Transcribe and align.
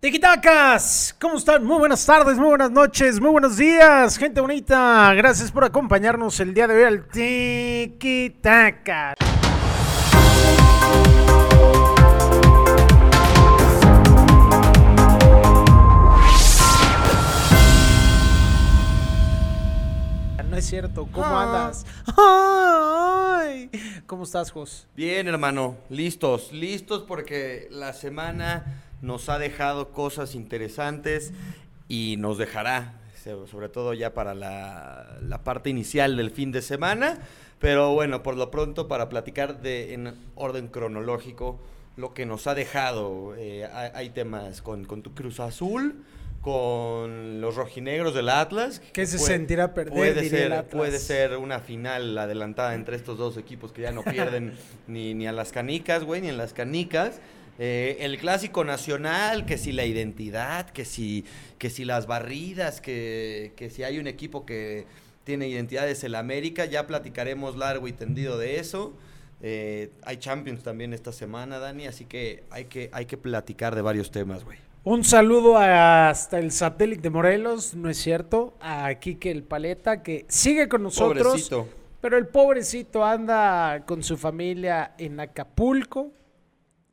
Tiquitacas, 0.00 1.16
¿cómo 1.20 1.38
están? 1.38 1.64
Muy 1.64 1.78
buenas 1.78 2.06
tardes, 2.06 2.36
muy 2.38 2.46
buenas 2.50 2.70
noches, 2.70 3.18
muy 3.20 3.30
buenos 3.30 3.56
días, 3.56 4.16
gente 4.16 4.40
bonita. 4.40 5.12
Gracias 5.14 5.50
por 5.50 5.64
acompañarnos 5.64 6.38
el 6.38 6.54
día 6.54 6.68
de 6.68 6.76
hoy 6.76 6.82
al 6.84 7.08
Tiquitacas. 7.08 9.16
No 20.48 20.56
es 20.56 20.66
cierto, 20.66 21.06
¿cómo 21.12 21.26
Ah. 21.26 21.42
andas? 21.44 21.84
Ay, 22.16 23.70
¿Cómo 24.06 24.24
estás, 24.24 24.50
Jos? 24.50 24.86
Bien, 24.96 25.28
hermano, 25.28 25.76
listos, 25.90 26.50
listos 26.52 27.04
porque 27.06 27.68
la 27.70 27.92
semana 27.92 28.64
nos 29.02 29.28
ha 29.28 29.38
dejado 29.38 29.90
cosas 29.92 30.34
interesantes 30.34 31.32
y 31.88 32.16
nos 32.18 32.38
dejará, 32.38 33.00
sobre 33.50 33.68
todo 33.68 33.94
ya 33.94 34.14
para 34.14 34.34
la, 34.34 35.18
la 35.22 35.44
parte 35.44 35.70
inicial 35.70 36.16
del 36.16 36.30
fin 36.30 36.52
de 36.52 36.62
semana. 36.62 37.18
Pero 37.60 37.92
bueno, 37.92 38.22
por 38.22 38.36
lo 38.36 38.50
pronto 38.50 38.86
para 38.88 39.08
platicar 39.08 39.60
de, 39.60 39.92
en 39.94 40.14
orden 40.36 40.68
cronológico 40.68 41.58
lo 41.96 42.14
que 42.14 42.24
nos 42.26 42.46
ha 42.46 42.54
dejado. 42.54 43.34
eh, 43.36 43.66
hay, 43.72 43.90
hay 43.94 44.10
temas 44.10 44.62
con, 44.62 44.84
con 44.84 45.02
tu 45.02 45.12
Cruz 45.14 45.40
Azul, 45.40 46.04
con 46.40 47.40
los 47.40 47.56
rojinegros 47.56 48.14
del 48.14 48.28
Atlas. 48.28 48.80
¿Qué 48.92 49.06
se 49.06 49.18
Puede- 49.18 49.32
sentirá 49.34 49.74
perder, 49.74 49.92
Puede 49.92 50.20
el 50.20 50.30
ser, 50.30 50.52
Atlas? 50.52 50.72
puede 50.74 50.98
ser 50.98 51.36
una 51.36 51.58
final 51.60 52.16
adelantada 52.16 52.74
entre 52.74 52.96
estos 52.96 53.18
dos 53.18 53.36
equipos 53.36 53.72
que 53.72 53.82
ya 53.82 53.92
no 53.92 54.02
pierden 54.04 54.54
ni, 54.86 55.14
ni 55.14 55.26
a 55.26 55.32
las 55.32 55.52
canicas, 55.52 56.04
güey, 56.04 56.20
ni 56.22 56.28
en 56.28 56.36
las 56.38 56.52
canicas. 56.52 57.20
Eh, 57.58 57.96
el 58.00 58.18
clásico 58.18 58.64
nacional, 58.64 59.44
que 59.44 59.58
si 59.58 59.72
la 59.72 59.84
identidad, 59.84 60.70
que 60.70 60.84
si, 60.84 61.24
que 61.58 61.70
si 61.70 61.84
las 61.84 62.06
barridas, 62.06 62.80
que, 62.80 63.52
que 63.56 63.68
si 63.68 63.82
hay 63.82 63.98
un 63.98 64.06
equipo 64.06 64.46
que 64.46 64.86
tiene 65.24 65.48
identidad 65.48 65.88
es 65.88 66.04
el 66.04 66.14
América, 66.14 66.64
ya 66.64 66.86
platicaremos 66.86 67.56
largo 67.56 67.88
y 67.88 67.92
tendido 67.92 68.38
de 68.38 68.60
eso. 68.60 68.94
Eh, 69.42 69.90
hay 70.04 70.16
Champions 70.16 70.62
también 70.62 70.92
esta 70.94 71.12
semana, 71.12 71.58
Dani, 71.58 71.86
así 71.86 72.04
que 72.04 72.44
hay 72.50 72.64
que, 72.64 72.90
hay 72.92 73.06
que 73.06 73.16
platicar 73.16 73.74
de 73.74 73.82
varios 73.82 74.10
temas, 74.10 74.44
güey. 74.44 74.58
Un 74.84 75.04
saludo 75.04 75.58
hasta 75.58 76.38
el 76.38 76.50
satélite 76.50 77.10
Morelos, 77.10 77.74
no 77.74 77.90
es 77.90 77.98
cierto, 77.98 78.54
a 78.60 78.94
Quique 78.94 79.30
el 79.30 79.42
Paleta, 79.42 80.02
que 80.02 80.24
sigue 80.28 80.68
con 80.68 80.82
nosotros, 80.82 81.26
Pobrecito. 81.26 81.68
pero 82.00 82.16
el 82.16 82.28
pobrecito 82.28 83.04
anda 83.04 83.84
con 83.84 84.02
su 84.02 84.16
familia 84.16 84.94
en 84.96 85.20
Acapulco. 85.20 86.12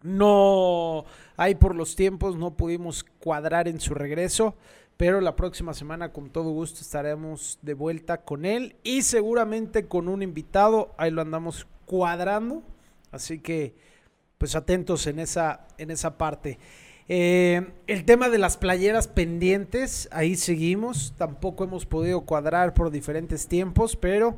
No 0.06 1.06
hay 1.36 1.56
por 1.56 1.76
los 1.76 1.96
tiempos, 1.96 2.38
no 2.38 2.56
pudimos 2.56 3.04
cuadrar 3.20 3.68
en 3.68 3.80
su 3.80 3.94
regreso, 3.94 4.56
pero 4.98 5.20
la 5.20 5.36
próxima 5.36 5.74
semana 5.74 6.14
con 6.14 6.30
todo 6.30 6.52
gusto 6.52 6.82
estaremos 6.82 7.60
de 7.62 7.74
vuelta 7.74 8.22
con 8.22 8.46
él 8.46 8.76
y 8.84 9.02
seguramente 9.02 9.88
con 9.88 10.08
un 10.08 10.22
invitado, 10.22 10.94
ahí 10.98 11.12
lo 11.12 11.22
andamos 11.22 11.68
cuadrando, 11.86 12.64
así 13.12 13.40
que 13.40 13.76
pues 14.38 14.56
atentos 14.56 15.08
en 15.08 15.20
esa, 15.20 15.68
en 15.78 15.92
esa 15.92 16.18
parte. 16.18 16.60
Eh, 17.08 17.72
el 17.88 18.04
tema 18.06 18.30
de 18.30 18.38
las 18.38 18.58
playeras 18.58 19.08
pendientes, 19.08 20.10
ahí 20.12 20.36
seguimos. 20.36 21.14
Tampoco 21.18 21.64
hemos 21.64 21.86
podido 21.86 22.22
cuadrar 22.22 22.74
por 22.74 22.92
diferentes 22.92 23.48
tiempos, 23.48 23.96
pero 23.96 24.38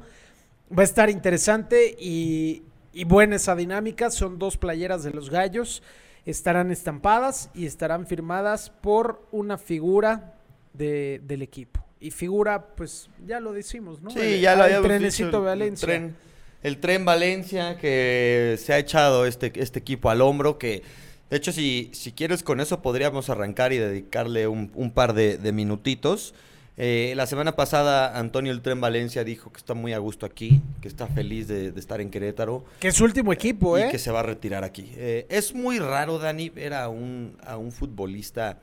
va 0.77 0.81
a 0.81 0.85
estar 0.85 1.09
interesante 1.09 1.95
y, 1.99 2.63
y 2.99 3.03
buena 3.05 3.35
esa 3.37 3.55
dinámica. 3.55 4.09
Son 4.11 4.39
dos 4.39 4.57
playeras 4.57 5.03
de 5.03 5.11
los 5.11 5.29
gallos. 5.29 5.83
Estarán 6.25 6.71
estampadas 6.71 7.49
y 7.53 7.65
estarán 7.65 8.05
firmadas 8.07 8.69
por 8.69 9.25
una 9.31 9.57
figura 9.57 10.33
de- 10.73 11.21
del 11.23 11.41
equipo. 11.41 11.83
Y 11.99 12.11
figura, 12.11 12.75
pues 12.75 13.09
ya 13.25 13.39
lo 13.39 13.53
decimos, 13.53 14.01
¿no? 14.01 14.09
Sí, 14.11 14.19
El- 14.19 14.41
ya 14.41 14.51
lo 14.55 14.59
el 14.59 14.65
habíamos 14.65 14.87
trenecito 14.87 15.27
dicho, 15.27 15.37
el- 15.39 15.43
Valencia. 15.45 15.85
El 15.85 15.99
tren, 16.01 16.15
el 16.63 16.77
tren 16.79 17.05
Valencia 17.05 17.77
que 17.77 18.57
se 18.59 18.73
ha 18.73 18.77
echado 18.77 19.25
este, 19.25 19.51
este 19.55 19.79
equipo 19.79 20.09
al 20.09 20.21
hombro, 20.21 20.57
que 20.57 20.83
de 21.29 21.37
hecho 21.37 21.51
si, 21.51 21.89
si 21.93 22.11
quieres 22.11 22.43
con 22.43 22.59
eso 22.59 22.81
podríamos 22.81 23.29
arrancar 23.29 23.73
y 23.73 23.77
dedicarle 23.77 24.47
un, 24.47 24.71
un 24.75 24.91
par 24.91 25.13
de, 25.13 25.37
de 25.37 25.51
minutitos. 25.51 26.33
Eh, 26.79 27.13
la 27.15 27.25
semana 27.25 27.55
pasada 27.55 28.19
Antonio 28.19 28.51
el 28.51 28.61
Tren 28.61 28.79
Valencia 28.79 29.23
dijo 29.23 29.51
que 29.51 29.57
está 29.57 29.73
muy 29.73 29.93
a 29.93 29.97
gusto 29.97 30.27
aquí, 30.27 30.61
que 30.79 30.87
está 30.87 31.07
feliz 31.07 31.47
de, 31.47 31.71
de 31.71 31.79
estar 31.79 31.99
en 32.01 32.11
Querétaro 32.11 32.63
Que 32.79 32.89
es 32.89 32.93
su 32.95 33.03
último 33.03 33.33
equipo, 33.33 33.79
y 33.79 33.81
¿eh? 33.81 33.87
que 33.89 33.97
se 33.97 34.11
va 34.11 34.19
a 34.19 34.23
retirar 34.23 34.63
aquí. 34.63 34.91
Eh, 34.95 35.25
es 35.29 35.55
muy 35.55 35.79
raro, 35.79 36.19
Dani, 36.19 36.49
ver 36.49 36.75
a 36.75 36.87
un, 36.89 37.35
a 37.43 37.57
un 37.57 37.71
futbolista 37.71 38.59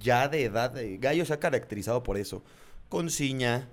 ya 0.00 0.26
de 0.26 0.44
edad. 0.44 0.76
eh, 0.78 0.98
Gallo 1.00 1.24
se 1.24 1.32
ha 1.32 1.38
caracterizado 1.38 2.02
por 2.02 2.16
eso. 2.16 2.42
Con 2.88 3.08
Ciña, 3.08 3.68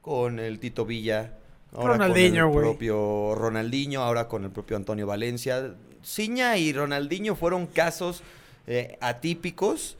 con 0.00 0.38
el 0.38 0.58
Tito 0.58 0.86
Villa, 0.86 1.34
ahora 1.74 1.94
Ronaldinho, 1.98 2.48
con 2.48 2.56
el 2.56 2.62
propio 2.62 3.34
Ronaldinho, 3.34 4.02
ahora 4.02 4.26
con 4.26 4.44
el 4.44 4.50
propio 4.50 4.78
Antonio 4.78 5.06
Valencia. 5.06 5.74
Ciña 6.02 6.56
y 6.56 6.72
Ronaldinho 6.72 7.36
fueron 7.36 7.66
casos 7.66 8.22
eh, 8.66 8.96
atípicos, 9.02 9.98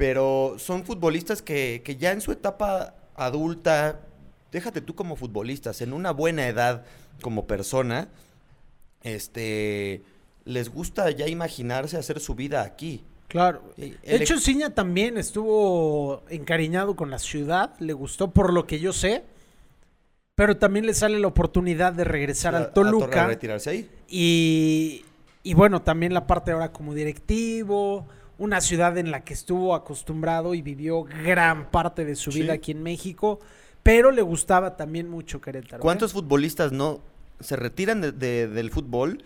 pero 0.00 0.54
son 0.56 0.82
futbolistas 0.86 1.42
que, 1.42 1.82
que 1.84 1.96
ya 1.96 2.12
en 2.12 2.22
su 2.22 2.32
etapa 2.32 2.94
adulta, 3.16 4.00
déjate 4.50 4.80
tú 4.80 4.94
como 4.94 5.14
futbolistas, 5.14 5.82
en 5.82 5.92
una 5.92 6.10
buena 6.10 6.48
edad 6.48 6.86
como 7.20 7.46
persona, 7.46 8.08
este, 9.02 10.02
les 10.46 10.70
gusta 10.70 11.10
ya 11.10 11.28
imaginarse 11.28 11.98
hacer 11.98 12.18
su 12.18 12.34
vida 12.34 12.62
aquí. 12.62 13.04
Claro. 13.28 13.62
De 13.76 13.94
hecho, 14.04 14.38
Ciña 14.40 14.70
también 14.74 15.18
estuvo 15.18 16.22
encariñado 16.30 16.96
con 16.96 17.10
la 17.10 17.18
ciudad, 17.18 17.78
le 17.78 17.92
gustó 17.92 18.30
por 18.30 18.54
lo 18.54 18.66
que 18.66 18.80
yo 18.80 18.94
sé, 18.94 19.22
pero 20.34 20.56
también 20.56 20.86
le 20.86 20.94
sale 20.94 21.18
la 21.20 21.26
oportunidad 21.28 21.92
de 21.92 22.04
regresar 22.04 22.54
a- 22.54 22.58
al 22.58 22.72
Torre 22.72 22.88
a 22.88 22.92
Toluca 22.92 23.26
retirarse 23.26 23.68
ahí. 23.68 23.90
y, 24.08 25.04
y 25.42 25.52
bueno, 25.52 25.82
también 25.82 26.14
la 26.14 26.26
parte 26.26 26.52
ahora 26.52 26.72
como 26.72 26.94
directivo, 26.94 28.08
una 28.40 28.60
ciudad 28.60 28.96
en 28.98 29.10
la 29.12 29.20
que 29.22 29.34
estuvo 29.34 29.74
acostumbrado 29.74 30.54
y 30.54 30.62
vivió 30.62 31.04
gran 31.04 31.70
parte 31.70 32.04
de 32.04 32.16
su 32.16 32.32
Sí. 32.32 32.40
vida 32.42 32.54
aquí 32.54 32.72
en 32.72 32.82
México, 32.82 33.38
pero 33.82 34.10
le 34.10 34.22
gustaba 34.22 34.76
también 34.76 35.08
mucho 35.08 35.40
Querétaro. 35.40 35.76
¿eh? 35.76 35.80
¿Cuántos 35.82 36.12
futbolistas 36.14 36.72
no 36.72 37.00
se 37.38 37.54
retiran 37.56 38.00
de- 38.00 38.12
de- 38.12 38.48
del 38.48 38.70
fútbol 38.70 39.22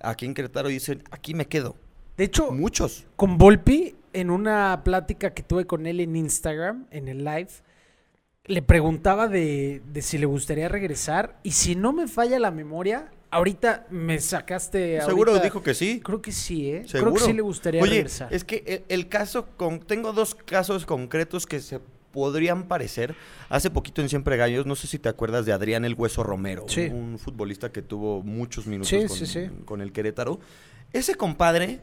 aquí 0.00 0.24
en 0.26 0.32
Querétaro 0.34 0.70
y 0.70 0.74
dicen, 0.74 1.02
aquí 1.10 1.34
me 1.34 1.46
quedo? 1.46 1.76
De 2.16 2.24
hecho, 2.24 2.50
Muchos. 2.50 3.04
con 3.16 3.36
Volpi, 3.36 3.94
en 4.14 4.30
una 4.30 4.80
plática 4.84 5.34
que 5.34 5.42
tuve 5.42 5.66
con 5.66 5.86
él 5.86 6.00
en 6.00 6.16
Instagram, 6.16 6.86
en 6.90 7.08
el 7.08 7.24
live, 7.24 7.48
le 8.46 8.62
preguntaba 8.62 9.28
de, 9.28 9.82
de 9.92 10.00
si 10.00 10.16
le 10.16 10.24
gustaría 10.24 10.68
regresar. 10.68 11.36
Y 11.42 11.50
si 11.50 11.74
no 11.76 11.92
me 11.92 12.08
falla 12.08 12.38
la 12.38 12.50
memoria, 12.50 13.10
ahorita 13.36 13.86
me 13.90 14.18
sacaste. 14.20 15.00
Seguro 15.02 15.32
ahorita- 15.32 15.44
dijo 15.44 15.62
que 15.62 15.74
sí. 15.74 16.00
Creo 16.04 16.20
que 16.22 16.32
sí, 16.32 16.70
¿eh? 16.70 16.84
Seguro. 16.86 17.12
Creo 17.12 17.24
que 17.24 17.30
sí 17.30 17.36
le 17.36 17.42
gustaría 17.42 17.82
Oye, 17.82 17.90
regresar. 17.92 18.32
es 18.32 18.44
que 18.44 18.62
el, 18.66 18.84
el 18.88 19.08
caso 19.08 19.46
con 19.56 19.80
tengo 19.80 20.12
dos 20.12 20.34
casos 20.34 20.84
concretos 20.86 21.46
que 21.46 21.60
se 21.60 21.80
podrían 22.12 22.66
parecer. 22.66 23.14
Hace 23.50 23.70
poquito 23.70 24.00
en 24.00 24.08
Siempre 24.08 24.36
Gallos, 24.38 24.64
no 24.66 24.74
sé 24.74 24.86
si 24.86 24.98
te 24.98 25.08
acuerdas 25.08 25.44
de 25.44 25.52
Adrián 25.52 25.84
el 25.84 25.94
Hueso 25.94 26.22
Romero, 26.22 26.64
Sí. 26.66 26.86
un, 26.86 27.18
futbolista 27.18 27.70
que 27.70 27.82
tuvo 27.82 28.22
muchos 28.22 28.66
minutos 28.66 28.88
Sí, 28.88 29.06
con, 29.06 29.16
sí. 29.26 29.50
con 29.66 29.80
el 29.82 29.92
Querétaro. 29.92 30.40
Ese 30.94 31.14
compadre, 31.14 31.80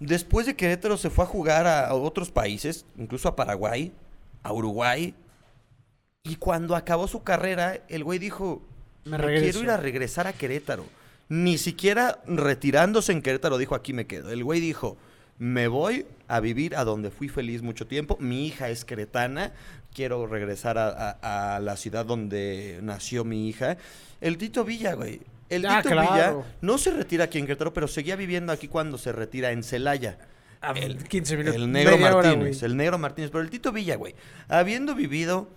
después 0.00 0.46
de 0.46 0.56
Querétaro, 0.56 0.96
se 0.96 1.10
fue 1.10 1.24
a 1.24 1.28
jugar 1.28 1.66
a, 1.68 1.86
a 1.86 1.94
otros 1.94 2.30
países, 2.32 2.84
incluso 2.98 3.28
a 3.28 3.36
Paraguay, 3.36 3.92
a 4.42 4.52
Uruguay. 4.52 5.14
Y 6.24 6.36
cuando 6.36 6.74
acabó 6.74 7.06
su 7.06 7.22
carrera, 7.22 7.78
el 7.88 8.02
güey 8.02 8.18
dijo, 8.18 8.62
Me 9.04 9.12
me 9.12 9.18
regreso". 9.18 9.58
quiero 9.58 9.60
ir 9.64 9.70
a 9.70 9.76
regresar 9.76 10.26
a 10.26 10.32
Querétaro. 10.32 10.84
Ni 11.28 11.56
siquiera 11.58 12.18
retirándose 12.26 13.12
en 13.12 13.22
Querétaro 13.22 13.56
dijo, 13.58 13.74
aquí 13.74 13.92
me 13.92 14.06
quedo. 14.06 14.30
El 14.30 14.44
güey 14.44 14.60
dijo, 14.60 14.96
me 15.38 15.66
voy 15.68 16.04
a 16.28 16.40
vivir 16.40 16.76
a 16.76 16.84
donde 16.84 17.10
fui 17.10 17.28
feliz 17.28 17.62
mucho 17.62 17.86
tiempo. 17.86 18.16
Mi 18.20 18.46
hija 18.46 18.68
es 18.68 18.84
queretana. 18.84 19.52
Quiero 19.94 20.26
regresar 20.26 20.78
a, 20.78 20.88
a- 21.22 21.56
a 21.56 21.60
la 21.60 21.76
ciudad 21.76 22.04
donde 22.06 22.80
nació 22.82 23.24
mi 23.24 23.48
hija. 23.48 23.76
El 24.20 24.36
Tito 24.38 24.64
Villa, 24.64 24.94
güey. 24.94 25.20
El 25.48 25.66
Ah, 25.66 25.82
Tito 25.82 25.94
claro. 25.94 26.12
Villa 26.12 26.56
no 26.60 26.78
se 26.78 26.90
retira 26.92 27.24
aquí 27.24 27.38
en 27.38 27.46
Querétaro, 27.46 27.72
pero 27.74 27.88
seguía 27.88 28.16
viviendo 28.16 28.52
aquí 28.52 28.68
cuando 28.68 28.98
se 28.98 29.12
retira 29.12 29.52
en 29.52 29.62
Celaya. 29.62 30.18
El- 30.76 30.96
15 31.08 31.36
minutos. 31.36 31.56
El 31.60 31.72
negro 31.72 31.96
hora, 31.96 32.10
Martínez, 32.28 32.62
el 32.62 32.76
negro 32.76 32.98
Martínez. 32.98 33.30
Pero 33.30 33.42
el 33.42 33.50
Tito 33.50 33.72
Villa, 33.72 33.96
güey, 33.96 34.14
habiendo 34.48 34.94
vivido, 34.94 35.48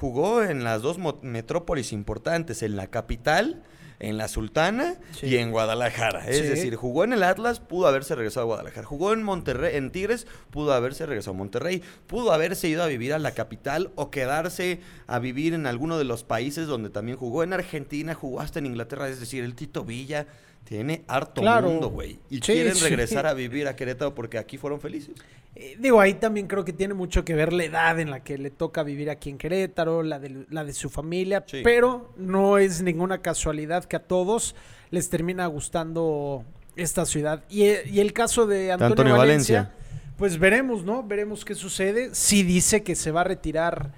jugó 0.00 0.42
en 0.42 0.64
las 0.64 0.80
dos 0.82 0.96
metrópolis 1.22 1.92
importantes, 1.92 2.62
en 2.62 2.74
la 2.76 2.86
capital, 2.86 3.62
en 3.98 4.16
la 4.16 4.28
Sultana 4.28 4.94
Sí. 5.12 5.26
y 5.26 5.36
en 5.36 5.50
Guadalajara. 5.50 6.26
Es 6.26 6.38
Sí. 6.38 6.42
decir, 6.44 6.74
jugó 6.74 7.04
en 7.04 7.12
el 7.12 7.22
Atlas, 7.22 7.60
pudo 7.60 7.86
haberse 7.86 8.14
regresado 8.14 8.44
a 8.44 8.46
Guadalajara. 8.46 8.86
Jugó 8.86 9.12
en 9.12 9.22
Monterrey, 9.22 9.76
en 9.76 9.90
Tigres, 9.90 10.26
pudo 10.50 10.72
haberse 10.72 11.04
regresado 11.04 11.34
a 11.34 11.38
Monterrey. 11.38 11.82
Pudo 12.06 12.32
haberse 12.32 12.66
ido 12.66 12.82
a 12.82 12.86
vivir 12.86 13.12
a 13.12 13.18
la 13.18 13.32
capital 13.32 13.90
o 13.96 14.10
quedarse 14.10 14.80
a 15.06 15.18
vivir 15.18 15.52
en 15.52 15.66
alguno 15.66 15.98
de 15.98 16.04
los 16.04 16.24
países 16.24 16.66
donde 16.66 16.88
también 16.88 17.18
jugó. 17.18 17.42
En 17.42 17.52
Argentina, 17.52 18.14
jugó 18.14 18.40
hasta 18.40 18.58
en 18.58 18.64
Inglaterra. 18.66 19.06
Es 19.06 19.20
decir, 19.20 19.44
el 19.44 19.54
Tito 19.54 19.84
Villa 19.84 20.26
Tiene 20.64 21.02
harto 21.08 21.40
Claro. 21.40 21.68
mundo, 21.68 21.88
güey. 21.90 22.18
Y 22.30 22.36
Sí, 22.36 22.52
quieren 22.52 22.74
sí. 22.74 22.84
regresar 22.84 23.26
a 23.26 23.34
vivir 23.34 23.66
a 23.66 23.74
Querétaro 23.74 24.14
porque 24.14 24.38
aquí 24.38 24.56
fueron 24.56 24.80
felices. 24.80 25.14
Eh, 25.56 25.76
digo, 25.80 26.00
ahí 26.00 26.14
también 26.14 26.46
creo 26.46 26.64
que 26.64 26.72
tiene 26.72 26.94
mucho 26.94 27.24
que 27.24 27.34
ver 27.34 27.52
la 27.52 27.64
edad 27.64 27.98
en 27.98 28.10
la 28.10 28.20
que 28.22 28.38
le 28.38 28.50
toca 28.50 28.84
vivir 28.84 29.10
aquí 29.10 29.30
en 29.30 29.36
Querétaro, 29.38 30.04
la 30.04 30.20
de, 30.20 30.46
la 30.48 30.64
de 30.64 30.72
su 30.72 30.88
familia, 30.88 31.42
Sí. 31.46 31.62
pero 31.64 32.12
no 32.16 32.58
es 32.58 32.82
ninguna 32.82 33.20
casualidad 33.20 33.84
que 33.84 33.96
a 33.96 34.00
todos 34.04 34.54
les 34.90 35.10
termina 35.10 35.46
gustando 35.46 36.44
esta 36.76 37.04
ciudad. 37.04 37.42
Y, 37.50 37.64
eh, 37.64 37.82
y 37.86 37.98
el 37.98 38.12
caso 38.12 38.46
de 38.46 38.70
Antonio, 38.70 38.92
Antonio 38.92 39.16
Valencia, 39.16 39.62
Valencia. 39.62 40.14
pues 40.16 40.38
veremos, 40.38 40.84
¿no? 40.84 41.02
Veremos 41.02 41.44
qué 41.44 41.56
sucede. 41.56 42.14
Si 42.14 42.44
dice 42.44 42.84
que 42.84 42.94
se 42.94 43.10
va 43.10 43.22
a 43.22 43.24
retirar 43.24 43.92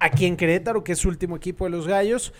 aquí 0.00 0.26
en 0.26 0.36
Querétaro, 0.36 0.84
que 0.84 0.92
es 0.92 0.98
su 0.98 1.08
último 1.08 1.34
equipo 1.36 1.64
de 1.64 1.70
los 1.70 1.86
Gallos. 1.88 2.34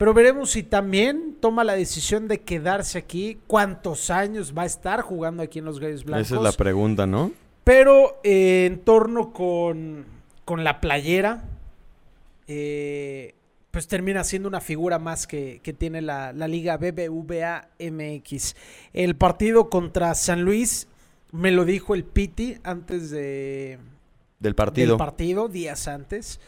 Pero 0.00 0.14
veremos 0.14 0.52
si 0.52 0.62
también 0.62 1.36
toma 1.40 1.62
la 1.62 1.74
decisión 1.74 2.26
de 2.26 2.40
quedarse 2.40 2.96
aquí, 2.96 3.36
cuántos 3.46 4.08
años 4.08 4.54
va 4.56 4.62
a 4.62 4.64
estar 4.64 5.02
jugando 5.02 5.42
aquí 5.42 5.58
en 5.58 5.66
los 5.66 5.78
Gallos 5.78 6.04
Blancos. 6.04 6.26
Esa 6.26 6.36
es 6.36 6.42
la 6.42 6.52
pregunta, 6.52 7.06
¿no? 7.06 7.32
Pero 7.64 8.18
eh, 8.24 8.64
en 8.64 8.78
torno 8.78 9.34
con, 9.34 10.06
con 10.46 10.64
la 10.64 10.80
playera, 10.80 11.44
eh, 12.48 13.34
pues 13.70 13.88
termina 13.88 14.24
siendo 14.24 14.48
una 14.48 14.62
figura 14.62 14.98
más 14.98 15.26
que, 15.26 15.60
que 15.62 15.74
tiene 15.74 16.00
la, 16.00 16.32
la 16.32 16.48
liga 16.48 16.78
BBVA 16.78 17.68
MX. 17.78 18.56
El 18.94 19.16
partido 19.16 19.68
contra 19.68 20.14
San 20.14 20.40
Luis 20.40 20.88
me 21.30 21.50
lo 21.50 21.66
dijo 21.66 21.94
el 21.94 22.04
Piti 22.04 22.56
antes 22.62 23.10
de, 23.10 23.78
Del 24.38 24.54
partido. 24.54 24.92
del 24.94 24.96
partido, 24.96 25.48
días 25.48 25.88
antes, 25.88 26.40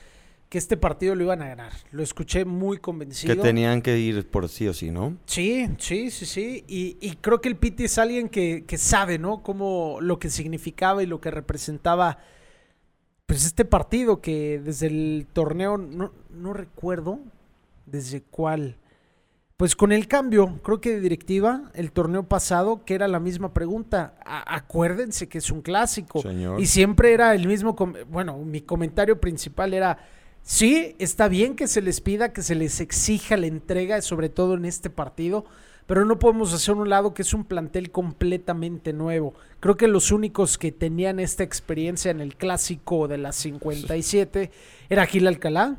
que 0.52 0.58
este 0.58 0.76
partido 0.76 1.14
lo 1.14 1.24
iban 1.24 1.40
a 1.40 1.46
ganar. 1.48 1.72
Lo 1.92 2.02
escuché 2.02 2.44
muy 2.44 2.76
convencido. 2.76 3.34
que 3.34 3.40
tenían 3.40 3.80
que 3.80 3.98
ir 3.98 4.28
por 4.28 4.50
sí 4.50 4.68
o 4.68 4.74
sí, 4.74 4.90
¿no? 4.90 5.16
Sí, 5.24 5.66
sí, 5.78 6.10
sí, 6.10 6.26
sí. 6.26 6.62
Y, 6.68 6.98
y 7.00 7.16
creo 7.22 7.40
que 7.40 7.48
el 7.48 7.56
Piti 7.56 7.84
es 7.84 7.96
alguien 7.96 8.28
que, 8.28 8.64
que 8.66 8.76
sabe, 8.76 9.18
¿no? 9.18 9.42
Cómo 9.42 9.96
lo 10.02 10.18
que 10.18 10.28
significaba 10.28 11.02
y 11.02 11.06
lo 11.06 11.22
que 11.22 11.30
representaba, 11.30 12.18
pues 13.24 13.46
este 13.46 13.64
partido 13.64 14.20
que 14.20 14.60
desde 14.62 14.88
el 14.88 15.26
torneo, 15.32 15.78
no, 15.78 16.12
no 16.28 16.52
recuerdo 16.52 17.20
desde 17.86 18.20
cuál. 18.20 18.76
Pues 19.56 19.74
con 19.74 19.90
el 19.90 20.06
cambio, 20.06 20.60
creo 20.62 20.82
que 20.82 20.90
de 20.90 21.00
directiva, 21.00 21.70
el 21.72 21.92
torneo 21.92 22.24
pasado, 22.24 22.84
que 22.84 22.94
era 22.94 23.08
la 23.08 23.20
misma 23.20 23.54
pregunta. 23.54 24.18
A- 24.22 24.56
acuérdense 24.56 25.30
que 25.30 25.38
es 25.38 25.50
un 25.50 25.62
clásico. 25.62 26.20
Señor. 26.20 26.60
Y 26.60 26.66
siempre 26.66 27.14
era 27.14 27.34
el 27.34 27.46
mismo, 27.48 27.74
bueno, 28.10 28.36
mi 28.36 28.60
comentario 28.60 29.18
principal 29.18 29.72
era, 29.72 29.96
sí, 30.42 30.94
está 30.98 31.28
bien 31.28 31.56
que 31.56 31.68
se 31.68 31.82
les 31.82 32.00
pida, 32.00 32.32
que 32.32 32.42
se 32.42 32.54
les 32.54 32.80
exija 32.80 33.36
la 33.36 33.46
entrega, 33.46 34.00
sobre 34.02 34.28
todo 34.28 34.54
en 34.54 34.64
este 34.64 34.90
partido, 34.90 35.44
pero 35.86 36.04
no 36.04 36.18
podemos 36.18 36.52
hacer 36.52 36.74
un 36.74 36.88
lado 36.88 37.14
que 37.14 37.22
es 37.22 37.34
un 37.34 37.44
plantel 37.44 37.90
completamente 37.90 38.92
nuevo. 38.92 39.34
Creo 39.60 39.76
que 39.76 39.88
los 39.88 40.12
únicos 40.12 40.58
que 40.58 40.72
tenían 40.72 41.20
esta 41.20 41.42
experiencia 41.42 42.10
en 42.10 42.20
el 42.20 42.36
clásico 42.36 43.08
de 43.08 43.18
las 43.18 43.36
57 43.36 44.50
era 44.88 45.06
Gil 45.06 45.26
Alcalá, 45.26 45.76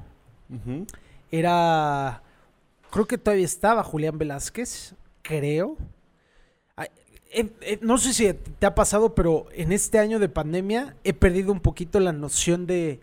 era, 1.32 2.22
creo 2.92 3.08
que 3.08 3.18
todavía 3.18 3.46
estaba 3.46 3.84
Julián 3.84 4.18
Velázquez, 4.18 4.94
creo. 5.24 5.78
Eh, 7.36 7.50
eh, 7.62 7.80
no 7.82 7.98
sé 7.98 8.14
si 8.14 8.32
te 8.32 8.66
ha 8.68 8.76
pasado, 8.76 9.16
pero 9.16 9.48
en 9.54 9.72
este 9.72 9.98
año 9.98 10.20
de 10.20 10.30
pandemia 10.30 10.96
he 11.04 11.14
perdido 11.14 11.52
un 11.52 11.60
poquito 11.60 12.00
la 12.00 12.14
noción 12.14 12.68
de... 12.68 13.00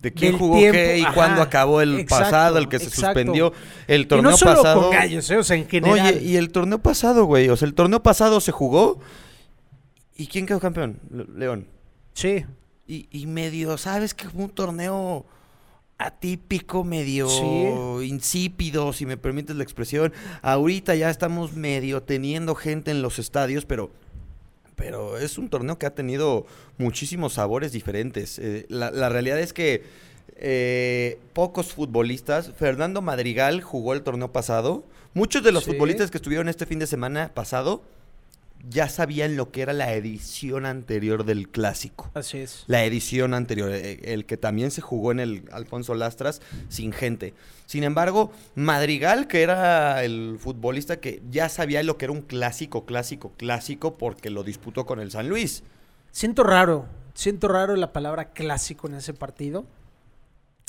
¿De 0.00 0.12
quién 0.14 0.38
jugó 0.38 0.56
tiempo, 0.56 0.78
qué 0.78 0.98
y 0.98 1.02
ajá, 1.02 1.12
cuándo 1.14 1.42
acabó 1.42 1.80
el 1.82 1.98
exacto, 2.00 2.24
pasado, 2.24 2.58
el 2.58 2.68
que 2.68 2.78
se 2.78 2.86
exacto. 2.86 3.06
suspendió? 3.20 3.52
El 3.86 4.02
Y 4.02 4.04
torneo 4.06 4.30
no 4.30 4.36
solo 4.38 4.56
pasado. 4.56 4.80
con 4.82 4.90
gallos, 4.92 5.30
eh, 5.30 5.36
o 5.36 5.44
sea, 5.44 5.56
en 5.56 5.68
general. 5.68 6.14
Oye, 6.14 6.22
y 6.24 6.36
el 6.36 6.50
torneo 6.50 6.78
pasado, 6.78 7.24
güey. 7.26 7.48
O 7.50 7.56
sea, 7.56 7.68
el 7.68 7.74
torneo 7.74 8.02
pasado 8.02 8.40
se 8.40 8.50
jugó. 8.50 8.98
¿Y 10.16 10.26
quién 10.26 10.46
quedó 10.46 10.58
campeón? 10.58 10.98
Le- 11.10 11.26
León. 11.38 11.66
Sí, 12.14 12.44
Y, 12.86 13.08
y 13.12 13.26
medio, 13.26 13.76
¿sabes 13.78 14.14
que 14.14 14.28
fue 14.28 14.42
un 14.44 14.50
torneo 14.50 15.24
atípico, 15.98 16.82
medio 16.82 17.28
Sí. 17.28 18.06
insípido, 18.08 18.92
si 18.92 19.06
me 19.06 19.16
permites 19.16 19.54
la 19.54 19.62
expresión? 19.62 20.12
Ahorita 20.42 20.94
ya 20.94 21.10
estamos 21.10 21.52
medio 21.54 22.02
teniendo 22.02 22.54
gente 22.54 22.90
en 22.90 23.02
los 23.02 23.18
estadios, 23.18 23.64
pero, 23.66 23.90
pero 24.80 25.18
es 25.18 25.36
un 25.36 25.50
torneo 25.50 25.78
que 25.78 25.84
ha 25.84 25.94
tenido 25.94 26.46
muchísimos 26.78 27.34
sabores 27.34 27.70
diferentes. 27.70 28.38
Eh, 28.38 28.64
la, 28.70 28.90
la 28.90 29.10
realidad 29.10 29.38
es 29.38 29.52
que 29.52 29.82
eh, 30.36 31.18
pocos 31.34 31.74
futbolistas, 31.74 32.50
Fernando 32.58 33.02
Madrigal 33.02 33.60
jugó 33.60 33.92
el 33.92 34.00
torneo 34.00 34.32
pasado, 34.32 34.82
muchos 35.12 35.42
de 35.42 35.52
los 35.52 35.64
Sí. 35.64 35.72
futbolistas 35.72 36.10
que 36.10 36.16
estuvieron 36.16 36.48
este 36.48 36.64
fin 36.64 36.78
de 36.78 36.86
semana 36.86 37.30
pasado 37.34 37.82
ya 38.68 38.88
sabían 38.88 39.36
lo 39.36 39.50
que 39.50 39.62
era 39.62 39.72
la 39.72 39.92
edición 39.94 40.66
anterior 40.66 41.24
del 41.24 41.48
clásico. 41.48 42.10
así 42.14 42.38
es. 42.38 42.64
La 42.66 42.84
edición 42.84 43.34
anterior, 43.34 43.70
eh, 43.72 44.00
el 44.04 44.26
que 44.26 44.36
también 44.36 44.70
se 44.70 44.80
jugó 44.80 45.12
en 45.12 45.20
el 45.20 45.44
Alfonso 45.52 45.94
Lastras 45.94 46.40
sin 46.68 46.92
gente. 46.92 47.34
Sin 47.66 47.84
embargo, 47.84 48.32
Madrigal, 48.54 49.26
que 49.28 49.42
era 49.42 50.02
el 50.04 50.36
futbolista 50.38 51.00
que 51.00 51.22
ya 51.30 51.48
sabía 51.48 51.82
lo 51.82 51.96
que 51.96 52.06
era 52.06 52.12
un 52.12 52.22
clásico, 52.22 52.84
clásico, 52.84 53.32
clásico, 53.36 53.96
porque 53.96 54.30
lo 54.30 54.42
disputó 54.42 54.86
con 54.86 55.00
el 55.00 55.10
San 55.10 55.28
Luis. 55.28 55.62
Siento 56.10 56.42
raro, 56.42 56.86
siento 57.14 57.46
raro 57.48 57.76
la 57.76 57.92
palabra 57.92 58.30
clásico 58.30 58.88
en 58.88 58.94
ese 58.94 59.14
partido. 59.14 59.64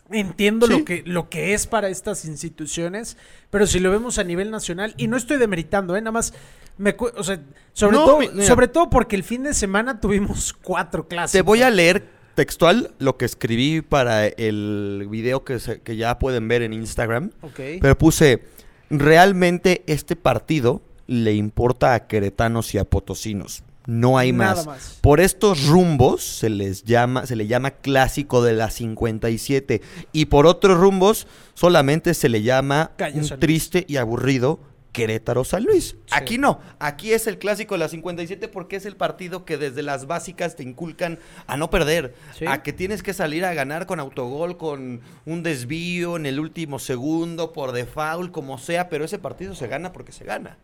Entiendo 0.09 0.67
Sí. 0.67 0.73
lo, 0.73 0.85
que, 0.85 1.03
lo 1.05 1.29
que 1.29 1.53
es 1.53 1.67
para 1.67 1.87
estas 1.87 2.25
instituciones, 2.25 3.15
pero 3.49 3.65
si 3.65 3.79
lo 3.79 3.91
vemos 3.91 4.17
a 4.17 4.23
nivel 4.25 4.51
nacional, 4.51 4.93
y 4.97 5.07
no 5.07 5.15
estoy 5.15 5.37
demeritando, 5.37 5.95
¿eh? 5.95 6.01
nada 6.01 6.11
más, 6.11 6.33
me, 6.77 6.95
cu- 6.95 7.11
o 7.15 7.23
sea, 7.23 7.39
sobre, 7.73 7.97
No, 7.97 8.05
todo, 8.05 8.19
mira. 8.19 8.45
sobre 8.45 8.67
todo 8.67 8.89
porque 8.89 9.15
el 9.15 9.23
fin 9.23 9.43
de 9.43 9.53
semana 9.53 9.99
tuvimos 9.99 10.53
cuatro 10.63 11.07
clásicos. 11.07 11.31
Te 11.31 11.41
voy 11.41 11.61
a 11.61 11.69
leer 11.69 12.07
textual 12.35 12.91
lo 12.99 13.17
que 13.17 13.25
escribí 13.25 13.81
para 13.81 14.25
el 14.27 15.07
video 15.09 15.43
que, 15.43 15.59
se- 15.59 15.81
que 15.81 15.95
ya 15.97 16.17
pueden 16.19 16.47
ver 16.47 16.61
en 16.61 16.73
Instagram. 16.73 17.31
Pero 17.55 17.97
puse, 17.97 18.43
realmente 18.89 19.83
este 19.87 20.15
partido 20.15 20.81
le 21.07 21.33
importa 21.33 21.93
a 21.93 22.07
queretanos 22.07 22.73
y 22.73 22.77
a 22.77 22.85
potosinos. 22.85 23.63
No 23.87 24.17
hay 24.19 24.31
más. 24.31 24.65
más. 24.67 24.99
Por 25.01 25.19
estos 25.19 25.65
rumbos 25.65 26.23
se 26.23 26.49
les 26.49 26.83
llama, 26.83 27.25
se 27.25 27.35
le 27.35 27.47
llama 27.47 27.71
clásico 27.71 28.43
de 28.43 28.53
la 28.53 28.69
57. 28.69 29.81
Y 30.13 30.25
por 30.25 30.45
otros 30.45 30.77
rumbos 30.77 31.25
solamente 31.55 32.13
se 32.13 32.29
le 32.29 32.43
llama 32.43 32.91
un 33.13 33.39
triste 33.39 33.83
y 33.87 33.97
aburrido 33.97 34.59
Querétaro 34.91 35.43
San 35.43 35.63
Luis. 35.63 35.89
Sí. 35.91 35.95
Aquí 36.11 36.37
no, 36.37 36.59
aquí 36.79 37.13
es 37.13 37.27
el 37.27 37.37
clásico 37.37 37.75
de 37.75 37.79
la 37.79 37.87
57 37.87 38.47
porque 38.49 38.75
es 38.75 38.85
el 38.85 38.95
partido 38.97 39.45
que 39.45 39.57
desde 39.57 39.83
las 39.83 40.05
básicas 40.07 40.55
te 40.55 40.63
inculcan 40.63 41.19
a 41.47 41.55
no 41.57 41.69
perder, 41.69 42.13
Sí. 42.37 42.45
a 42.45 42.61
que 42.63 42.73
tienes 42.73 43.01
que 43.03 43.13
salir 43.13 43.45
a 43.45 43.53
ganar 43.53 43.85
con 43.85 43.99
autogol, 43.99 44.57
con 44.57 45.01
un 45.25 45.43
desvío 45.43 46.17
en 46.17 46.25
el 46.25 46.39
último 46.39 46.77
segundo, 46.79 47.53
por 47.53 47.71
default, 47.71 48.31
como 48.31 48.57
sea, 48.57 48.89
pero 48.89 49.05
ese 49.05 49.17
partido 49.19 49.55
se 49.55 49.67
gana 49.67 49.93
porque 49.93 50.11
se 50.11 50.25
gana. 50.25 50.57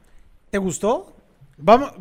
¿Te 0.50 0.58
gustó? 0.58 1.14
Vamos, 1.60 1.92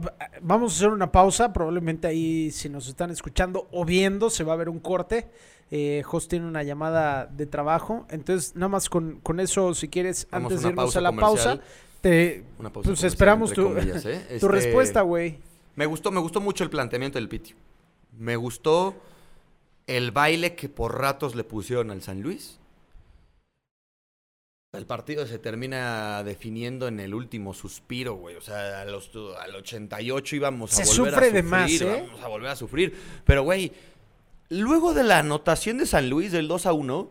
vamos 0.42 0.72
a 0.72 0.76
hacer 0.76 0.88
una 0.90 1.10
pausa. 1.10 1.52
Probablemente 1.52 2.06
ahí, 2.06 2.50
si 2.50 2.68
nos 2.68 2.88
están 2.88 3.10
escuchando 3.10 3.68
o 3.72 3.84
viendo, 3.84 4.28
se 4.30 4.44
va 4.44 4.52
a 4.52 4.56
ver 4.56 4.68
un 4.68 4.80
corte. 4.80 5.28
Eh, 5.70 6.02
Jos 6.04 6.28
tiene 6.28 6.46
una 6.46 6.62
llamada 6.62 7.26
de 7.26 7.46
trabajo. 7.46 8.06
Entonces, 8.10 8.54
nada 8.54 8.68
más 8.68 8.88
con, 8.90 9.18
con 9.22 9.40
eso, 9.40 9.74
si 9.74 9.88
quieres, 9.88 10.28
Vamos 10.30 10.52
antes 10.52 10.62
de 10.62 10.68
irnos 10.68 10.94
a 10.96 11.00
la 11.00 11.08
comercial. 11.08 11.58
pausa, 11.58 11.62
te, 12.06 12.44
Una 12.58 12.72
pausa 12.72 12.90
pues 12.90 13.02
esperamos 13.04 13.52
tu, 13.52 13.64
comillas, 13.64 14.04
¿eh? 14.06 14.25
tu 14.28 14.34
Este, 14.34 14.48
respuesta, 14.48 15.00
güey. 15.02 15.38
Me 15.75 15.86
gustó, 15.86 16.10
me 16.10 16.20
gustó 16.20 16.40
mucho 16.40 16.64
el 16.64 16.70
planteamiento 16.70 17.18
del 17.18 17.28
Piti. 17.28 17.54
Me 18.16 18.36
gustó 18.36 18.94
el 19.86 20.10
baile 20.10 20.54
que 20.54 20.68
por 20.68 20.98
ratos 20.98 21.34
le 21.34 21.44
pusieron 21.44 21.90
al 21.90 22.02
San 22.02 22.22
Luis. 22.22 22.58
El 24.72 24.86
partido 24.86 25.26
se 25.26 25.38
termina 25.38 26.22
definiendo 26.22 26.86
en 26.86 27.00
el 27.00 27.14
último 27.14 27.54
suspiro, 27.54 28.14
güey. 28.14 28.36
O 28.36 28.40
sea, 28.40 28.82
a 28.82 28.84
los, 28.84 29.10
al 29.40 29.54
88 29.54 30.36
íbamos 30.36 30.72
a 30.72 30.84
volver 30.84 30.94
sufre 30.94 31.16
a 31.16 31.20
de 31.20 31.26
sufrir. 31.26 31.44
más, 31.44 31.70
¿eh? 31.80 32.04
Vamos 32.06 32.22
a 32.22 32.28
volver 32.28 32.50
a 32.50 32.56
sufrir. 32.56 32.94
Pero, 33.25 33.42
güey, 33.42 33.72
luego 34.50 34.94
de 34.94 35.02
la 35.02 35.20
anotación 35.20 35.78
de 35.78 35.86
San 35.86 36.10
Luis 36.10 36.30
del 36.32 36.46
2 36.46 36.66
a 36.66 36.72
1, 36.72 37.10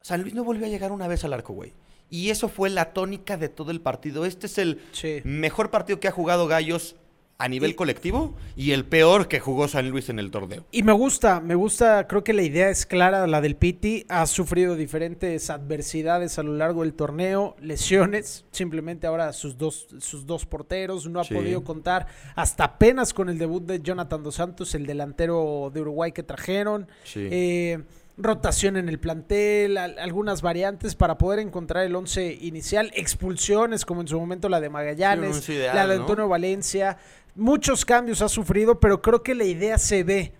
San 0.00 0.22
Luis 0.22 0.34
no 0.34 0.44
volvió 0.44 0.66
a 0.66 0.68
llegar 0.68 0.92
una 0.92 1.06
vez 1.06 1.24
al 1.24 1.32
arco, 1.32 1.52
güey. 1.52 1.72
Y 2.10 2.30
eso 2.30 2.48
fue 2.48 2.70
la 2.70 2.92
tónica 2.92 3.36
de 3.36 3.48
todo 3.48 3.70
el 3.70 3.80
partido. 3.80 4.24
Este 4.24 4.46
es 4.46 4.58
el 4.58 4.80
Sí. 4.92 5.20
mejor 5.24 5.70
partido 5.70 6.00
que 6.00 6.08
ha 6.08 6.12
jugado 6.12 6.46
Gallos 6.46 6.96
a 7.36 7.48
nivel 7.48 7.72
Y- 7.72 7.74
colectivo 7.74 8.32
y 8.54 8.70
el 8.70 8.84
peor 8.84 9.26
que 9.26 9.40
jugó 9.40 9.66
San 9.66 9.90
Luis 9.90 10.08
en 10.08 10.20
el 10.20 10.30
torneo. 10.30 10.64
Y 10.70 10.84
me 10.84 10.92
gusta, 10.92 11.40
me 11.40 11.56
gusta, 11.56 12.06
creo 12.06 12.22
que 12.22 12.32
la 12.32 12.42
idea 12.42 12.70
es 12.70 12.86
clara, 12.86 13.26
la 13.26 13.40
del 13.40 13.56
Piti. 13.56 14.06
Ha 14.08 14.24
sufrido 14.26 14.76
diferentes 14.76 15.50
adversidades 15.50 16.38
a 16.38 16.44
lo 16.44 16.54
largo 16.54 16.82
del 16.82 16.94
torneo, 16.94 17.56
lesiones, 17.60 18.44
simplemente 18.52 19.08
ahora 19.08 19.32
sus 19.32 19.58
dos, 19.58 19.88
sus 19.98 20.26
dos 20.26 20.46
porteros, 20.46 21.08
no 21.08 21.18
ha 21.18 21.24
Sí. 21.24 21.34
podido 21.34 21.64
contar 21.64 22.06
hasta 22.36 22.62
apenas 22.64 23.12
con 23.12 23.28
el 23.28 23.36
debut 23.36 23.64
de 23.64 23.80
Jonathan 23.82 24.22
Dos 24.22 24.36
Santos, 24.36 24.72
el 24.76 24.86
delantero 24.86 25.72
de 25.74 25.80
Uruguay 25.80 26.12
que 26.12 26.22
trajeron. 26.22 26.86
Sí. 27.02 27.26
Eh, 27.32 27.82
rotación 28.16 28.76
en 28.76 28.88
el 28.88 28.98
plantel, 29.00 29.76
al- 29.76 29.98
algunas 29.98 30.40
variantes 30.42 30.94
para 30.94 31.18
poder 31.18 31.40
encontrar 31.40 31.84
el 31.84 31.94
once 31.96 32.38
inicial, 32.40 32.90
expulsiones 32.94 33.84
como 33.84 34.00
en 34.02 34.08
su 34.08 34.18
momento 34.18 34.48
la 34.48 34.60
de 34.60 34.70
Magallanes, 34.70 35.48
ideal, 35.48 35.74
la 35.74 35.86
de 35.86 35.96
¿no? 35.96 36.02
Antonio 36.02 36.28
Valencia, 36.28 36.98
muchos 37.34 37.84
cambios 37.84 38.22
ha 38.22 38.28
sufrido, 38.28 38.78
pero 38.78 39.02
creo 39.02 39.22
que 39.22 39.34
la 39.34 39.44
idea 39.44 39.78
se 39.78 40.04
ve 40.04 40.32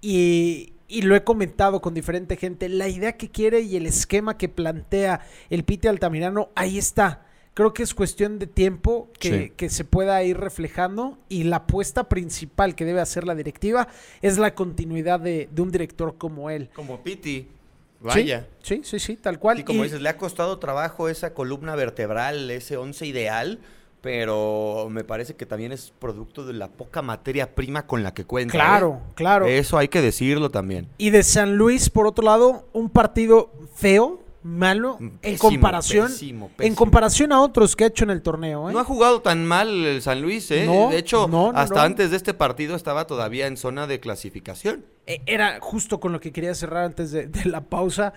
y, 0.00 0.72
y 0.88 1.02
lo 1.02 1.14
he 1.14 1.22
comentado 1.22 1.80
con 1.80 1.94
diferente 1.94 2.36
gente, 2.36 2.68
la 2.68 2.88
idea 2.88 3.16
que 3.16 3.30
quiere 3.30 3.60
y 3.60 3.76
el 3.76 3.86
esquema 3.86 4.36
que 4.36 4.48
plantea 4.48 5.20
el 5.50 5.62
Pite 5.64 5.88
Altamirano, 5.88 6.48
ahí 6.56 6.78
está. 6.78 7.26
Creo 7.60 7.74
que 7.74 7.82
es 7.82 7.92
cuestión 7.92 8.38
de 8.38 8.46
tiempo 8.46 9.10
que, 9.18 9.28
Sí. 9.48 9.52
que 9.54 9.68
se 9.68 9.84
pueda 9.84 10.22
ir 10.22 10.38
reflejando 10.38 11.18
y 11.28 11.44
la 11.44 11.56
apuesta 11.56 12.08
principal 12.08 12.74
que 12.74 12.86
debe 12.86 13.02
hacer 13.02 13.24
la 13.24 13.34
directiva 13.34 13.86
es 14.22 14.38
la 14.38 14.54
continuidad 14.54 15.20
de, 15.20 15.46
de 15.52 15.60
un 15.60 15.70
director 15.70 16.16
como 16.16 16.48
él. 16.48 16.70
Como 16.74 17.02
Piti. 17.02 17.48
Vaya. 18.00 18.46
Sí, 18.62 18.80
sí, 18.82 18.98
sí, 18.98 19.16
tal 19.16 19.38
cual. 19.38 19.58
Y 19.58 19.64
como 19.64 19.80
Y- 19.80 19.88
dices, 19.88 20.00
le 20.00 20.08
ha 20.08 20.16
costado 20.16 20.58
trabajo 20.58 21.10
esa 21.10 21.34
columna 21.34 21.74
vertebral, 21.76 22.50
ese 22.50 22.78
once 22.78 23.04
ideal, 23.04 23.58
pero 24.00 24.88
me 24.90 25.04
parece 25.04 25.36
que 25.36 25.44
también 25.44 25.72
es 25.72 25.92
producto 25.98 26.46
de 26.46 26.54
la 26.54 26.68
poca 26.68 27.02
materia 27.02 27.54
prima 27.54 27.86
con 27.86 28.02
la 28.02 28.14
que 28.14 28.24
cuenta. 28.24 28.54
¿eh? 28.54 28.58
Claro, 28.58 29.02
claro. 29.14 29.44
Eso 29.44 29.76
hay 29.76 29.88
que 29.88 30.00
decirlo 30.00 30.50
también. 30.50 30.88
Y 30.96 31.10
de 31.10 31.22
San 31.22 31.56
Luis, 31.56 31.90
por 31.90 32.06
otro 32.06 32.24
lado, 32.24 32.66
un 32.72 32.88
partido 32.88 33.52
feo, 33.74 34.22
malo, 34.42 34.98
en 35.22 35.38
comparación 35.38 36.06
pésimo, 36.08 36.50
en 36.58 36.74
comparación 36.74 37.32
a 37.32 37.40
otros 37.40 37.76
que 37.76 37.84
ha 37.84 37.86
hecho 37.88 38.04
en 38.04 38.10
el 38.10 38.22
torneo. 38.22 38.70
¿eh? 38.70 38.72
No 38.72 38.78
ha 38.78 38.84
jugado 38.84 39.20
tan 39.20 39.46
mal 39.46 39.68
el 39.68 40.00
San 40.02 40.22
Luis, 40.22 40.50
¿eh? 40.50 40.64
No, 40.66 40.90
de 40.90 40.98
hecho, 40.98 41.28
no, 41.28 41.52
no, 41.52 41.58
hasta 41.58 41.82
antes 41.82 42.10
de 42.10 42.16
este 42.16 42.32
partido 42.34 42.74
estaba 42.74 43.06
todavía 43.06 43.46
en 43.46 43.56
zona 43.56 43.86
de 43.86 44.00
clasificación. 44.00 44.84
Eh, 45.06 45.20
Era 45.26 45.58
justo 45.60 46.00
con 46.00 46.12
lo 46.12 46.20
que 46.20 46.32
quería 46.32 46.54
cerrar 46.54 46.84
antes 46.84 47.10
de, 47.12 47.26
de 47.26 47.44
la 47.44 47.60
pausa. 47.62 48.12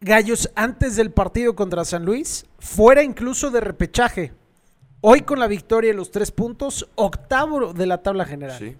Gallos, 0.00 0.50
antes 0.54 0.96
del 0.96 1.10
partido 1.10 1.54
contra 1.54 1.84
San 1.84 2.04
Luis, 2.04 2.46
fuera 2.58 3.02
incluso 3.02 3.50
de 3.50 3.60
repechaje. 3.60 4.32
Hoy 5.02 5.22
con 5.22 5.38
la 5.38 5.46
victoria 5.46 5.92
y 5.92 5.94
los 5.94 6.10
tres 6.10 6.30
puntos, 6.30 6.88
octavo 6.94 7.72
de 7.72 7.86
la 7.86 8.02
tabla 8.02 8.26
general. 8.26 8.58
Sí, 8.58 8.76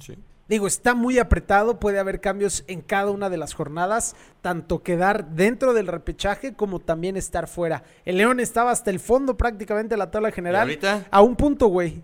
sí. 0.00 0.16
Digo, 0.48 0.66
está 0.68 0.94
muy 0.94 1.18
apretado, 1.18 1.80
puede 1.80 1.98
haber 1.98 2.20
cambios 2.20 2.62
en 2.68 2.80
cada 2.80 3.10
una 3.10 3.28
de 3.30 3.36
las 3.36 3.52
jornadas, 3.52 4.14
tanto 4.42 4.82
quedar 4.82 5.30
dentro 5.30 5.74
del 5.74 5.88
repechaje 5.88 6.54
como 6.54 6.78
también 6.78 7.16
estar 7.16 7.48
fuera. 7.48 7.82
El 8.04 8.18
León 8.18 8.38
estaba 8.38 8.70
hasta 8.70 8.90
el 8.90 9.00
fondo 9.00 9.36
prácticamente 9.36 9.94
de 9.94 9.98
la 9.98 10.10
tabla 10.12 10.30
general. 10.30 10.62
ahorita? 10.62 11.06
A 11.10 11.20
un 11.22 11.34
punto, 11.34 11.66
güey. 11.66 12.00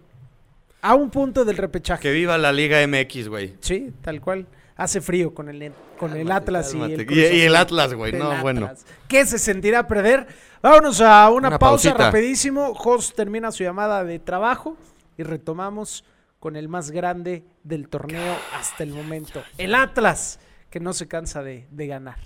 A 0.81 0.97
un 0.97 1.11
punto 1.11 1.45
del 1.45 1.57
repechaje. 1.57 2.03
Que 2.03 2.11
viva 2.11 2.37
la 2.37 2.51
Liga 2.51 2.85
MX, 2.85 3.29
güey. 3.29 3.55
Sí, 3.61 3.93
tal 4.03 4.21
cual. 4.21 4.47
Hace 4.75 5.01
frío 5.01 5.33
con 5.33 5.49
el, 5.49 5.73
con 5.97 6.17
el 6.17 6.33
Atlas 6.33 6.75
y 6.75 6.81
el 6.81 7.13
Y- 7.13 7.43
el. 7.43 7.55
Atlas, 7.55 7.95
güey, 7.95 8.13
no, 8.13 8.41
bueno. 8.43 8.73
¿Qué 9.07 9.25
se 9.25 9.39
sentirá 9.39 9.87
perder? 9.87 10.27
Vámonos 10.61 11.01
a 11.01 11.29
una, 11.31 11.49
Una 11.49 11.59
pausa 11.61 11.91
pausita. 11.91 12.07
rapidísimo. 12.11 12.75
Jos 12.75 13.15
termina 13.15 13.53
su 13.53 13.63
llamada 13.63 14.03
de 14.03 14.19
trabajo 14.19 14.77
y 15.17 15.23
retomamos 15.23 16.05
con 16.43 16.57
el 16.57 16.69
más 16.69 16.91
grande 16.91 17.45
del 17.63 17.89
torneo 17.89 18.37
hasta 18.59 18.83
el 18.83 18.91
momento. 18.91 19.45
El 19.59 19.77
Atlas, 19.77 20.41
que 20.71 20.81
no 20.81 20.93
se 20.93 21.07
cansa 21.07 21.41
de, 21.41 21.69
de 21.71 21.87
ganar. 21.87 22.19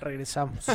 Regresamos. 0.00 0.66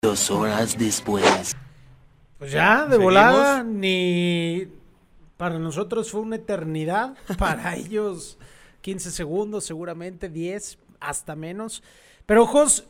Dos 0.00 0.30
horas 0.30 0.78
después. 0.78 1.56
Pues 2.38 2.52
ya, 2.52 2.84
de 2.84 2.90
¿Seguimos? 2.92 3.02
volada, 3.02 3.64
ni 3.64 4.68
para 5.36 5.58
nosotros 5.58 6.12
fue 6.12 6.20
una 6.20 6.36
eternidad, 6.36 7.16
para 7.38 7.74
ellos 7.74 8.38
15 8.86 9.10
segundos, 9.10 9.64
seguramente 9.64 10.28
10, 10.28 10.78
hasta 11.00 11.34
menos. 11.34 11.82
Pero 12.24 12.46
Jos, 12.46 12.84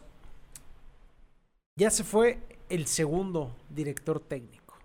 ya 1.75 1.91
se 1.91 2.05
fue 2.05 2.39
el 2.69 2.87
segundo 2.87 3.57
director 3.71 4.21
técnico. 4.21 4.77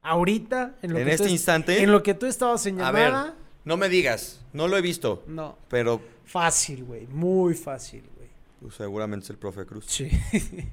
Ahorita, 0.00 0.76
en 0.80 0.92
lo 0.92 1.00
En 1.00 1.06
que 1.06 1.10
este 1.14 1.26
tú, 1.26 1.32
instante. 1.32 1.82
en 1.82 1.90
lo 1.90 2.04
que 2.04 2.14
tú 2.14 2.26
estabas 2.26 2.60
A 2.60 2.62
señalada, 2.62 3.24
ver, 3.24 3.32
no 3.64 3.76
me 3.76 3.88
digas, 3.88 4.42
no 4.52 4.68
lo 4.68 4.76
he 4.76 4.80
visto, 4.80 5.24
no, 5.26 5.58
pero 5.68 6.00
fácil, 6.24 6.84
güey, 6.84 7.08
muy 7.08 7.54
fácil, 7.54 8.04
güey. 8.14 8.28
pues, 8.60 8.76
seguramente 8.76 9.24
es 9.24 9.30
el 9.30 9.38
profe 9.38 9.66
Cruz. 9.66 9.86
Sí. 9.88 10.08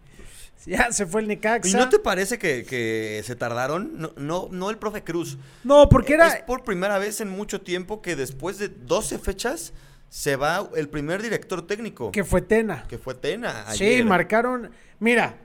ya 0.68 0.92
se 0.92 1.08
fue 1.08 1.22
el 1.22 1.28
Necaxa. 1.28 1.70
¿Y 1.70 1.74
no 1.74 1.90
te 1.90 1.98
parece 1.98 2.38
que, 2.38 2.66
que 2.66 3.24
se 3.26 3.36
tardaron? 3.36 3.98
No, 3.98 4.14
no, 4.16 4.48
no 4.52 4.70
el 4.70 4.78
profe 4.78 5.04
Cruz. 5.04 5.40
No, 5.64 5.90
porque 5.90 6.14
era... 6.14 6.28
Es 6.28 6.44
por 6.44 6.64
primera 6.64 7.00
vez 7.00 7.20
en 7.20 7.30
mucho 7.32 7.62
tiempo 7.62 8.04
que 8.04 8.16
después 8.16 8.60
de 8.60 8.70
12 8.70 9.18
fechas 9.18 9.74
se 10.10 10.36
va 10.36 10.68
el 10.76 10.90
primer 10.90 11.22
director 11.22 11.66
técnico. 11.66 12.12
Que 12.12 12.24
fue 12.24 12.42
Tena. 12.42 12.86
Que 12.88 12.98
fue 12.98 13.16
Tena. 13.16 13.66
Sí, 13.74 14.04
marcaron. 14.04 14.72
Mira, 15.00 15.36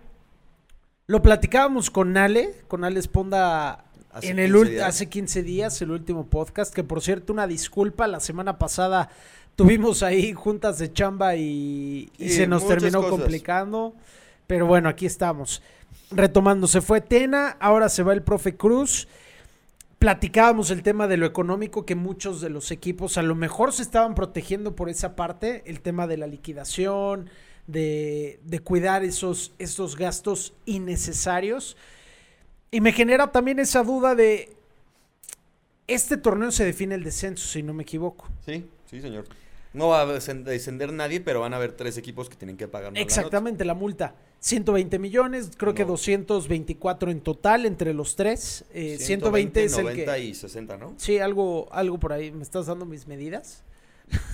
lo 1.06 1.20
platicábamos 1.22 1.90
con 1.90 2.16
Ale, 2.16 2.54
con 2.68 2.84
Ale 2.84 3.00
Esponda 3.00 3.84
Hace 4.12 4.28
en 4.28 4.38
el 4.38 4.52
15 4.52 4.58
ul- 4.66 4.70
días. 4.70 4.88
hace 4.88 5.08
15 5.08 5.42
días, 5.42 5.82
el 5.82 5.90
último 5.90 6.26
podcast, 6.26 6.72
que 6.74 6.84
por 6.84 7.00
cierto, 7.02 7.32
una 7.32 7.46
disculpa, 7.46 8.06
la 8.06 8.20
semana 8.20 8.58
pasada 8.58 9.10
tuvimos 9.56 10.02
ahí 10.02 10.32
juntas 10.32 10.78
de 10.78 10.92
chamba 10.92 11.34
y, 11.36 12.10
se 12.18 12.46
nos 12.46 12.66
terminó 12.66 12.98
cosas. 13.02 13.10
complicando. 13.18 13.94
Pero 14.46 14.66
bueno, 14.66 14.88
aquí 14.88 15.06
estamos. 15.06 15.62
Retomando, 16.10 16.66
se 16.66 16.80
fue 16.82 17.00
Tena, 17.00 17.56
ahora 17.58 17.88
se 17.88 18.02
va 18.02 18.12
el 18.12 18.22
profe 18.22 18.54
Cruz. 18.56 19.08
Platicábamos 20.02 20.72
el 20.72 20.82
tema 20.82 21.06
de 21.06 21.16
lo 21.16 21.26
económico, 21.26 21.86
que 21.86 21.94
muchos 21.94 22.40
de 22.40 22.50
los 22.50 22.72
equipos 22.72 23.18
a 23.18 23.22
lo 23.22 23.36
mejor 23.36 23.72
se 23.72 23.82
estaban 23.82 24.16
protegiendo 24.16 24.74
por 24.74 24.88
esa 24.88 25.14
parte, 25.14 25.62
el 25.64 25.80
tema 25.80 26.08
de 26.08 26.16
la 26.16 26.26
liquidación, 26.26 27.30
de, 27.68 28.40
cuidar 28.64 29.04
esos, 29.04 29.54
esos 29.60 29.94
gastos 29.94 30.54
innecesarios. 30.64 31.76
Y 32.72 32.80
me 32.80 32.90
genera 32.90 33.30
también 33.30 33.60
esa 33.60 33.84
duda 33.84 34.16
de, 34.16 34.56
este 35.86 36.16
torneo 36.16 36.50
se 36.50 36.64
define 36.64 36.96
el 36.96 37.04
descenso, 37.04 37.46
si 37.46 37.62
no 37.62 37.72
me 37.72 37.84
equivoco. 37.84 38.26
Sí, 38.44 38.66
sí, 38.86 39.00
señor. 39.00 39.26
No 39.74 39.88
va 39.88 40.02
a 40.02 40.06
descend- 40.06 40.44
descender 40.44 40.92
nadie, 40.92 41.20
pero 41.20 41.40
van 41.40 41.54
a 41.54 41.56
haber 41.56 41.72
tres 41.72 41.96
equipos 41.96 42.28
que 42.28 42.36
tienen 42.36 42.56
que 42.56 42.68
pagar. 42.68 42.92
la 42.92 43.00
Exactamente, 43.00 43.64
la 43.64 43.74
multa. 43.74 44.14
120 44.40 44.98
millones, 44.98 45.50
creo 45.56 45.72
que 45.72 45.82
No. 45.84 45.90
224 45.92 47.10
en 47.10 47.20
total 47.20 47.64
entre 47.64 47.94
los 47.94 48.16
tres. 48.16 48.64
Eh, 48.74 48.92
nota. 48.94 49.04
120 49.04 49.64
es 49.64 49.76
el 49.78 49.84
90 49.84 50.14
que... 50.14 50.20
y 50.20 50.34
60, 50.34 50.76
¿no? 50.76 50.94
Sí, 50.98 51.18
algo, 51.18 51.68
algo 51.72 51.98
por 51.98 52.12
ahí. 52.12 52.30
¿Me 52.32 52.42
estás 52.42 52.66
dando 52.66 52.84
mis 52.84 53.06
medidas? 53.06 53.62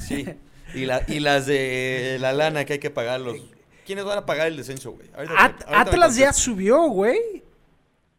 Sí. 0.06 0.26
Y, 0.74 0.86
la, 0.86 1.02
y 1.06 1.20
las 1.20 1.46
de 1.46 2.16
la 2.20 2.32
lana 2.32 2.64
que 2.64 2.74
hay 2.74 2.78
que 2.78 2.90
pagarlos. 2.90 3.36
¿Quiénes 3.86 4.04
van 4.04 4.18
a 4.18 4.26
pagar 4.26 4.48
el 4.48 4.56
descenso, 4.56 4.92
güey? 4.92 5.08
At- 5.14 5.64
Atlas 5.68 6.16
ya 6.16 6.32
subió, 6.32 6.88
güey. 6.88 7.42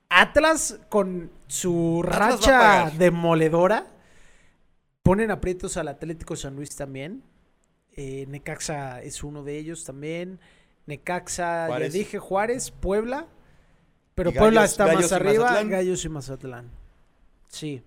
Atlas 0.09 0.79
con 0.89 1.29
su 1.47 2.01
Atlas 2.05 2.17
racha 2.41 2.91
demoledora. 2.97 3.85
Ponen 5.10 5.32
aprietos 5.32 5.75
al 5.78 5.88
Atlético 5.88 6.36
San 6.36 6.56
Luis 6.56 6.75
también. 6.75 7.24
Eh, 7.94 8.28
Necaxa 8.28 9.01
es 9.01 9.24
uno 9.24 9.44
de 9.44 9.58
ellos 9.58 9.84
también. 9.84 10.39
Necaxa, 10.86 11.66
Juárez. 11.66 11.92
ya 11.92 11.98
dije 11.98 12.20
Juárez, 12.20 12.70
Puebla. 12.70 13.25
Pero 14.13 14.32
Puebla 14.32 14.66
está 14.66 14.86
Gallos 14.86 15.01
más 15.01 15.12
arriba. 15.13 15.46
Mazatlán. 15.46 15.70
Gallos 15.72 16.06
y 16.06 16.10
Mazatlán. 16.10 16.70
Sí. 17.48 17.82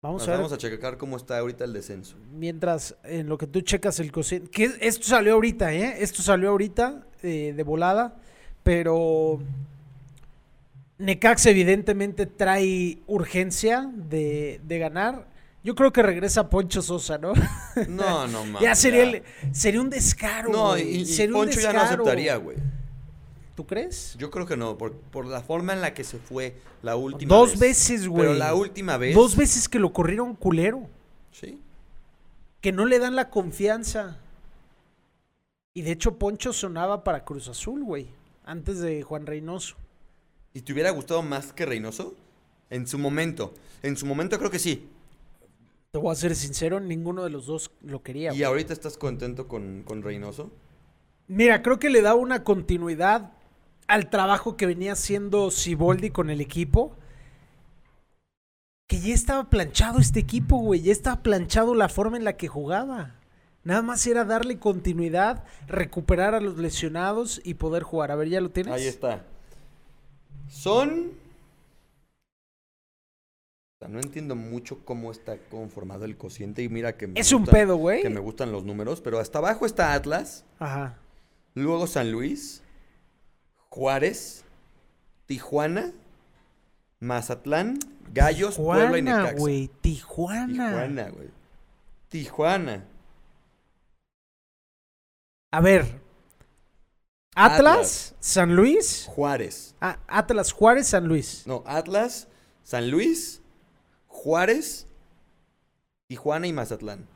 Vamos 0.00 0.22
Nos 0.22 0.28
a 0.28 0.30
ver. 0.30 0.38
vamos 0.38 0.52
a 0.52 0.58
checar 0.58 0.96
cómo 0.96 1.16
está 1.16 1.38
ahorita 1.38 1.64
el 1.64 1.72
descenso. 1.72 2.16
Mientras 2.34 2.94
en 3.02 3.28
lo 3.28 3.36
que 3.36 3.48
tú 3.48 3.60
checas 3.60 3.98
el 3.98 4.12
cociente. 4.12 4.48
Que 4.48 4.70
esto 4.82 5.08
salió 5.08 5.32
ahorita, 5.34 5.74
¿eh? 5.74 5.96
Esto 6.04 6.22
salió 6.22 6.50
ahorita 6.50 7.04
eh, 7.24 7.52
de 7.56 7.62
volada. 7.64 8.14
Pero 8.62 9.40
Necax 10.98 11.46
evidentemente 11.46 12.26
trae 12.26 12.98
urgencia 13.08 13.90
de, 13.92 14.60
de 14.62 14.78
ganar. 14.78 15.39
Yo 15.62 15.74
creo 15.74 15.92
que 15.92 16.02
regresa 16.02 16.48
Poncho 16.48 16.80
Sosa, 16.80 17.18
¿no? 17.18 17.32
No, 17.88 18.26
no 18.26 18.44
mames. 18.46 18.62
ya 18.62 18.74
sería, 18.74 19.02
el- 19.02 19.22
sería 19.52 19.80
un 19.80 19.90
descaro. 19.90 20.50
No, 20.50 20.68
güey. 20.70 20.88
y, 20.88 21.00
y 21.00 21.06
Sería 21.06 21.36
un 21.36 21.44
Poncho 21.44 21.60
ya 21.60 21.72
no 21.72 21.80
aceptaría, 21.80 22.36
güey. 22.36 22.56
¿Tú 23.54 23.66
crees? 23.66 24.14
Yo 24.18 24.30
creo 24.30 24.46
que 24.46 24.56
no, 24.56 24.78
por, 24.78 24.92
por 24.94 25.26
la 25.26 25.42
forma 25.42 25.74
en 25.74 25.82
la 25.82 25.92
que 25.92 26.02
se 26.02 26.18
fue 26.18 26.56
la 26.82 26.96
última 26.96 27.34
Dos 27.34 27.50
vez. 27.52 27.60
veces, 27.60 28.08
güey. 28.08 28.22
Pero 28.22 28.34
la 28.38 28.54
última 28.54 28.96
vez. 28.96 29.14
Dos 29.14 29.36
veces 29.36 29.68
que 29.68 29.78
lo 29.78 29.92
corrieron 29.92 30.34
culero. 30.34 30.88
Sí. 31.32 31.60
que 32.62 32.72
no 32.72 32.86
le 32.86 32.98
dan 32.98 33.14
la 33.16 33.28
confianza. 33.30 34.16
Y 35.74 35.82
de 35.82 35.92
hecho 35.92 36.18
Poncho 36.18 36.52
sonaba 36.52 37.04
para 37.04 37.24
Cruz 37.24 37.48
Azul, 37.48 37.84
güey, 37.84 38.08
antes 38.44 38.80
de 38.80 39.02
Juan 39.02 39.26
Reynoso. 39.26 39.76
¿Y 40.52 40.62
te 40.62 40.72
hubiera 40.72 40.90
gustado 40.90 41.22
más 41.22 41.52
que 41.52 41.64
Reynoso? 41.66 42.14
En 42.70 42.86
su 42.86 42.98
momento. 42.98 43.54
En 43.82 43.96
su 43.96 44.04
momento 44.06 44.38
creo 44.38 44.50
que 44.50 44.58
sí. 44.58 44.88
Te 45.92 45.98
voy 45.98 46.12
a 46.12 46.14
ser 46.14 46.36
sincero, 46.36 46.78
ninguno 46.78 47.24
de 47.24 47.30
los 47.30 47.46
dos 47.46 47.72
lo 47.82 48.02
quería. 48.02 48.30
¿Y 48.30 48.36
güey. 48.36 48.44
ahorita 48.44 48.72
estás 48.72 48.96
contento 48.96 49.48
con, 49.48 49.82
con 49.82 50.02
Reynoso? 50.02 50.52
Mira, 51.26 51.62
creo 51.62 51.80
que 51.80 51.90
le 51.90 52.00
da 52.00 52.14
una 52.14 52.44
continuidad 52.44 53.32
al 53.88 54.08
trabajo 54.08 54.56
que 54.56 54.66
venía 54.66 54.92
haciendo 54.92 55.50
Siboldi 55.50 56.10
con 56.10 56.30
el 56.30 56.40
equipo. 56.40 56.96
Que 58.86 59.00
ya 59.00 59.14
estaba 59.14 59.50
planchado 59.50 59.98
este 59.98 60.20
equipo, 60.20 60.58
güey. 60.58 60.80
Ya 60.80 60.92
estaba 60.92 61.22
planchado 61.22 61.74
la 61.74 61.88
forma 61.88 62.16
en 62.16 62.24
la 62.24 62.36
que 62.36 62.46
jugaba. 62.46 63.16
Nada 63.64 63.82
más 63.82 64.06
era 64.06 64.24
darle 64.24 64.58
continuidad, 64.58 65.44
recuperar 65.66 66.34
a 66.34 66.40
los 66.40 66.56
lesionados 66.56 67.40
y 67.44 67.54
poder 67.54 67.82
jugar. 67.82 68.12
A 68.12 68.16
ver, 68.16 68.28
¿ya 68.28 68.40
lo 68.40 68.50
tienes? 68.50 68.72
Ahí 68.72 68.86
está. 68.86 69.24
Son. 70.48 71.10
O 73.80 73.86
sea, 73.86 73.88
No 73.88 73.98
entiendo 73.98 74.36
mucho 74.36 74.84
cómo 74.84 75.10
está 75.10 75.38
conformado 75.48 76.04
el 76.04 76.18
cociente 76.18 76.62
y 76.62 76.68
mira 76.68 76.98
que 76.98 77.06
me 77.06 77.18
Es 77.18 77.32
un 77.32 77.40
gusta- 77.44 77.52
pedo, 77.56 77.76
güey. 77.76 78.02
Que 78.02 78.10
me 78.10 78.20
gustan 78.20 78.52
los 78.52 78.62
números, 78.64 79.00
pero 79.00 79.18
hasta 79.18 79.38
abajo 79.38 79.64
está 79.64 79.94
Atlas, 79.94 80.44
Ajá. 80.58 80.98
luego 81.54 81.86
San 81.86 82.12
Luis, 82.12 82.62
Juárez, 83.70 84.44
Tijuana, 85.24 85.92
Mazatlán, 86.98 87.78
Gallos, 88.12 88.56
Puebla 88.56 88.98
y 88.98 89.02
Tijuana, 89.02 89.22
Necaxa. 89.22 89.38
güey. 89.40 89.70
Tijuana. 89.80 90.46
Tijuana, 90.68 91.08
güey. 91.10 91.30
Tijuana. 92.10 92.84
A 95.52 95.60
ver. 95.62 96.00
Atlas, 97.34 97.58
Atlas. 97.58 98.14
San 98.20 98.54
Luis. 98.56 99.06
Juárez. 99.08 99.74
Ah, 99.80 99.98
Atlas, 100.06 100.52
Juárez, 100.52 100.88
San 100.88 101.06
Luis. 101.08 101.44
No, 101.46 101.62
Atlas, 101.64 102.28
San 102.62 102.90
Luis, 102.90 103.40
Juárez, 104.22 104.86
Tijuana 106.08 106.46
y 106.46 106.52
Mazatlán. 106.52 107.06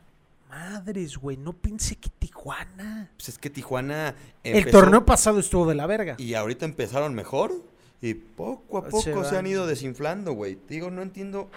Madres, 0.48 1.18
güey. 1.18 1.36
No 1.36 1.52
pensé 1.52 1.96
que 1.96 2.08
Tijuana. 2.08 3.10
Pues 3.16 3.28
es 3.28 3.38
que 3.38 3.50
Tijuana 3.50 4.14
El 4.42 4.56
empezó- 4.56 4.78
torneo 4.80 5.04
pasado 5.04 5.38
estuvo 5.38 5.66
de 5.68 5.74
la 5.74 5.86
verga. 5.86 6.14
y 6.18 6.32
ahorita 6.32 6.64
empezaron 6.64 7.12
mejor 7.14 7.52
y 8.00 8.14
poco 8.14 8.78
a 8.78 8.82
Se 8.84 8.90
poco 8.90 9.02
se, 9.02 9.12
van. 9.12 9.36
han 9.36 9.46
ido 9.48 9.66
desinflando, 9.66 10.32
güey. 10.32 10.58
Digo, 10.68 10.90
no 10.90 11.02
entiendo. 11.02 11.50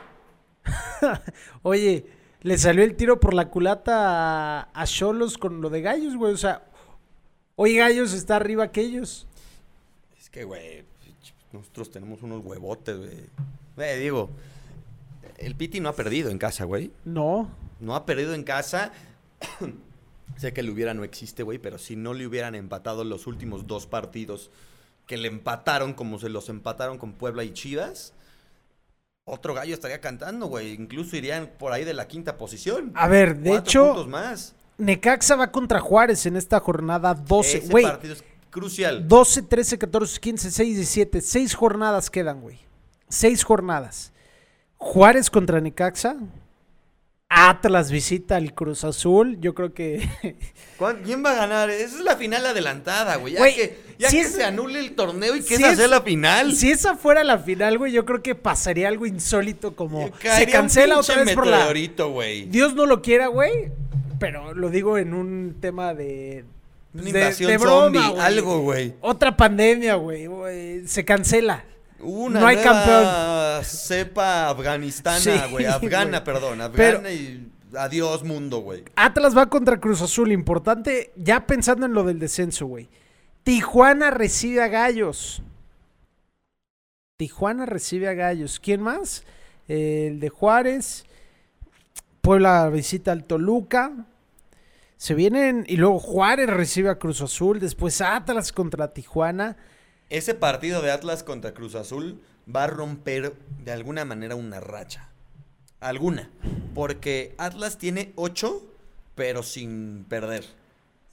Oye, 1.64 2.06
le 2.42 2.58
salió 2.58 2.84
el 2.84 2.96
tiro 2.96 3.20
por 3.22 3.34
la 3.34 3.50
culata 3.50 4.60
a- 4.64 4.70
a 4.74 4.86
Cholos 4.86 5.38
con 5.38 5.62
lo 5.62 5.70
de 5.70 5.82
Gallos, 5.82 6.16
güey. 6.18 6.34
O 6.34 6.38
sea, 6.38 6.64
hoy 7.56 7.78
Gallos 7.78 8.12
está 8.14 8.36
arriba 8.36 8.72
que 8.72 8.82
ellos. 8.82 9.28
Es 10.20 10.30
que, 10.30 10.44
güey, 10.44 10.84
nosotros 11.54 11.90
tenemos 11.92 12.22
unos 12.24 12.44
huevotes, 12.44 12.98
güey. 12.98 13.26
Güey, 13.76 14.00
digo, 14.00 14.30
el 15.38 15.56
Piti 15.56 15.80
no 15.80 15.90
ha 15.90 15.96
perdido 15.96 16.30
en 16.30 16.38
casa, 16.38 16.66
güey. 16.66 16.92
No. 17.06 17.50
No 17.80 17.96
ha 17.96 18.06
perdido 18.06 18.34
en 18.34 18.44
casa. 18.44 18.92
sé 20.38 20.54
que 20.54 20.62
el 20.62 20.70
hubiera 20.70 20.94
no 20.94 21.04
existe, 21.04 21.44
güey, 21.44 21.58
pero 21.58 21.78
si 21.78 21.96
no 21.96 22.14
le 22.14 22.28
hubieran 22.28 22.56
empatado 22.56 23.04
los 23.04 23.28
últimos 23.28 23.68
dos 23.68 23.88
partidos 23.88 24.52
que 25.06 25.18
le 25.18 25.28
empataron 25.28 25.94
como 25.94 26.20
se 26.20 26.30
los 26.30 26.50
empataron 26.50 26.98
con 26.98 27.14
Puebla 27.14 27.44
y 27.44 27.54
Chivas, 27.54 28.14
otro 29.26 29.54
gallo 29.54 29.74
estaría 29.74 30.02
cantando, 30.02 30.48
güey. 30.48 30.74
Incluso 30.74 31.16
irían 31.16 31.52
por 31.58 31.72
ahí 31.72 31.84
de 31.84 31.94
la 31.94 32.08
quinta 32.08 32.38
posición. 32.38 32.92
A 32.96 33.08
ver, 33.08 33.38
de 33.38 33.50
Cuatro 33.50 33.70
hecho, 33.70 33.86
puntos 33.88 34.08
más. 34.08 34.56
Necaxa 34.78 35.36
va 35.36 35.52
contra 35.52 35.80
Juárez 35.80 36.26
en 36.26 36.36
esta 36.36 36.60
jornada 36.60 37.14
12. 37.14 37.58
Ese 37.58 37.68
Güey, 37.70 37.86
partido 37.86 38.14
es 38.14 38.24
crucial. 38.50 39.08
12, 39.08 39.44
13, 39.44 39.78
14, 39.78 40.20
15, 40.20 40.52
6, 40.52 40.76
17. 40.76 41.22
Seis 41.22 41.56
jornadas 41.56 42.10
quedan, 42.10 42.42
güey. 42.42 42.60
Seis 43.10 43.44
jornadas. 43.44 44.12
Juárez 44.78 45.30
contra 45.30 45.60
Necaxa. 45.62 46.16
Atlas 47.30 47.92
visita 47.92 48.38
al 48.38 48.54
Cruz 48.54 48.86
Azul. 48.86 49.38
Yo 49.42 49.54
creo 49.54 49.74
que. 49.74 50.08
¿Cuán- 50.78 51.02
¿Quién 51.04 51.26
va 51.26 51.32
a 51.32 51.36
ganar? 51.36 51.70
Esa 51.70 51.98
es 51.98 52.02
la 52.04 52.16
final 52.16 52.46
adelantada, 52.46 53.18
güey. 53.18 53.34
Ya, 53.34 53.40
Güey, 53.40 53.56
que, 53.56 53.78
ya 54.00 54.10
si 54.10 54.16
que 54.18 54.22
es- 54.22 54.32
se 54.32 54.46
anule 54.46 54.80
el 54.80 54.96
torneo 54.96 55.36
y 55.36 55.40
que 55.42 55.58
si 55.58 55.62
esa 55.64 55.72
es- 55.74 55.78
sea 55.78 55.88
la 55.90 56.02
final. 56.02 56.54
si 56.56 56.72
esa 56.72 56.96
fuera 56.96 57.26
la 57.26 57.38
final, 57.38 57.78
güey, 57.80 57.92
yo 57.92 58.06
creo 58.06 58.24
que 58.24 58.34
pasaría 58.34 58.88
algo 58.88 59.06
insólito 59.06 59.76
como. 59.76 60.06
Se 60.06 60.12
Caería 60.12 60.46
un 60.46 60.52
cancela 60.62 61.00
otra 61.00 61.24
vez 61.24 61.36
por 61.36 61.48
la. 61.48 61.68
güey. 62.14 62.46
Dios 62.46 62.76
no 62.76 62.86
lo 62.86 63.02
quiera, 63.02 63.28
güey. 63.28 63.72
Pero 64.20 64.54
lo 64.54 64.70
digo 64.70 64.98
en 64.98 65.14
un 65.14 65.58
tema 65.60 65.94
de. 65.94 66.46
Una 66.94 67.04
de- 67.04 67.10
invasión 67.10 67.52
de 67.52 67.58
broma, 67.58 67.82
zombie, 67.84 68.10
güey. 68.10 68.22
algo, 68.22 68.60
güey. 68.62 68.94
Otra 69.02 69.36
pandemia, 69.36 69.96
güey, 69.96 70.28
güey. 70.28 70.88
Se 70.88 71.04
cancela. 71.04 71.66
Una 72.00 72.40
No 72.40 72.48
hay 72.48 72.56
nueva 72.58 73.64
cepa 73.64 74.50
afganistana, 74.50 75.20
Sí. 75.20 75.30
Afgana, 75.66 76.24
perdón. 76.24 76.60
Pero- 76.76 76.98
Afgana 77.00 77.14
y 77.14 77.50
adiós 77.76 78.24
mundo, 78.24 78.60
güey. 78.60 78.84
Atlas 78.96 79.36
va 79.36 79.48
contra 79.50 79.80
Cruz 79.80 80.02
Azul, 80.02 80.32
importante, 80.32 81.12
ya 81.16 81.46
pensando 81.48 81.86
en 81.86 81.94
lo 81.94 82.04
del 82.04 82.20
descenso, 82.20 82.66
güey. 82.68 82.88
Tijuana 83.44 84.12
recibe 84.12 84.62
a 84.62 84.68
Gallos. 84.68 85.42
Tijuana 87.18 87.66
recibe 87.66 88.08
a 88.10 88.14
Gallos. 88.14 88.60
¿Quién 88.60 88.82
más? 88.82 89.24
El 89.68 90.20
de 90.20 90.30
Juárez. 90.30 91.06
Puebla 92.22 92.70
visita 92.70 93.12
al 93.12 93.24
Toluca. 93.24 93.92
Se 94.98 95.14
vienen 95.14 95.64
y 95.68 95.78
luego 95.78 96.00
Juárez 96.00 96.50
recibe 96.50 96.90
a 96.90 97.00
Cruz 97.00 97.22
Azul. 97.22 97.60
Después 97.60 98.02
Atlas 98.02 98.52
contra 98.52 98.94
Tijuana. 98.94 99.58
Ese 100.10 100.34
partido 100.34 100.82
de 100.82 100.92
Atlas 100.92 101.24
contra 101.24 101.54
Cruz 101.54 101.76
Azul 101.76 102.22
va 102.54 102.64
a 102.64 102.68
romper 102.68 103.34
de 103.64 103.72
alguna 103.72 104.06
manera 104.06 104.36
una 104.36 104.60
racha. 104.60 105.10
Alguna. 105.80 106.30
Porque 106.74 107.36
Atlas 107.38 107.78
tiene 107.78 108.14
ocho, 108.16 108.64
pero 109.16 109.44
sin 109.44 110.06
perder. 110.08 110.46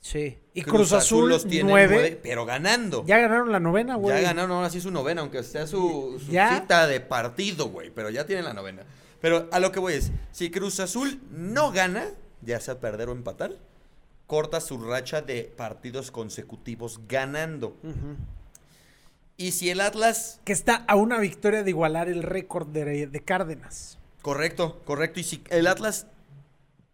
Sí. 0.01 0.39
Y 0.53 0.63
Cruz, 0.63 0.93
Azul, 0.93 1.31
los 1.31 1.47
tiene 1.47 1.71
nueve. 1.71 1.95
nueve, 1.95 2.21
pero 2.23 2.45
ganando. 2.45 3.05
Ya 3.07 3.19
ganaron 3.19 3.51
la 3.51 3.59
novena, 3.59 3.97
güey. 3.97 4.15
Ya 4.15 4.23
ganaron 4.23 4.53
ahora 4.53 4.69
sí 4.69 4.81
su 4.81 4.91
novena, 4.91 5.23
aunque 5.23 5.43
sea 5.43 5.67
su, 5.67 6.21
cita 6.21 6.87
de 6.87 7.01
partido, 7.01 7.69
güey. 7.69 7.91
Pero 7.91 8.11
ya 8.11 8.27
tienen 8.27 8.45
la 8.45 8.53
novena. 8.53 8.83
Pero 9.23 9.49
a 9.51 9.61
lo 9.61 9.73
que 9.73 9.81
voy 9.81 9.95
es, 9.95 10.13
si 10.31 10.51
Cruz 10.51 10.79
Azul 10.79 11.23
no 11.31 11.73
gana, 11.73 12.11
ya 12.43 12.61
sea 12.61 12.81
perder 12.81 13.09
o 13.09 13.13
empatar, 13.13 13.53
corta 14.27 14.61
su 14.61 14.79
racha 14.79 15.23
de 15.23 15.45
partidos 15.57 16.11
consecutivos 16.11 17.01
ganando. 17.09 17.69
Ujú. 17.83 18.17
Y 19.37 19.53
si 19.53 19.71
el 19.71 19.81
Atlas, 19.81 20.41
Que 20.45 20.53
está 20.53 20.85
a 20.87 20.95
una 20.97 21.19
victoria 21.19 21.63
de 21.65 21.71
igualar 21.71 22.09
el 22.09 22.23
récord 22.23 22.69
de, 22.69 23.07
de 23.09 23.21
Cárdenas. 23.21 23.99
correcto, 24.23 24.81
correcto, 24.85 25.21
y 25.21 25.25
si 25.25 25.43
el 25.51 25.67
Atlas 25.67 26.07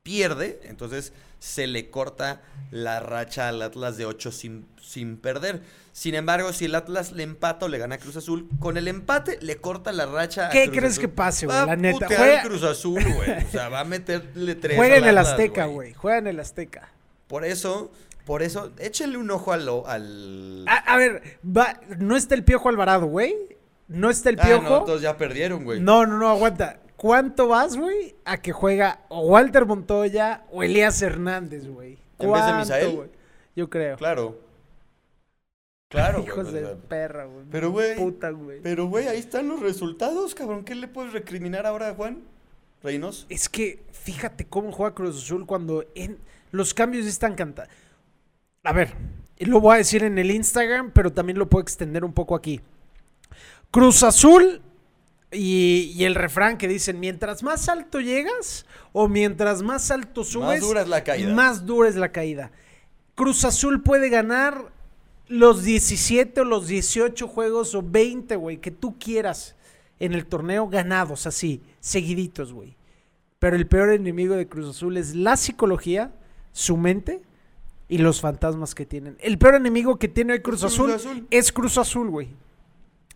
pierde, 0.03 0.61
entonces 0.65 1.13
se 1.39 1.67
le 1.67 1.91
corta 1.91 2.43
la 2.71 3.01
racha 3.01 3.49
al 3.49 3.61
Atlas 3.63 3.97
de 3.97 4.07
8 4.07 4.33
sin, 4.33 4.67
sin 4.83 5.17
perder. 5.17 5.63
Sin 5.93 6.15
embargo, 6.15 6.53
si 6.53 6.67
el 6.67 6.75
Atlas 6.75 7.13
le 7.13 7.23
empata 7.23 7.67
o 7.67 7.69
le 7.69 7.79
gana 7.79 7.97
a 7.97 7.99
Cruz 7.99 8.17
Azul, 8.17 8.49
con 8.59 8.77
el 8.77 8.89
empate 8.89 9.39
le 9.43 9.57
corta 9.57 9.93
la 9.93 10.07
racha 10.07 10.47
a 10.49 10.51
¿Qué 10.51 10.65
Cruz 10.67 10.77
crees 10.79 10.93
Azul. 10.95 11.03
que 11.03 11.09
pase, 11.09 11.47
güey? 11.47 11.67
La 11.67 11.77
neta. 11.77 12.07
Juega- 12.07 12.43
Cruz 12.43 12.63
Azul, 12.63 13.03
güey. 13.15 13.45
O 13.45 13.51
sea, 13.51 13.69
va 13.69 13.81
a 13.81 13.85
meterle 13.85 14.55
tres 14.55 14.77
Juega 14.77 14.97
en 14.97 15.05
el 15.05 15.19
Azteca, 15.19 15.67
güey. 15.67 15.93
Juega 15.95 16.19
en 16.19 16.27
el 16.29 16.41
Azteca. 16.41 16.89
Por 17.27 17.45
eso, 17.45 17.91
por 18.25 18.43
eso, 18.43 18.73
échenle 18.79 19.17
un 19.19 19.31
ojo 19.31 19.53
al... 19.53 19.69
al... 19.87 20.65
A, 20.69 20.77
a 20.77 20.97
ver, 20.97 21.39
va, 21.45 21.81
no 21.99 22.17
está 22.17 22.35
el 22.35 22.45
Piojo 22.45 22.69
Alvarado, 22.69 23.07
güey. 23.07 23.35
No 23.89 24.09
está 24.11 24.31
el 24.31 24.39
Ah, 24.39 24.45
Piojo. 24.45 24.63
no, 24.69 24.85
todos 24.85 25.03
ya 25.03 25.17
perdieron, 25.17 25.65
güey. 25.65 25.81
no, 25.81 26.07
no, 26.07 26.17
no, 26.19 26.29
aguanta. 26.29 26.81
¿Cuánto 26.97 27.49
vas, 27.49 27.77
güey? 27.77 28.15
A 28.25 28.37
que 28.43 28.53
juega 28.53 29.01
o 29.09 29.27
Walter 29.27 29.65
Montoya 29.67 30.45
o 30.51 30.63
Elías 30.63 31.01
Hernández, 31.03 31.67
güey. 31.67 31.93
¿En 31.93 31.97
vez 31.97 32.19
de 32.19 32.27
¿Cuánto, 32.29 32.59
Misael? 32.59 33.11
Yo 33.57 33.71
creo. 33.71 33.97
Claro. 33.97 34.39
Claro. 35.89 36.23
Hijos 36.27 36.53
de 36.53 36.63
perra, 36.89 37.25
güey. 37.25 37.47
Pero, 37.51 37.71
güey, 37.71 37.97
Puta, 37.97 38.31
güey. 38.31 38.61
Pero, 38.63 38.87
güey, 38.87 39.09
ahí 39.09 39.19
están 39.19 39.49
los 39.49 39.61
resultados, 39.61 40.35
cabrón. 40.35 40.65
¿Qué 40.65 40.75
le 40.75 40.89
puedes 40.89 41.13
recriminar 41.13 41.67
ahora 41.67 41.89
a 41.89 41.95
Juan 41.95 42.23
Reynos? 42.83 43.27
Es 43.29 43.49
que 43.49 43.83
fíjate 43.93 44.47
cómo 44.47 44.71
juega 44.71 44.95
Cruz 44.95 45.17
Azul 45.25 45.47
cuando 45.47 45.85
en 45.95 46.19
los 46.53 46.75
cambios 46.75 47.07
están 47.07 47.35
cantados. 47.35 47.73
A 48.63 48.73
ver, 48.73 48.95
lo 49.39 49.61
voy 49.61 49.75
a 49.75 49.79
decir 49.79 50.05
en 50.05 50.19
el 50.19 50.31
Instagram, 50.31 50.91
pero 50.93 51.13
también 51.13 51.39
lo 51.39 51.49
puedo 51.49 51.63
extender 51.63 52.05
un 52.05 52.13
poco 52.13 52.35
aquí. 52.35 52.61
Cruz 53.71 54.03
Azul 54.03 54.61
y, 55.33 55.93
y 55.97 56.05
el 56.05 56.15
refrán 56.15 56.59
que 56.59 56.69
dicen, 56.69 57.01
mientras 57.01 57.43
más 57.43 57.69
alto 57.69 58.01
llegas 58.01 58.67
o 58.93 59.09
mientras 59.09 59.63
más 59.63 59.91
alto 59.91 60.25
subes, 60.25 60.61
dura 60.61 60.83
es 60.83 60.89
la 60.89 61.05
caída. 61.05 61.35
Más 61.35 61.65
dura 61.65 61.89
es 61.89 61.97
la 61.97 62.13
caída. 62.13 62.51
Cruz 63.15 63.45
Azul 63.45 63.83
puede 63.83 64.11
ganar 64.11 64.73
los 65.29 65.63
17 65.63 66.43
o 66.43 66.45
los 66.45 66.67
18 66.67 67.29
juegos 67.29 67.75
o 67.75 67.83
20, 67.83 68.37
güey, 68.37 68.59
que 68.59 68.71
tú 68.71 68.99
quieras 68.99 69.55
en 70.01 70.13
el 70.13 70.27
torneo 70.27 70.69
ganados, 70.69 71.27
así, 71.27 71.63
seguiditos, 71.79 72.53
güey. 72.53 72.77
Pero 73.39 73.57
el 73.57 73.67
peor 73.67 73.91
enemigo 73.91 74.35
de 74.35 74.49
Cruz 74.49 74.77
Azul 74.77 74.99
es 74.99 75.15
la 75.15 75.37
psicología, 75.37 76.13
su 76.53 76.77
mente 76.77 77.23
y 77.91 77.99
los 77.99 78.21
fantasmas 78.21 78.75
que 78.75 78.87
tienen. 78.87 79.17
El 79.21 79.37
peor 79.37 79.57
enemigo 79.57 79.99
que 79.99 80.07
tiene 80.07 80.33
hoy 80.35 80.41
Cruz 80.41 80.61
Cruz 80.61 80.73
Azul, 80.73 80.93
Azul. 80.93 81.27
es 81.29 81.51
Cruz 81.51 81.77
Azul, 81.77 82.09
güey. 82.09 82.29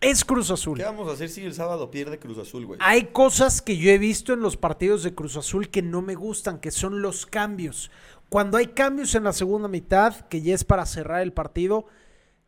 Es 0.01 0.25
Cruz 0.25 0.51
Azul. 0.51 0.77
¿Qué 0.77 0.83
vamos 0.83 1.07
a 1.07 1.13
hacer 1.13 1.29
si 1.29 1.45
el 1.45 1.53
sábado 1.53 1.89
pierde 1.89 2.19
Cruz 2.19 2.37
Azul, 2.37 2.65
güey? 2.65 2.79
Hay 2.83 3.05
cosas 3.05 3.61
que 3.61 3.77
yo 3.77 3.89
he 3.89 3.97
visto 3.97 4.33
en 4.33 4.41
los 4.41 4.57
partidos 4.57 5.01
de 5.03 5.15
Cruz 5.15 5.37
Azul 5.37 5.69
que 5.69 5.81
no 5.81 6.01
me 6.01 6.13
gustan, 6.13 6.59
que 6.59 6.71
son 6.71 7.01
los 7.01 7.25
cambios. 7.25 7.89
Cuando 8.27 8.57
hay 8.57 8.67
cambios 8.67 9.15
en 9.15 9.23
la 9.23 9.31
segunda 9.31 9.69
mitad, 9.69 10.27
que 10.27 10.41
ya 10.41 10.53
es 10.53 10.65
para 10.65 10.85
cerrar 10.85 11.21
el 11.21 11.31
partido, 11.31 11.85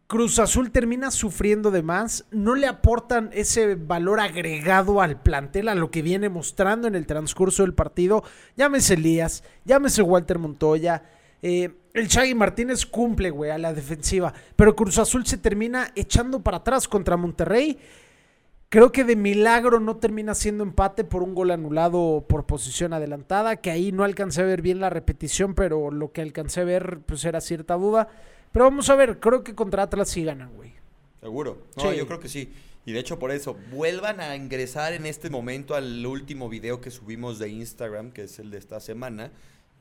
Cruz 0.08 0.38
Azul 0.38 0.72
termina 0.72 1.12
sufriendo 1.12 1.72
de 1.72 1.82
más, 1.82 2.26
no 2.32 2.56
le 2.56 2.68
aportan 2.68 3.30
ese 3.32 3.76
valor 3.76 4.20
agregado 4.20 5.00
al 5.00 5.22
plantel, 5.22 5.70
a 5.70 5.76
lo 5.76 5.92
que 5.92 6.02
viene 6.02 6.28
mostrando 6.28 6.90
en 6.90 6.96
el 6.96 7.06
transcurso 7.08 7.64
del 7.64 7.74
partido. 7.74 8.24
Llámese 8.58 8.96
Elías, 8.96 9.46
llámese 9.64 10.02
Walter 10.02 10.40
Montoya. 10.40 11.04
Eh, 11.42 11.72
el 11.94 12.08
Chagui 12.08 12.36
Martínez 12.36 12.86
cumple, 12.86 13.30
güey, 13.32 13.52
a 13.52 13.58
la 13.58 13.74
defensiva. 13.74 14.34
Pero 14.56 14.76
Cruz 14.76 14.98
Azul 14.98 15.26
se 15.26 15.38
termina 15.38 15.92
echando 15.96 16.42
para 16.42 16.58
atrás 16.58 16.88
contra 16.88 17.18
Monterrey. 17.18 17.78
Creo 18.70 18.92
que 18.92 19.06
de 19.06 19.16
milagro 19.16 19.80
no 19.80 19.96
termina 19.96 20.36
siendo 20.36 20.64
empate 20.64 21.06
por 21.06 21.24
un 21.24 21.34
gol 21.34 21.52
anulado 21.52 22.26
por 22.28 22.46
posición 22.46 22.92
adelantada, 22.92 23.56
que 23.56 23.72
ahí 23.72 23.94
no 23.94 24.04
alcancé 24.04 24.42
a 24.42 24.46
ver 24.46 24.62
bien 24.62 24.82
la 24.82 24.90
repetición, 24.90 25.56
pero 25.56 25.90
lo 25.90 26.12
que 26.12 26.22
alcancé 26.22 26.62
a 26.62 26.66
ver 26.66 27.00
pues 27.06 27.24
era 27.24 27.40
cierta 27.40 27.76
duda. 27.76 28.10
Pero 28.52 28.66
vamos 28.66 28.90
a 28.90 28.96
ver, 28.96 29.20
creo 29.20 29.44
que 29.44 29.56
contra 29.56 29.84
Atlas 29.84 30.10
sí 30.10 30.24
ganan, 30.24 30.54
güey. 30.56 30.74
Seguro. 31.22 31.60
No, 31.78 31.92
Sí. 31.92 31.98
yo 31.98 32.08
creo 32.08 32.20
que 32.20 32.28
sí. 32.30 32.52
Y 32.86 32.92
de 32.92 33.00
hecho 33.00 33.20
por 33.20 33.32
eso, 33.32 33.58
vuelvan 33.72 34.20
a 34.20 34.36
ingresar 34.36 34.94
en 34.94 35.06
este 35.06 35.30
momento 35.30 35.76
al 35.76 36.06
último 36.06 36.48
video 36.50 36.80
que 36.82 36.92
subimos 36.92 37.40
de 37.40 37.50
Instagram, 37.50 38.12
que 38.12 38.24
es 38.24 38.38
el 38.40 38.52
de 38.52 38.58
esta 38.58 38.80
semana. 38.80 39.32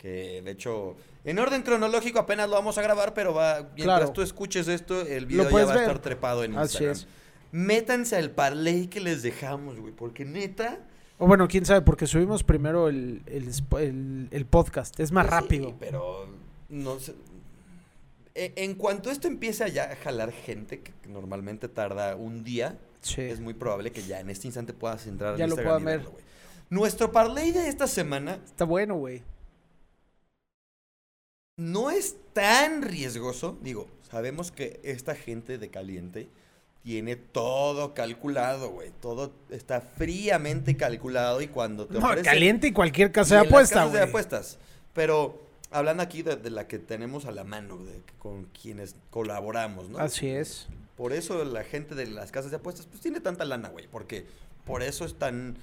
Que 0.07 0.41
de 0.41 0.51
hecho, 0.53 0.95
en 1.25 1.37
orden 1.41 1.63
cronológico 1.63 2.21
apenas 2.21 2.49
lo 2.49 2.55
vamos 2.55 2.79
a 2.79 2.83
grabar, 2.83 3.13
pero 3.13 3.35
va, 3.35 3.63
mientras 3.75 3.85
Claro. 3.99 4.13
tú 4.13 4.23
escuches 4.23 4.69
esto, 4.69 5.01
el 5.01 5.27
video 5.27 5.51
ya 5.51 5.65
va 5.65 5.73
a 5.75 5.81
estar 5.81 5.99
trepado 5.99 6.45
en 6.45 6.57
Así 6.57 6.85
Instagram. 6.85 6.93
es. 6.93 7.07
Métanse 7.51 8.15
al 8.15 8.31
parlay 8.31 8.87
que 8.87 9.01
les 9.01 9.23
dejamos, 9.23 9.81
güey, 9.81 9.93
porque 9.93 10.25
neta... 10.25 10.79
O 11.19 11.27
bueno, 11.27 11.49
quién 11.49 11.65
sabe, 11.67 11.81
porque 11.81 12.07
subimos 12.07 12.45
primero 12.45 12.89
el, 12.89 13.23
el, 13.27 13.49
sp- 13.51 13.83
el- 13.83 14.29
el 14.31 14.47
podcast. 14.47 15.01
Es 15.01 15.11
más 15.11 15.27
Pues 15.27 15.37
sí, 15.39 15.43
rápido. 15.43 15.75
pero 15.81 16.29
no 16.69 17.01
sé. 17.01 17.15
E- 18.37 18.53
En 18.57 18.75
cuanto 18.75 19.11
esto 19.11 19.27
empiece 19.27 19.65
a 19.65 19.97
jalar 19.97 20.31
gente, 20.31 20.83
que 20.83 20.93
normalmente 21.09 21.67
tarda 21.69 22.15
un 22.15 22.45
día, 22.45 22.79
Sí. 23.01 23.23
es 23.23 23.41
muy 23.41 23.55
probable 23.55 23.91
que 23.91 24.03
ya 24.03 24.21
en 24.21 24.31
este 24.31 24.47
instante 24.47 24.73
puedas 24.73 25.05
entrar 25.09 25.33
al 25.33 25.39
Ya 25.39 25.47
lo 25.49 25.55
Instagram 25.55 25.83
puedan 25.83 25.99
ver. 26.01 26.07
verlo. 26.07 26.21
Nuestro 26.71 27.11
parlay 27.11 27.51
de 27.51 27.69
esta 27.69 27.87
semana 27.89 28.39
Está 28.45 28.65
bueno, 28.65 28.95
güey. 28.97 29.23
No 31.57 31.91
es 31.91 32.17
tan 32.33 32.83
riesgoso. 32.83 33.57
Digo, 33.63 33.89
sabemos 34.11 34.53
que 34.53 34.81
esta 34.83 35.15
gente 35.15 35.59
de 35.59 35.71
caliente 35.71 36.29
tiene 36.83 37.17
todo 37.17 37.95
calculado, 37.95 38.71
güey. 38.71 38.93
Todo 39.01 39.33
está 39.51 39.81
fríamente 39.81 40.77
calculado 40.77 41.41
y 41.43 41.49
cuando 41.49 41.87
te 41.87 41.99
No, 41.99 42.09
caliente 42.23 42.69
y 42.69 42.73
cualquier 42.73 43.09
Y 43.09 43.13
casa 43.13 43.37
de 43.37 43.41
apuesta, 43.49 43.77
casas 43.77 43.93
de 43.93 43.99
güey. 43.99 44.09
apuestas. 44.09 44.59
Pero 44.93 45.43
hablando 45.71 46.03
aquí 46.03 46.23
de, 46.23 46.37
de 46.37 46.51
la 46.51 46.69
que 46.69 46.79
tenemos 46.79 47.25
a 47.27 47.33
la 47.33 47.43
mano, 47.45 47.79
de, 47.79 48.01
con 48.19 48.45
quienes 48.45 48.95
colaboramos, 49.11 49.89
¿no? 49.91 49.99
Así 49.99 50.29
es. 50.29 50.69
Por 50.97 51.13
eso 51.13 51.45
la 51.45 51.65
gente 51.65 51.95
de 51.95 52.07
las 52.07 52.31
casas 52.31 52.51
de 52.51 52.59
apuestas 52.59 52.87
pues 52.87 53.01
tiene 53.01 53.21
tanta 53.21 53.45
lana, 53.45 53.69
güey. 53.71 53.89
Porque 53.89 54.27
por 54.65 54.83
eso 54.83 55.05
es 55.05 55.15
tan... 55.19 55.57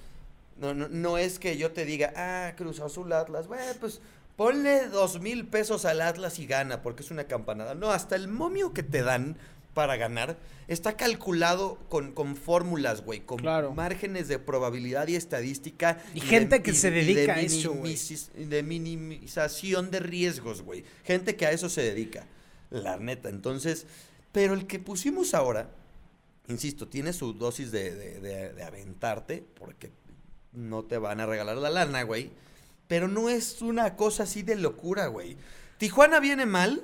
No, 0.58 0.73
no, 0.73 0.88
no 0.88 1.17
es 1.17 1.39
que 1.39 1.58
yo 1.58 1.71
te 1.71 1.84
diga, 1.86 2.13
ah, 2.15 2.53
Cruz 2.56 2.79
Azul 2.79 3.12
Atlas, 3.13 3.47
güey, 3.47 3.60
pues 3.79 4.01
ponle 4.36 4.88
dos 4.89 5.19
mil 5.19 5.46
pesos 5.48 5.86
al 5.86 6.02
Atlas 6.02 6.39
y 6.39 6.46
gana, 6.48 6.82
porque 6.82 7.04
es 7.04 7.12
una 7.12 7.26
campanada. 7.26 7.76
No, 7.76 7.91
hasta 7.91 8.15
el 8.15 8.28
momio 8.28 8.74
que 8.74 8.84
te 8.84 9.04
dan 9.04 9.38
para 9.74 9.96
ganar 9.98 10.38
está 10.67 10.96
calculado 10.96 11.78
con, 11.89 12.12
con 12.13 12.36
fórmulas, 12.36 13.04
güey, 13.04 13.22
con 13.22 13.39
Claro. 13.39 13.74
márgenes 13.74 14.28
de 14.28 14.38
probabilidad 14.39 15.08
y 15.08 15.15
estadística. 15.15 15.98
Y 16.13 16.19
gente 16.22 16.62
que 16.62 16.74
se 16.74 16.91
de 16.91 17.04
dedica 17.04 17.34
a 17.36 17.41
eso, 17.41 17.74
güey. 17.74 17.98
De 18.36 18.62
minimización 18.63 19.91
de 19.91 20.00
riesgos, 20.00 20.62
güey. 20.62 20.84
Gente 21.04 21.36
que 21.36 21.46
a 21.48 21.52
eso 21.52 21.69
se 21.69 21.82
dedica, 21.82 22.26
la 22.69 22.98
neta. 22.98 23.30
Entonces, 23.30 23.86
pero 24.32 24.54
el 24.54 24.67
que 24.67 24.80
pusimos 24.80 25.34
ahora, 25.34 25.69
insisto, 26.48 26.88
tiene 26.88 27.12
su 27.13 27.34
dosis 27.34 27.72
de, 27.72 27.93
de- 27.96 28.19
de- 28.19 28.54
de 28.54 28.63
aventarte, 28.63 29.43
porque 29.60 29.91
no 30.54 30.84
te 30.84 30.98
van 30.98 31.19
a 31.19 31.26
regalar 31.26 31.58
la 31.58 31.69
lana, 31.72 32.04
güey. 32.04 32.30
Pero 32.88 33.08
no 33.08 33.30
es 33.30 33.62
una 33.62 33.96
cosa 33.96 34.24
así 34.24 34.41
de 34.43 34.56
locura, 34.56 35.08
güey. 35.08 35.38
Tijuana 35.78 36.19
viene 36.19 36.46
mal. 36.46 36.84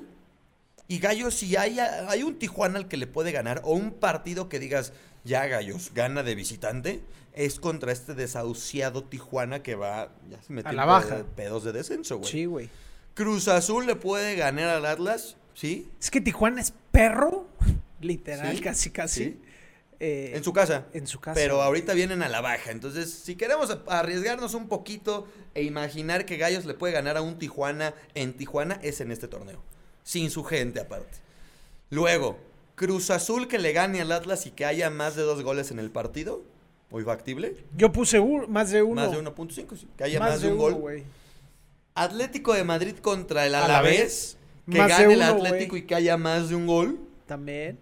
Y 0.88 0.98
Gallos, 0.98 1.34
si 1.34 1.54
hay, 1.56 1.78
hay 1.78 2.22
un 2.24 2.38
Tijuana 2.38 2.78
al 2.78 2.88
que 2.88 2.96
le 2.96 3.06
puede 3.06 3.30
ganar, 3.30 3.60
o 3.64 3.74
un 3.74 3.92
partido 3.92 4.48
que 4.48 4.58
digas, 4.58 4.92
ya 5.22 5.46
Gallos, 5.46 5.92
gana 5.94 6.24
de 6.24 6.34
visitante, 6.34 7.00
es 7.32 7.60
contra 7.60 7.92
este 7.92 8.14
desahuciado 8.14 9.04
Tijuana 9.04 9.62
que 9.62 9.76
va, 9.76 10.10
ya 10.28 10.42
se 10.42 10.52
metió 10.52 10.70
A 10.70 10.72
la 10.72 10.84
baja. 10.86 11.18
pe- 11.18 11.24
pedos 11.24 11.62
de 11.62 11.70
descenso, 11.72 12.18
güey. 12.18 12.28
Sí, 12.30 12.44
güey. 12.46 12.70
Cruz 13.14 13.46
Azul 13.46 13.86
le 13.86 13.94
puede 13.94 14.34
ganar 14.34 14.68
al 14.68 14.84
Atlas, 14.84 15.36
¿sí? 15.54 15.88
Es 16.00 16.10
que 16.10 16.20
Tijuana 16.20 16.60
es 16.60 16.72
perro, 16.90 17.46
literal, 18.00 18.56
Sí, 18.56 18.60
casi, 18.60 18.90
casi. 18.90 19.24
sí. 19.24 19.40
Eh, 20.00 20.32
En 20.34 20.42
su 20.42 20.52
casa. 20.54 20.86
en 20.94 21.06
su 21.06 21.20
casa. 21.20 21.34
Pero 21.34 21.60
ahorita 21.60 21.92
vienen 21.92 22.22
a 22.22 22.28
la 22.28 22.40
baja. 22.40 22.70
Entonces, 22.70 23.10
si 23.12 23.36
queremos 23.36 23.76
arriesgarnos 23.86 24.54
un 24.54 24.66
poquito 24.66 25.28
e 25.54 25.62
imaginar 25.62 26.24
que 26.24 26.38
Gallos 26.38 26.64
le 26.64 26.72
puede 26.74 26.94
ganar 26.94 27.16
a 27.18 27.20
un 27.22 27.38
Tijuana 27.38 27.94
en 28.14 28.32
Tijuana, 28.32 28.78
es 28.82 29.00
en 29.02 29.12
este 29.12 29.28
torneo. 29.28 29.62
Sin 30.02 30.30
su 30.30 30.42
gente 30.42 30.80
aparte. 30.80 31.18
Luego, 31.90 32.38
Cruz 32.76 33.10
Azul 33.10 33.46
que 33.46 33.58
le 33.58 33.72
gane 33.72 34.00
al 34.00 34.10
Atlas 34.12 34.46
y 34.46 34.52
que 34.52 34.64
haya 34.64 34.88
más 34.88 35.16
de 35.16 35.22
dos 35.22 35.42
goles 35.42 35.70
en 35.70 35.78
el 35.78 35.90
partido. 35.90 36.42
Muy 36.90 37.04
factible. 37.04 37.56
Yo 37.76 37.92
puse 37.92 38.18
un- 38.18 38.50
más 38.50 38.70
de 38.70 38.82
uno. 38.82 39.02
Más 39.02 39.10
de 39.12 39.18
1.5. 39.18 39.76
sí, 39.76 39.86
Que 39.98 40.04
haya 40.04 40.18
más, 40.18 40.40
de 40.40 40.50
un 40.50 40.58
gol. 40.58 41.04
Atlético 41.94 42.54
de 42.54 42.64
Madrid 42.64 42.96
contra 42.96 43.46
el 43.46 43.54
Alavés. 43.54 44.36
Que 44.70 44.78
Más 44.78 44.88
gane 44.88 45.14
el 45.14 45.22
Atlético 45.22 45.76
y 45.76 45.82
que 45.82 45.94
haya 45.94 46.16
más 46.16 46.48
de 46.48 46.54
un 46.54 46.66
gol. 46.66 46.98
También. 47.26 47.78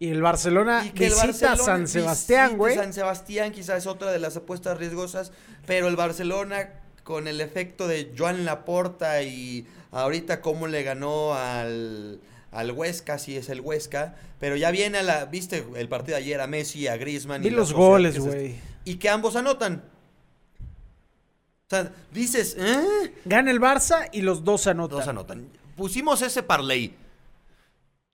Y 0.00 0.10
el 0.10 0.22
Barcelona 0.22 0.84
Y 0.86 0.90
que 0.90 1.06
visita 1.06 1.26
Barcelona 1.26 1.64
San 1.64 1.88
Sebastián, 1.88 2.56
güey. 2.56 2.76
San 2.76 2.92
Sebastián 2.92 3.52
quizás 3.52 3.78
es 3.78 3.86
otra 3.86 4.12
de 4.12 4.18
las 4.18 4.36
apuestas 4.36 4.78
riesgosas, 4.78 5.32
pero 5.66 5.88
el 5.88 5.96
Barcelona 5.96 6.70
con 7.02 7.26
el 7.26 7.40
efecto 7.40 7.88
de 7.88 8.12
Joan 8.16 8.44
Laporta 8.44 9.22
y 9.22 9.66
ahorita 9.92 10.40
cómo 10.40 10.66
le 10.66 10.82
ganó 10.82 11.34
al, 11.34 12.20
al 12.52 12.72
Huesca, 12.72 13.18
si 13.18 13.36
es 13.36 13.48
el 13.48 13.60
Huesca, 13.60 14.14
pero 14.38 14.56
ya 14.56 14.70
viene 14.70 14.98
a 14.98 15.02
la, 15.02 15.24
viste 15.24 15.66
el 15.76 15.88
partido 15.88 16.16
de 16.16 16.22
ayer 16.22 16.40
a 16.40 16.46
Messi, 16.46 16.86
a 16.86 16.96
Griezmann. 16.96 17.44
Y 17.44 17.50
la 17.50 17.56
los 17.56 17.72
goles, 17.72 18.18
güey. 18.18 18.56
Y 18.84 18.96
que 18.96 19.08
ambos 19.08 19.36
anotan. 19.36 19.82
O 21.66 21.70
sea, 21.70 21.92
dices, 22.12 22.56
¿eh? 22.58 23.12
Gana 23.24 23.50
el 23.50 23.60
Barça 23.60 24.08
y 24.12 24.22
los 24.22 24.44
dos 24.44 24.66
anotan. 24.66 24.98
Dos 24.98 25.08
anotan. 25.08 25.48
Pusimos 25.76 26.22
ese 26.22 26.42
parlay. 26.42 26.94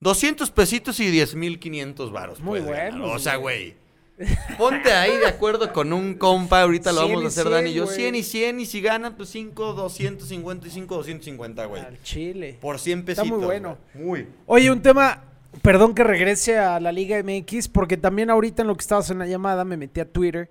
200 0.00 0.50
pesitos 0.50 1.00
y 1.00 1.10
10.500 1.10 2.12
varos. 2.12 2.40
Muy 2.40 2.60
buenos, 2.60 3.10
O 3.10 3.18
sea, 3.18 3.36
güey. 3.36 3.74
Ponte 4.58 4.92
ahí 4.92 5.16
de 5.16 5.26
acuerdo 5.26 5.72
con 5.72 5.92
un 5.92 6.14
compa. 6.14 6.62
Ahorita 6.62 6.92
lo 6.92 7.00
100 7.00 7.08
vamos 7.14 7.24
a 7.24 7.28
hacer 7.28 7.42
100, 7.44 7.52
Dani 7.52 7.70
y 7.70 7.74
yo. 7.74 7.84
güey. 7.84 7.96
100 7.96 8.14
y 8.14 8.22
100. 8.22 8.60
Y 8.60 8.66
si 8.66 8.80
ganan, 8.80 9.16
pues 9.16 9.28
5, 9.30 9.72
255, 9.72 10.94
250, 10.96 11.64
güey. 11.66 11.82
Al 11.82 12.00
Chile. 12.02 12.58
Por 12.60 12.78
100 12.78 13.00
Está 13.00 13.06
pesitos. 13.22 13.38
muy 13.38 13.44
bueno. 13.44 13.78
güey. 13.94 14.04
Muy. 14.24 14.28
Oye, 14.46 14.70
un 14.70 14.82
tema, 14.82 15.24
perdón 15.62 15.94
que 15.94 16.04
regrese 16.04 16.58
a 16.58 16.78
la 16.78 16.92
Liga 16.92 17.20
MX, 17.22 17.68
porque 17.68 17.96
también 17.96 18.30
ahorita 18.30 18.62
en 18.62 18.68
lo 18.68 18.76
que 18.76 18.82
estabas 18.82 19.10
en 19.10 19.18
la 19.18 19.26
llamada 19.26 19.64
me 19.64 19.76
metí 19.76 19.98
a 20.00 20.10
Twitter 20.12 20.48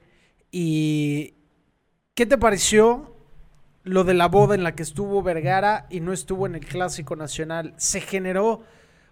y 0.52 1.36
¿qué 2.16 2.26
te 2.26 2.38
pareció 2.38 3.16
lo 3.84 4.04
de 4.04 4.14
la 4.14 4.28
boda 4.28 4.56
en 4.56 4.64
la 4.64 4.76
que 4.76 4.84
estuvo 4.84 5.24
Vergara 5.24 5.88
y 5.90 6.00
no 6.02 6.12
estuvo 6.14 6.46
en 6.48 6.56
el 6.56 6.66
Clásico 6.66 7.16
Nacional? 7.16 7.74
Se 7.78 8.02
generó 8.02 8.62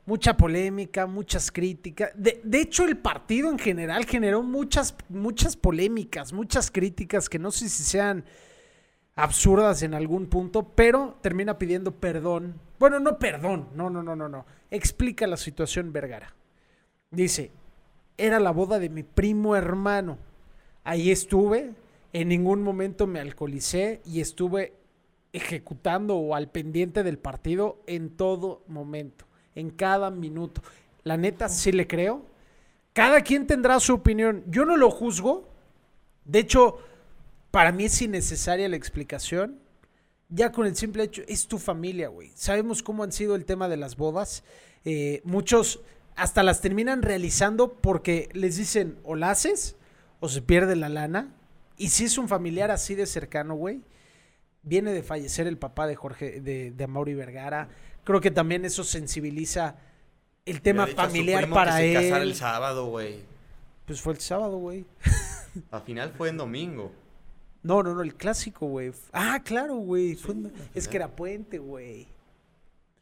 mucha 0.06 0.36
polémica, 0.38 1.06
muchas 1.06 1.52
críticas. 1.52 2.12
De, 2.16 2.42
hecho, 2.60 2.86
el 2.86 2.98
partido 2.98 3.50
en 3.50 3.60
general 3.60 4.06
generó 4.06 4.44
muchas, 4.44 4.96
muchas 5.10 5.56
polémicas, 5.56 6.34
muchas 6.34 6.72
críticas 6.72 7.30
que 7.30 7.40
no 7.40 7.52
sé 7.52 7.70
si 7.70 7.84
sean 7.84 8.26
absurdas 9.16 9.84
en 9.84 9.94
algún 9.94 10.28
punto, 10.28 10.64
pero 10.64 11.18
termina 11.22 11.58
pidiendo 11.58 11.92
perdón. 11.92 12.60
Bueno, 12.80 13.00
no 13.00 13.20
perdón, 13.20 13.70
no, 13.76 13.90
no, 13.90 14.02
no, 14.02 14.16
no, 14.16 14.28
no. 14.28 14.46
Explica 14.70 15.28
la 15.28 15.38
situación 15.38 15.94
Vergara. 15.94 16.34
Dice, 17.12 17.52
era 18.18 18.40
la 18.40 18.52
boda 18.52 18.80
de 18.80 18.90
mi 18.90 19.04
primo 19.04 19.56
hermano. 19.56 20.18
Ahí 20.84 21.12
estuve, 21.12 21.74
en 22.14 22.30
ningún 22.30 22.64
momento 22.64 23.06
me 23.06 23.20
alcoholicé 23.20 24.02
y 24.06 24.22
estuve 24.22 24.74
ejecutando 25.34 26.16
o 26.18 26.36
al 26.36 26.50
pendiente 26.50 27.04
del 27.04 27.18
partido 27.18 27.82
en 27.88 28.10
todo 28.10 28.64
momento, 28.68 29.26
en 29.56 29.70
cada 29.70 30.10
minuto. 30.12 30.62
La 31.04 31.18
neta, 31.18 31.50
sí 31.50 31.72
le 31.72 31.88
creo. 31.88 32.26
Cada 32.94 33.22
quien 33.22 33.48
tendrá 33.48 33.80
su 33.80 33.94
opinión. 33.94 34.44
Yo 34.48 34.66
no 34.66 34.78
lo 34.78 34.90
juzgo. 34.92 35.50
De 36.26 36.40
hecho, 36.40 36.80
para 37.50 37.72
mí 37.72 37.86
es 37.86 38.02
innecesaria 38.02 38.70
la 38.70 38.76
explicación. 38.76 39.60
Ya 40.30 40.52
con 40.52 40.66
el 40.66 40.76
simple 40.76 41.04
hecho, 41.04 41.24
es 41.28 41.48
tu 41.48 41.58
familia, 41.58 42.08
güey. 42.08 42.32
Sabemos 42.36 42.84
cómo 42.84 43.04
han 43.04 43.12
sido 43.12 43.36
el 43.36 43.46
tema 43.46 43.68
de 43.68 43.78
las 43.78 43.98
bodas. 43.98 44.44
Eh, 44.86 45.22
muchos 45.26 45.82
hasta 46.16 46.44
las 46.44 46.62
terminan 46.62 47.02
realizando 47.02 47.74
porque 47.74 48.30
les 48.34 48.58
dicen 48.58 48.98
o 49.04 49.16
la 49.16 49.32
haces 49.32 49.76
o 50.20 50.30
se 50.30 50.42
pierde 50.42 50.76
la 50.76 50.90
lana. 50.90 51.34
Y 51.78 51.90
si 51.90 52.06
es 52.06 52.18
un 52.18 52.28
familiar 52.28 52.72
así 52.72 52.96
de 52.96 53.06
cercano, 53.06 53.56
güey, 53.56 53.82
viene 54.64 54.94
de 54.94 55.04
fallecer 55.04 55.48
el 55.48 55.58
papá 55.58 55.88
de 55.88 55.96
Jorge, 55.96 56.40
de, 56.40 56.72
de 56.72 56.84
Amaury 56.84 57.14
Vergara. 57.14 57.70
Creo 58.04 58.20
que 58.22 58.32
también 58.32 58.66
eso 58.66 58.84
sensibiliza 58.84 59.76
el 60.46 60.62
tema 60.62 60.84
a 60.84 60.88
su 60.88 60.96
familiar 60.96 61.50
para 61.50 61.78
que 61.78 61.84
se 61.84 61.96
él. 61.98 62.04
casara 62.04 62.24
el 62.24 62.36
sábado, 62.36 62.86
güey. 62.88 63.20
Pues 63.86 64.02
fue 64.02 64.14
el 64.14 64.20
sábado, 64.20 64.58
güey. 64.58 64.86
Al 65.72 65.82
final 65.82 66.14
fue 66.18 66.30
en 66.30 66.38
domingo. 66.38 66.92
No, 67.64 67.84
no, 67.84 67.94
no, 67.94 68.02
el 68.02 68.16
clásico, 68.16 68.66
güey. 68.66 68.92
Ah, 69.12 69.42
claro, 69.44 69.76
güey. 69.76 70.18
Es 70.74 70.88
que 70.88 70.98
era 70.98 71.10
puente, 71.10 71.60
güey. 71.60 72.08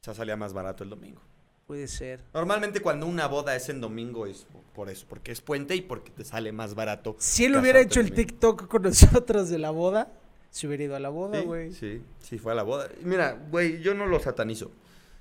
Ya 0.04 0.14
salía 0.14 0.36
más 0.36 0.54
barato 0.54 0.84
el 0.84 0.90
domingo. 0.90 1.22
Puede 1.68 1.88
ser. 1.88 2.24
Normalmente 2.34 2.82
cuando 2.82 3.06
una 3.06 3.28
boda 3.28 3.56
es 3.56 3.70
en 3.70 3.80
domingo 3.80 4.26
es 4.26 4.48
por 4.74 4.90
eso, 4.90 5.06
porque 5.08 5.32
es 5.32 5.40
puente 5.40 5.76
y 5.76 5.82
porque 5.82 6.10
te 6.10 6.26
sale 6.26 6.52
más 6.52 6.74
barato. 6.74 7.16
Si 7.20 7.46
él 7.46 7.56
hubiera 7.56 7.80
hecho 7.80 8.00
el. 8.00 8.12
TikTok 8.12 8.68
con 8.68 8.82
nosotros 8.84 9.50
de 9.50 9.60
la 9.60 9.70
boda, 9.70 10.12
se 10.50 10.66
hubiera 10.66 10.86
ido 10.86 10.96
a 10.96 11.00
la 11.00 11.10
boda, 11.10 11.40
Sí, 11.40 11.46
güey. 11.46 11.72
Sí, 11.74 12.02
sí, 12.20 12.40
fue 12.40 12.54
a 12.54 12.56
la 12.56 12.64
boda. 12.64 12.90
Mira, 13.04 13.38
güey, 13.52 13.82
yo 13.82 13.94
no 13.94 14.08
lo 14.08 14.20
satanizo. 14.20 14.72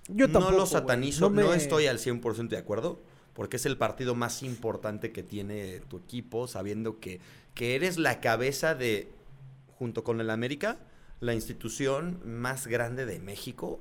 Yo 0.08 0.26
tampoco. 0.30 0.50
no 0.52 0.56
lo 0.58 0.66
satanizo, 0.66 1.30
no, 1.30 1.48
me- 1.48 1.56
estoy 1.56 1.86
al 1.86 1.98
100% 1.98 2.48
de 2.48 2.56
acuerdo, 2.58 3.00
porque 3.34 3.56
es 3.56 3.66
el 3.66 3.76
partido 3.76 4.14
más 4.14 4.42
importante 4.42 5.12
que 5.12 5.22
tiene 5.22 5.80
tu 5.88 5.98
equipo, 5.98 6.48
sabiendo 6.48 6.98
que, 6.98 7.20
que 7.54 7.74
eres 7.76 7.98
la 7.98 8.20
cabeza 8.20 8.74
de, 8.74 9.08
junto 9.78 10.04
con 10.04 10.20
el 10.20 10.30
América, 10.30 10.78
la 11.20 11.34
institución 11.34 12.20
más 12.24 12.66
grande 12.66 13.06
de 13.06 13.18
México. 13.20 13.80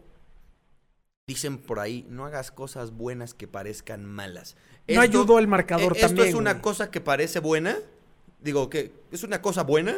Dicen 1.28 1.58
por 1.58 1.80
ahí, 1.80 2.06
no 2.10 2.26
hagas 2.26 2.52
cosas 2.52 2.92
buenas 2.92 3.34
que 3.34 3.48
parezcan 3.48 4.06
malas. 4.06 4.56
No 4.88 5.02
ayudó 5.02 5.38
al 5.38 5.48
marcador 5.48 5.94
eh, 5.94 5.96
Esto 5.98 6.08
también, 6.08 6.28
es 6.30 6.34
una 6.36 6.54
güey. 6.54 6.62
cosa 6.62 6.90
que 6.90 7.02
parece 7.02 7.40
buena, 7.40 7.76
digo 8.42 8.70
que 8.70 8.94
es 9.12 9.24
una 9.24 9.42
cosa 9.42 9.64
buena 9.64 9.96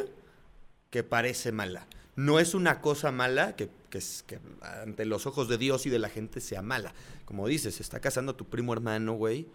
que 0.89 1.03
parece 1.03 1.51
mala. 1.51 1.85
No 2.15 2.39
es 2.39 2.55
una 2.55 2.81
cosa 2.81 3.11
mala 3.11 3.55
que, 3.55 3.69
que, 3.89 4.39
ante 4.62 5.06
los 5.06 5.25
ojos 5.25 5.47
de 5.47 5.58
Dios 5.58 5.86
y 5.86 5.89
de 5.89 5.99
la 5.99 6.10
gente 6.10 6.39
sea 6.39 6.62
mala. 6.62 6.93
Como 7.25 7.47
dices, 7.47 7.80
está 7.80 7.99
casando 7.99 8.36
tu 8.36 8.45
primo 8.45 8.73
hermano, 8.73 9.13
güey. 9.13 9.47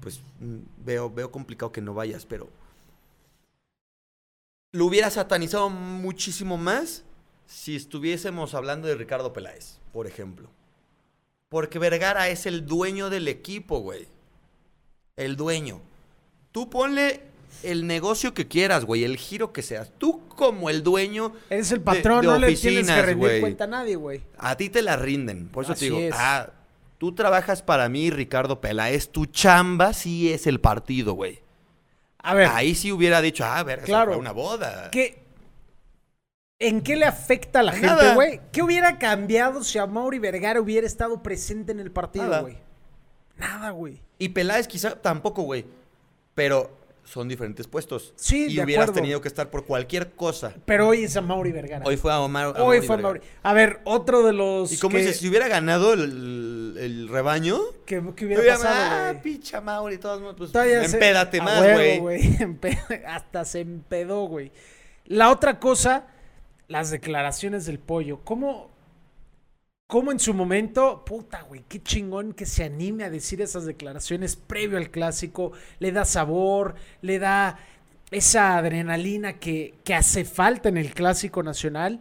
Pues 0.00 0.20
mm, 0.40 0.84
veo, 0.84 1.10
veo 1.10 1.30
complicado 1.30 1.72
que 1.72 1.80
no 1.80 1.94
vayas, 1.94 2.26
pero 2.26 2.48
lo 4.72 4.86
hubiera 4.86 5.10
satanizado 5.10 5.70
muchísimo 5.70 6.56
más 6.58 7.04
si 7.46 7.74
estuviésemos 7.74 8.54
hablando 8.54 8.86
de 8.86 8.94
Ricardo 8.94 9.32
Peláez, 9.32 9.78
por 9.92 10.06
ejemplo. 10.06 10.50
Porque 11.48 11.78
Vergara 11.78 12.28
es 12.28 12.44
el 12.44 12.66
dueño 12.66 13.08
del 13.08 13.26
equipo, 13.26 13.78
güey. 13.78 14.06
El 15.16 15.36
dueño. 15.36 15.80
Tú 16.52 16.68
ponle 16.68 17.22
el 17.62 17.86
negocio 17.86 18.34
que 18.34 18.46
quieras, 18.48 18.84
güey, 18.84 19.04
el 19.04 19.16
giro 19.16 19.52
que 19.52 19.62
seas. 19.62 19.90
Tú 19.98 20.26
como 20.28 20.70
el 20.70 20.82
dueño 20.82 21.32
Eres 21.50 21.72
el 21.72 21.80
patrón, 21.80 22.20
de 22.22 22.26
no 22.28 22.38
le 22.38 22.54
tienes 22.54 22.86
que 22.86 23.02
rendir 23.02 23.16
güey. 23.16 23.40
cuenta 23.40 23.64
a 23.64 23.66
nadie, 23.68 23.96
güey. 23.96 24.22
A 24.38 24.56
ti 24.56 24.68
te 24.70 24.82
la 24.82 24.96
rinden. 24.96 25.48
Por 25.48 25.64
eso 25.64 25.72
Así 25.72 25.80
te 25.80 25.84
digo, 25.86 25.98
es. 25.98 26.14
ah, 26.16 26.50
tú 26.98 27.14
trabajas 27.14 27.62
para 27.62 27.88
mí, 27.88 28.10
Ricardo 28.10 28.60
Peláez. 28.60 29.08
Tu 29.10 29.26
chamba 29.26 29.92
sí 29.92 30.32
es 30.32 30.46
el 30.46 30.60
partido, 30.60 31.14
güey. 31.14 31.40
A 32.20 32.34
ver, 32.34 32.48
Ahí 32.52 32.74
sí 32.74 32.92
hubiera 32.92 33.20
dicho, 33.20 33.44
ah, 33.44 33.62
ver, 33.62 33.82
Claro. 33.82 34.12
fue 34.12 34.20
una 34.20 34.32
boda. 34.32 34.90
¿qué, 34.90 35.22
¿en 36.58 36.80
qué 36.82 36.96
le 36.96 37.04
afecta 37.06 37.60
a 37.60 37.62
la 37.62 37.72
Nada. 37.72 37.96
gente, 38.02 38.14
güey? 38.14 38.40
¿Qué 38.52 38.62
hubiera 38.62 38.98
cambiado 38.98 39.62
si 39.64 39.78
a 39.78 39.86
Mauri 39.86 40.18
Vergara 40.18 40.60
hubiera 40.60 40.86
estado 40.86 41.22
presente 41.22 41.72
en 41.72 41.80
el 41.80 41.90
partido, 41.90 42.40
güey? 42.42 42.58
Nada, 43.36 43.70
güey. 43.70 44.00
Y 44.18 44.30
Peláez 44.30 44.66
quizá 44.66 44.96
tampoco, 45.00 45.42
güey. 45.42 45.64
Pero 46.34 46.76
son 47.08 47.26
diferentes 47.26 47.66
puestos. 47.66 48.12
Sí, 48.16 48.48
Y 48.50 48.56
de 48.56 48.64
hubieras 48.64 48.84
acuerdo. 48.84 49.00
tenido 49.00 49.20
que 49.22 49.28
estar 49.28 49.50
por 49.50 49.64
cualquier 49.64 50.10
cosa. 50.12 50.52
Pero 50.66 50.88
hoy 50.88 51.04
es 51.04 51.16
a 51.16 51.22
Mauri 51.22 51.52
Vergara. 51.52 51.84
Hoy 51.86 51.96
fue 51.96 52.12
a 52.12 52.20
Omar. 52.20 52.46
a 52.46 52.48
Hoy 52.50 52.56
Mauri 52.58 52.78
fue 52.86 52.94
a 52.94 52.96
Vergara. 52.98 53.02
Mauri. 53.14 53.20
A 53.42 53.52
ver, 53.54 53.80
otro 53.84 54.22
de 54.22 54.32
los. 54.34 54.70
Y 54.72 54.78
como 54.78 54.92
que, 54.96 55.00
dices, 55.02 55.16
si 55.18 55.28
hubiera 55.28 55.48
ganado 55.48 55.94
el, 55.94 56.76
el 56.78 57.08
rebaño, 57.08 57.58
que, 57.86 58.02
que 58.14 58.26
hubiera 58.26 58.42
hubiera 58.42 58.56
pasado, 58.58 58.74
ah, 58.78 59.10
güey. 59.12 59.22
picha 59.22 59.60
Mauri, 59.60 59.98
todos 59.98 60.20
modos, 60.20 60.34
pues 60.36 60.52
Todavía 60.52 60.84
se- 60.86 60.96
empédate 60.96 61.40
a 61.40 61.42
más, 61.44 61.62
huevo, 61.62 62.02
güey. 62.02 62.20
Empe- 62.38 63.04
Hasta 63.06 63.44
se 63.44 63.60
empedó, 63.60 64.24
güey. 64.26 64.52
La 65.06 65.30
otra 65.30 65.58
cosa, 65.58 66.06
las 66.68 66.90
declaraciones 66.90 67.64
del 67.64 67.78
pollo. 67.78 68.20
¿Cómo, 68.24 68.70
cómo 69.88 70.12
en 70.12 70.20
su 70.20 70.34
momento, 70.34 71.02
puta, 71.06 71.46
güey, 71.48 71.64
qué 71.66 71.82
chingón 71.82 72.34
que 72.34 72.44
se 72.44 72.62
anime 72.62 73.04
a 73.04 73.10
decir 73.10 73.40
esas 73.40 73.64
declaraciones 73.64 74.36
previo 74.36 74.76
al 74.76 74.90
clásico? 74.90 75.52
Le 75.78 75.92
da 75.92 76.04
sabor, 76.04 76.74
le 77.00 77.18
da 77.18 77.58
esa 78.10 78.58
adrenalina 78.58 79.38
que, 79.38 79.76
que 79.84 79.94
hace 79.94 80.26
falta 80.26 80.68
en 80.68 80.76
el 80.76 80.92
clásico 80.92 81.42
nacional. 81.42 82.00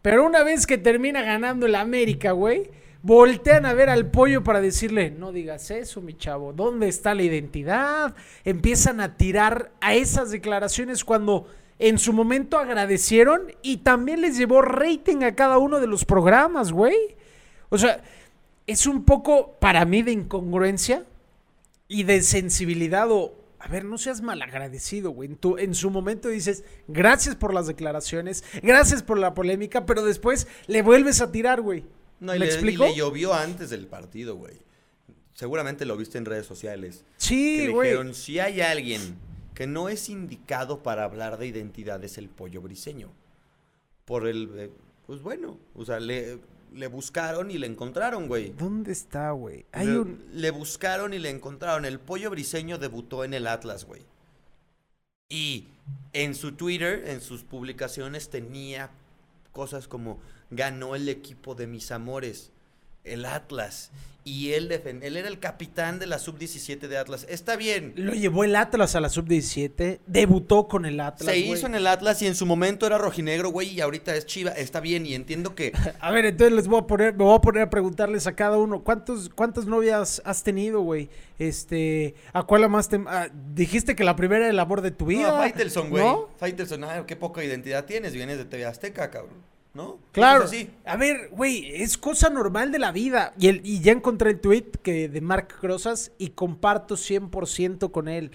Pero 0.00 0.24
una 0.24 0.42
vez 0.44 0.66
que 0.66 0.78
termina 0.78 1.20
ganando 1.20 1.66
el 1.66 1.74
América, 1.74 2.32
güey, 2.32 2.70
voltean 3.02 3.66
a 3.66 3.74
ver 3.74 3.90
al 3.90 4.10
pollo 4.10 4.42
para 4.42 4.62
decirle, 4.62 5.10
no 5.10 5.30
digas 5.30 5.70
eso, 5.70 6.00
mi 6.00 6.16
chavo, 6.16 6.54
¿dónde 6.54 6.88
está 6.88 7.14
la 7.14 7.24
identidad? 7.24 8.14
Empiezan 8.46 8.98
a 9.02 9.18
tirar 9.18 9.72
a 9.82 9.94
esas 9.94 10.30
declaraciones 10.30 11.04
cuando 11.04 11.48
en 11.78 11.98
su 11.98 12.14
momento 12.14 12.58
agradecieron 12.58 13.52
y 13.60 13.78
también 13.78 14.22
les 14.22 14.38
llevó 14.38 14.62
rating 14.62 15.22
a 15.22 15.34
cada 15.34 15.58
uno 15.58 15.80
de 15.80 15.86
los 15.86 16.06
programas, 16.06 16.72
güey. 16.72 16.96
O 17.68 17.78
sea, 17.78 18.02
es 18.66 18.86
un 18.86 19.04
poco 19.04 19.52
para 19.60 19.84
mí 19.84 20.02
de 20.02 20.12
incongruencia 20.12 21.04
y 21.88 22.02
de 22.04 22.22
sensibilidad 22.22 23.10
o, 23.10 23.34
a 23.58 23.68
ver, 23.68 23.84
no 23.84 23.98
seas 23.98 24.20
malagradecido, 24.22 25.10
güey. 25.10 25.28
En, 25.30 25.36
tu- 25.36 25.58
en 25.58 25.74
su 25.74 25.90
momento 25.90 26.28
dices, 26.28 26.64
gracias 26.88 27.36
por 27.36 27.54
las 27.54 27.66
declaraciones, 27.66 28.44
gracias 28.62 29.02
por 29.02 29.18
la 29.18 29.34
polémica, 29.34 29.86
pero 29.86 30.02
después 30.04 30.46
le 30.66 30.82
vuelves 30.82 31.20
a 31.20 31.30
tirar, 31.32 31.60
güey. 31.60 31.84
No, 32.20 32.34
y 32.34 32.38
¿Me 32.38 32.46
le, 32.46 32.50
y 32.52 32.54
explico? 32.54 32.84
le 32.84 32.94
llovió 32.96 33.34
antes 33.34 33.70
del 33.70 33.86
partido, 33.86 34.36
güey. 34.36 34.54
Seguramente 35.34 35.84
lo 35.84 35.96
viste 35.96 36.16
en 36.18 36.24
redes 36.24 36.46
sociales. 36.46 37.04
Sí, 37.18 37.66
güey. 37.68 37.90
dijeron, 37.90 38.14
si 38.14 38.38
hay 38.40 38.62
alguien 38.62 39.00
que 39.54 39.66
no 39.66 39.88
es 39.90 40.08
indicado 40.08 40.82
para 40.82 41.04
hablar 41.04 41.36
de 41.38 41.46
identidad 41.46 42.02
es 42.04 42.16
el 42.18 42.28
pollo 42.28 42.62
briseño. 42.62 43.10
Por 44.06 44.26
el, 44.26 44.50
eh, 44.56 44.70
pues 45.06 45.20
bueno, 45.22 45.58
o 45.74 45.84
sea, 45.84 46.00
le, 46.00 46.38
le 46.76 46.86
buscaron 46.88 47.50
y 47.50 47.58
le 47.58 47.66
encontraron, 47.66 48.28
güey. 48.28 48.50
¿Dónde 48.50 48.92
está, 48.92 49.30
güey? 49.32 49.66
Hay 49.72 49.86
le, 49.86 49.98
un... 49.98 50.24
le 50.32 50.50
buscaron 50.50 51.14
y 51.14 51.18
le 51.18 51.30
encontraron. 51.30 51.84
El 51.84 51.98
pollo 51.98 52.30
briseño 52.30 52.78
debutó 52.78 53.24
en 53.24 53.34
el 53.34 53.46
Atlas, 53.46 53.84
güey. 53.84 54.02
Y 55.28 55.66
en 56.12 56.34
su 56.34 56.52
Twitter, 56.52 57.04
en 57.08 57.20
sus 57.20 57.42
publicaciones, 57.42 58.28
tenía 58.28 58.90
cosas 59.52 59.88
como 59.88 60.20
ganó 60.50 60.94
el 60.94 61.08
equipo 61.08 61.54
de 61.54 61.66
mis 61.66 61.90
amores, 61.90 62.52
el 63.06 63.24
Atlas. 63.24 63.90
Y 64.26 64.54
él, 64.54 64.72
él 64.72 65.16
era 65.16 65.28
el 65.28 65.38
capitán 65.38 66.00
de 66.00 66.06
la 66.08 66.18
sub-17 66.18 66.88
de 66.88 66.98
Atlas. 66.98 67.24
Está 67.28 67.54
bien. 67.54 67.92
Lo 67.94 68.12
llevó 68.12 68.42
el 68.42 68.56
Atlas 68.56 68.96
a 68.96 69.00
la 69.00 69.08
sub-17, 69.08 70.00
debutó 70.04 70.66
con 70.66 70.84
el 70.84 70.98
Atlas, 70.98 71.32
Se 71.32 71.38
hizo 71.38 71.68
en 71.68 71.76
el 71.76 71.86
Atlas 71.86 72.20
y 72.22 72.26
en 72.26 72.34
su 72.34 72.44
momento 72.44 72.88
era 72.88 72.98
rojinegro, 72.98 73.50
güey, 73.50 73.68
y 73.68 73.80
ahorita 73.80 74.16
es 74.16 74.26
chiva. 74.26 74.50
Está 74.50 74.80
bien 74.80 75.06
y 75.06 75.14
entiendo 75.14 75.54
que 75.54 75.72
A 76.00 76.10
ver, 76.10 76.24
entonces 76.24 76.56
les 76.56 76.66
voy 76.66 76.80
a 76.80 76.88
poner, 76.88 77.14
me 77.14 77.22
voy 77.22 77.36
a 77.36 77.40
poner 77.40 77.62
a 77.62 77.70
preguntarles 77.70 78.26
a 78.26 78.34
cada 78.34 78.56
uno, 78.56 78.82
¿cuántos, 78.82 79.28
cuántas 79.28 79.66
novias 79.66 80.20
has 80.24 80.42
tenido, 80.42 80.80
güey? 80.80 81.08
Este, 81.38 82.16
¿a 82.32 82.42
cuál 82.42 82.62
la 82.62 82.68
más 82.68 82.88
te, 82.88 83.00
ah, 83.06 83.28
dijiste 83.54 83.94
que 83.94 84.02
la 84.02 84.16
primera 84.16 84.46
era 84.46 84.50
el 84.50 84.58
amor 84.58 84.80
de 84.80 84.90
tu 84.90 85.06
vida? 85.06 85.28
No, 85.28 85.36
Faitelson, 85.36 85.88
güey. 85.88 86.02
¿No? 86.02 86.30
Faitelson, 86.36 86.82
ah, 86.82 87.04
qué 87.06 87.14
poca 87.14 87.44
identidad 87.44 87.84
tienes. 87.84 88.12
Vienes 88.12 88.38
de 88.38 88.44
TV 88.44 88.64
Azteca, 88.64 89.08
cabrón. 89.08 89.55
¿No? 89.76 89.98
Claro. 90.12 90.44
Así. 90.44 90.70
A 90.86 90.96
ver, 90.96 91.28
güey, 91.32 91.70
es 91.82 91.98
cosa 91.98 92.30
normal 92.30 92.72
de 92.72 92.78
la 92.78 92.92
vida. 92.92 93.34
Y, 93.38 93.48
el, 93.48 93.60
y 93.62 93.80
ya 93.80 93.92
encontré 93.92 94.30
el 94.30 94.40
tweet 94.40 94.64
que, 94.82 95.08
de 95.10 95.20
Mark 95.20 95.48
Crozas 95.60 96.12
y 96.16 96.30
comparto 96.30 96.96
100% 96.96 97.90
con 97.90 98.08
él. 98.08 98.30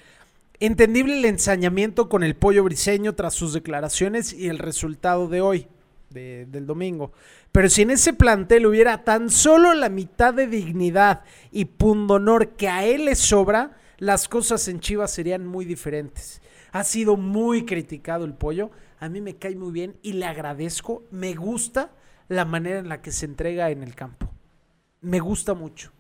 Entendible 0.60 1.17
el 1.17 1.25
ensañamiento 1.25 2.08
con 2.10 2.21
el 2.23 2.36
pollo 2.36 2.63
briseño 2.63 3.15
tras 3.15 3.34
sus 3.34 3.54
declaraciones 3.54 4.32
y 4.34 4.49
el 4.49 4.60
resultado 4.60 5.27
de 5.27 5.41
hoy, 5.41 5.67
de- 6.12 6.45
del 6.45 6.67
domingo. 6.67 7.12
Pero 7.51 7.67
si 7.69 7.82
en 7.82 7.89
ese 7.89 8.13
plantel 8.13 8.67
hubiera 8.67 9.04
tan 9.04 9.32
solo 9.32 9.73
la 9.73 9.89
mitad 9.89 10.36
de 10.36 10.45
dignidad 10.45 11.23
y 11.51 11.65
pundonor 11.65 12.49
que 12.49 12.69
a 12.69 12.86
él 12.86 13.06
le 13.06 13.15
sobra, 13.15 13.75
las 13.97 14.27
cosas 14.30 14.67
en 14.67 14.80
Chivas 14.80 15.12
serían 15.12 15.47
muy 15.47 15.65
diferentes. 15.65 16.39
Ha 16.71 16.84
sido 16.84 17.17
muy 17.17 17.65
criticado 17.65 18.25
el 18.25 18.34
pollo. 18.36 18.69
A 19.01 19.09
mí 19.09 19.19
me 19.19 19.35
cae 19.35 19.55
muy 19.55 19.71
bien 19.71 19.97
y 20.03 20.13
le 20.13 20.25
agradezco. 20.25 21.03
Me 21.09 21.33
gusta 21.33 21.91
la 22.29 22.45
manera 22.45 22.77
en 22.77 22.87
la 22.87 23.01
que 23.01 23.11
se 23.11 23.25
entrega 23.25 23.71
en 23.71 23.81
el 23.81 23.95
campo. 23.95 24.29
Me 25.01 25.19
gusta 25.19 25.55
mucho. 25.55 25.91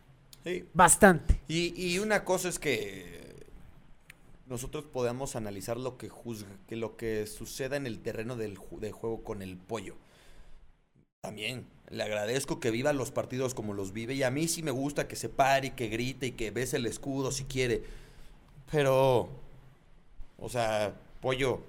Sí. 0.43 0.65
Bastante. 0.73 1.41
Y, 1.47 1.73
y 1.75 1.97
una 1.97 2.23
cosa 2.23 2.47
es 2.47 2.59
que 2.59 3.35
nosotros 4.45 4.85
podamos 4.85 5.35
analizar 5.35 5.77
lo 5.77 5.97
que 5.97 6.09
juzga, 6.09 6.51
que 6.67 6.75
lo 6.75 6.95
que 6.95 7.25
suceda 7.25 7.75
en 7.75 7.87
el 7.87 7.99
terreno 7.99 8.35
del 8.35 8.59
de 8.79 8.91
juego 8.91 9.23
con 9.23 9.41
el 9.41 9.57
pollo. 9.57 9.95
También 11.21 11.65
le 11.89 12.03
agradezco 12.03 12.59
que 12.59 12.69
viva 12.69 12.93
los 12.93 13.09
partidos 13.09 13.55
como 13.55 13.73
los 13.73 13.93
vive 13.93 14.13
y 14.13 14.21
a 14.21 14.29
mí 14.29 14.47
sí 14.47 14.61
me 14.61 14.71
gusta 14.71 15.07
que 15.07 15.15
se 15.15 15.29
pare 15.29 15.67
y 15.67 15.71
que 15.71 15.87
grite 15.87 16.27
y 16.27 16.31
que 16.33 16.51
bese 16.51 16.77
el 16.77 16.85
escudo 16.85 17.31
si 17.31 17.45
quiere. 17.45 17.81
Pero, 18.69 19.29
o 20.37 20.49
sea, 20.49 20.93
pollo, 21.19 21.61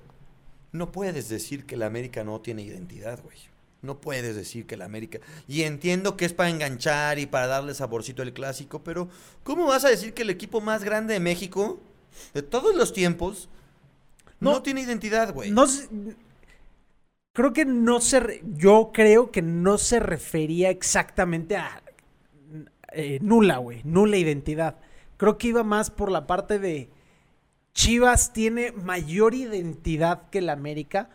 no 0.73 0.91
puedes 0.93 1.29
decir 1.29 1.65
que 1.67 1.77
la 1.77 1.87
América 1.87 2.25
no 2.25 2.41
tiene 2.41 2.63
identidad, 2.63 3.23
güey. 3.23 3.37
No 3.83 4.01
puedes 4.01 4.37
decir 4.37 4.65
que 4.67 4.77
el 4.77 4.83
América. 4.83 5.19
Y 5.49 5.63
entiendo 5.63 6.17
que 6.17 6.25
es 6.25 6.33
para 6.33 6.51
enganchar 6.51 7.19
y 7.19 7.27
para 7.27 7.47
darle 7.49 7.75
saborcito 7.75 8.23
al 8.23 8.33
clásico, 8.33 8.83
pero 8.85 9.09
¿cómo 9.43 9.67
vas 9.67 9.85
a 9.85 9.89
decir 9.89 10.15
que 10.15 10.23
el 10.23 10.31
equipo 10.31 10.61
más 10.61 10.85
grande 10.85 11.15
de 11.15 11.21
México, 11.21 11.81
de 12.33 12.43
todos 12.43 12.75
los 12.77 12.93
tiempos, 12.93 13.49
no, 14.39 14.53
No. 14.53 14.63
tiene 14.63 14.83
identidad, 14.83 15.35
güey? 15.35 15.51
No 15.51 15.65
creo 17.33 17.53
que 17.53 17.65
no 17.65 18.01
se. 18.01 18.21
re- 18.21 18.43
Yo 18.57 18.91
creo 18.93 19.31
que 19.31 19.43
no 19.43 19.79
se 19.79 20.01
refería 20.01 20.71
exactamente 20.71 21.57
a 21.57 21.83
eh, 22.93 23.19
nula, 23.23 23.57
güey. 23.59 23.81
Nula 23.85 24.17
identidad. 24.17 24.77
Creo 25.17 25.39
que 25.39 25.49
iba 25.49 25.65
más 25.65 25.91
por 25.91 26.11
la 26.11 26.27
parte 26.27 26.59
de. 26.59 26.89
Chivas 27.75 28.33
tiene 28.33 28.73
mayor 28.73 29.35
identidad 29.35 30.29
que 30.31 30.39
el 30.39 30.51
América 30.51 31.11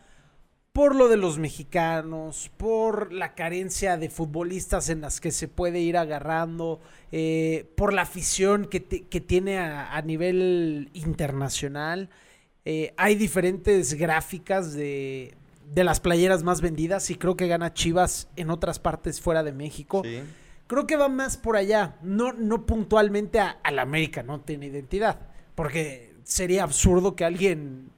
por 0.73 0.95
lo 0.95 1.07
de 1.07 1.17
los 1.17 1.39
mexicanos, 1.39 2.51
por 2.55 3.11
la 3.11 3.33
carencia 3.33 3.97
de 3.97 4.11
futbolistas 4.11 4.89
en 4.89 5.01
las 5.01 5.19
que 5.19 5.31
se 5.31 5.47
puede 5.47 5.79
ir 5.79 5.97
agarrando, 5.97 6.79
eh, 7.11 7.65
por 7.75 7.93
la 7.93 8.03
afición 8.03 8.65
que, 8.65 8.79
te- 8.79 9.01
que 9.07 9.19
tiene 9.19 9.57
a, 9.57 9.95
a 9.95 10.01
nivel 10.03 10.91
internacional. 10.93 12.11
Eh, 12.63 12.93
hay 12.95 13.15
diferentes 13.15 13.95
gráficas 13.95 14.73
de, 14.73 15.33
de 15.73 15.83
las 15.83 15.99
playeras 15.99 16.43
más 16.43 16.61
vendidas 16.61 17.09
y 17.09 17.15
creo 17.15 17.35
que 17.35 17.47
gana 17.47 17.73
Chivas 17.73 18.27
en 18.35 18.51
otras 18.51 18.77
partes 18.77 19.19
fuera 19.19 19.41
de 19.41 19.53
México. 19.53 20.03
Sí. 20.05 20.19
Creo 20.67 20.85
que 20.85 20.95
va 20.95 21.09
más 21.09 21.37
por 21.37 21.57
allá, 21.57 21.95
no, 22.03 22.33
no 22.33 22.67
puntualmente 22.67 23.39
a, 23.39 23.57
al 23.63 23.79
América, 23.79 24.21
no 24.21 24.41
tiene 24.41 24.67
identidad, 24.67 25.21
porque 25.55 26.06
sería 26.27 26.63
absurdo 26.63 27.15
que 27.15 27.23
alguien 27.25 27.89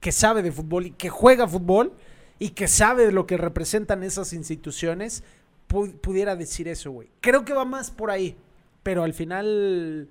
que 0.00 0.10
sabe 0.12 0.42
de 0.42 0.50
fútbol 0.52 0.86
y 0.86 0.90
que 0.90 1.08
juega 1.08 1.46
fútbol 1.46 1.92
y 2.38 2.50
que 2.50 2.66
sabe 2.68 3.06
de 3.06 3.12
lo 3.12 3.26
que 3.26 3.36
representan 3.36 4.02
esas 4.02 4.32
instituciones 4.32 5.22
pu- 5.68 5.92
pudiera 6.00 6.34
decir 6.36 6.66
eso, 6.68 6.90
güey. 6.90 7.08
Creo 7.20 7.44
que 7.44 7.52
va 7.54 7.64
más 7.64 7.90
por 7.90 8.10
ahí, 8.10 8.36
pero 8.82 9.04
al 9.04 9.14
final 9.14 10.08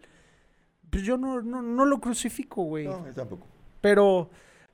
pues 0.90 1.04
yo 1.04 1.18
no, 1.18 1.42
no, 1.42 1.62
no 1.62 1.86
lo 1.86 2.00
crucifico, 2.00 2.64
güey. 2.64 2.86
No, 2.88 3.06
yo 3.06 3.14
tampoco. 3.14 3.46
Pero, 3.82 4.30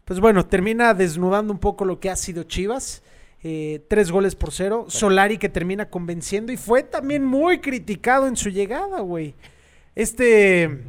pues 0.05 0.19
bueno, 0.19 0.45
termina 0.45 0.93
desnudando 0.93 1.51
un 1.51 1.59
poco 1.59 1.83
lo 1.83 1.99
que 1.99 2.09
ha 2.11 2.15
sido 2.15 2.43
Chivas. 2.43 3.01
Eh, 3.43 3.83
tres 3.87 4.11
goles 4.11 4.35
por 4.35 4.51
cero. 4.51 4.85
Solari 4.87 5.39
que 5.39 5.49
termina 5.49 5.89
convenciendo 5.89 6.51
y 6.51 6.57
fue 6.57 6.83
también 6.83 7.25
muy 7.25 7.59
criticado 7.59 8.27
en 8.27 8.35
su 8.37 8.49
llegada, 8.49 8.99
güey. 8.99 9.33
Este, 9.95 10.83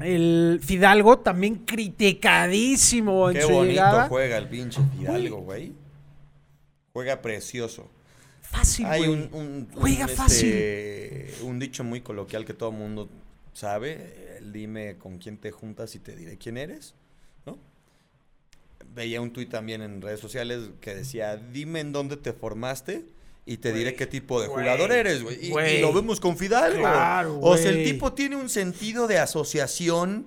el 0.00 0.60
Fidalgo 0.62 1.18
también 1.20 1.56
criticadísimo 1.64 3.30
en 3.30 3.36
Qué 3.36 3.42
su 3.42 3.48
bonito 3.48 3.70
llegada. 3.72 4.08
juega 4.08 4.38
el 4.38 4.48
pinche 4.48 4.80
Fidalgo, 4.98 5.38
güey. 5.38 5.72
Juega 6.92 7.20
precioso. 7.22 7.90
Fácil, 8.42 8.86
Hay 8.86 9.06
güey. 9.06 9.10
un, 9.12 9.28
un- 9.32 9.68
Juega 9.74 10.04
un, 10.06 10.10
fácil. 10.10 10.48
este, 10.52 11.34
un 11.42 11.58
dicho 11.58 11.82
muy 11.84 12.00
coloquial 12.02 12.44
que 12.44 12.54
todo 12.54 12.70
el 12.70 12.76
mundo 12.76 13.08
sabe. 13.52 14.38
Dime 14.52 14.96
con 14.98 15.18
quién 15.18 15.38
te 15.38 15.50
juntas 15.50 15.94
y 15.94 15.98
te 15.98 16.14
diré 16.14 16.38
quién 16.38 16.56
eres. 16.56 16.94
¿no? 17.46 17.58
Veía 18.94 19.20
un 19.20 19.32
tuit 19.32 19.50
también 19.50 19.82
en 19.82 20.00
redes 20.02 20.20
sociales 20.20 20.70
que 20.80 20.94
decía, 20.94 21.36
dime 21.36 21.80
en 21.80 21.92
dónde 21.92 22.16
te 22.16 22.32
formaste 22.32 23.04
y 23.46 23.58
te 23.58 23.72
diré 23.72 23.94
qué 23.94 24.06
tipo 24.06 24.40
de 24.40 24.48
jugador 24.48 24.90
eres, 24.92 25.22
güey. 25.22 25.50
Y- 25.50 25.80
lo 25.80 25.92
vemos 25.92 26.18
con 26.20 26.36
Fidalgo. 26.36 26.80
Claro, 26.80 27.38
o 27.40 27.56
sea, 27.56 27.70
el 27.70 27.84
tipo 27.84 28.12
tiene 28.12 28.36
un 28.36 28.48
sentido 28.48 29.06
de 29.06 29.18
asociación, 29.18 30.26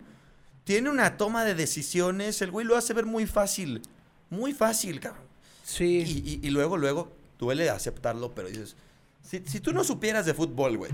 tiene 0.63 0.89
una 0.89 1.17
toma 1.17 1.43
de 1.45 1.55
decisiones, 1.55 2.41
el 2.41 2.51
güey 2.51 2.65
lo 2.65 2.75
hace 2.75 2.93
ver 2.93 3.05
muy 3.05 3.25
fácil. 3.25 3.81
Muy 4.29 4.53
fácil, 4.53 4.99
cabrón. 4.99 5.23
Sí. 5.63 6.03
Y, 6.05 6.29
y- 6.43 6.47
y 6.47 6.49
luego, 6.51 6.77
luego, 6.77 7.11
duele 7.39 7.69
aceptarlo, 7.69 8.33
pero 8.35 8.49
dices, 8.49 8.75
si, 9.23 9.41
si 9.45 9.59
tú 9.59 9.73
no 9.73 9.83
supieras 9.83 10.25
de 10.25 10.33
fútbol, 10.33 10.77
güey, 10.77 10.91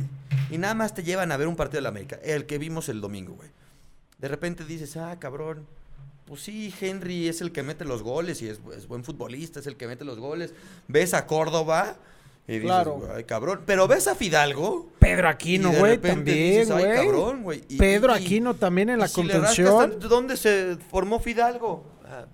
y 0.50 0.58
nada 0.58 0.74
más 0.76 0.94
te 0.94 1.04
llevan 1.04 1.32
a 1.32 1.38
ver 1.38 1.48
un 1.48 1.56
partido 1.56 1.78
de 1.80 1.84
la 1.84 1.90
América, 1.90 2.20
el 2.24 2.46
que 2.46 2.58
vimos 2.58 2.90
el 2.90 3.02
domingo, 3.02 3.34
güey, 3.34 3.50
de 4.20 4.28
repente 4.28 4.64
dices, 4.66 4.96
ah, 4.98 5.18
cabrón, 5.20 5.66
pues 6.26 6.42
sí, 6.42 6.74
Henry 6.80 7.28
es 7.28 7.42
el 7.42 7.52
que 7.52 7.64
mete 7.64 7.84
los 7.86 8.02
goles 8.02 8.42
y 8.42 8.48
es, 8.48 8.60
es 8.78 8.88
buen 8.88 9.04
futbolista, 9.04 9.60
es 9.60 9.68
el 9.68 9.76
que 9.76 9.88
mete 9.88 10.06
los 10.06 10.20
goles. 10.20 10.54
Ves 10.88 11.14
a 11.14 11.28
Córdoba 11.28 11.98
y 12.48 12.54
dices, 12.54 12.66
Claro. 12.66 13.02
ay, 13.16 13.24
cabrón, 13.24 13.62
pero 13.66 13.88
ves 13.88 14.08
a 14.08 14.16
Fidalgo. 14.16 14.90
Pedro 15.00 15.30
Aquino, 15.30 15.72
güey, 15.72 15.98
también, 15.98 16.68
güey. 16.70 16.96
cabrón, 16.96 17.44
güey. 17.44 17.64
Y- 17.70 17.78
Pedro 17.78 18.14
y- 18.14 18.18
Aquino 18.24 18.54
también 18.56 18.90
en 18.90 19.00
la 19.00 19.08
si 19.08 19.22
rascas 19.22 19.38
contención. 19.40 19.92
tanto, 19.92 20.08
¿Dónde 20.10 20.36
se 20.38 20.78
formó 20.92 21.20
Fidalgo? 21.20 21.86
Ah, 22.06 22.26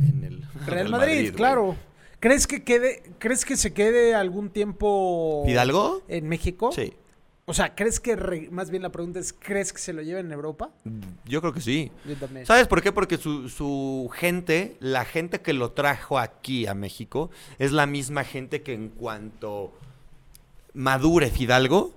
en 0.00 0.24
el 0.24 0.42
Real 0.66 0.86
en 0.86 0.90
Madrid, 0.92 1.20
güey. 1.20 1.32
claro. 1.32 1.76
¿Crees 2.20 2.46
que 2.48 2.64
quede, 2.64 3.02
crees 3.18 3.44
que 3.44 3.56
se 3.56 3.72
quede 3.72 4.12
algún 4.14 4.50
tiempo 4.50 5.44
¿Fidalgo? 5.46 6.02
en 6.08 6.28
México? 6.28 6.72
Sí. 6.72 6.92
O 7.48 7.54
sea, 7.54 7.74
¿crees 7.74 7.98
que 7.98 8.14
re- 8.14 8.48
más 8.50 8.70
bien 8.70 8.82
la 8.82 8.90
pregunta 8.90 9.18
es 9.18 9.32
¿crees 9.32 9.72
que 9.72 9.78
se 9.78 9.92
lo 9.92 10.02
lleven 10.02 10.26
en 10.26 10.32
Europa? 10.32 10.70
Yo 11.24 11.40
creo 11.40 11.52
que 11.52 11.60
sí. 11.62 11.90
Yo 12.06 12.14
también. 12.16 12.44
¿Sabes 12.46 12.68
por 12.68 12.82
qué? 12.82 12.92
Porque 12.92 13.16
su, 13.16 13.48
su 13.48 14.10
gente, 14.14 14.76
la 14.80 15.04
gente 15.04 15.40
que 15.40 15.52
lo 15.54 15.72
trajo 15.72 16.18
aquí 16.18 16.66
a 16.66 16.74
México, 16.74 17.30
es 17.58 17.72
la 17.72 17.86
misma 17.86 18.22
gente 18.24 18.62
que 18.62 18.74
en 18.74 18.90
cuanto 18.90 19.72
madure 20.74 21.30
Fidalgo, 21.30 21.92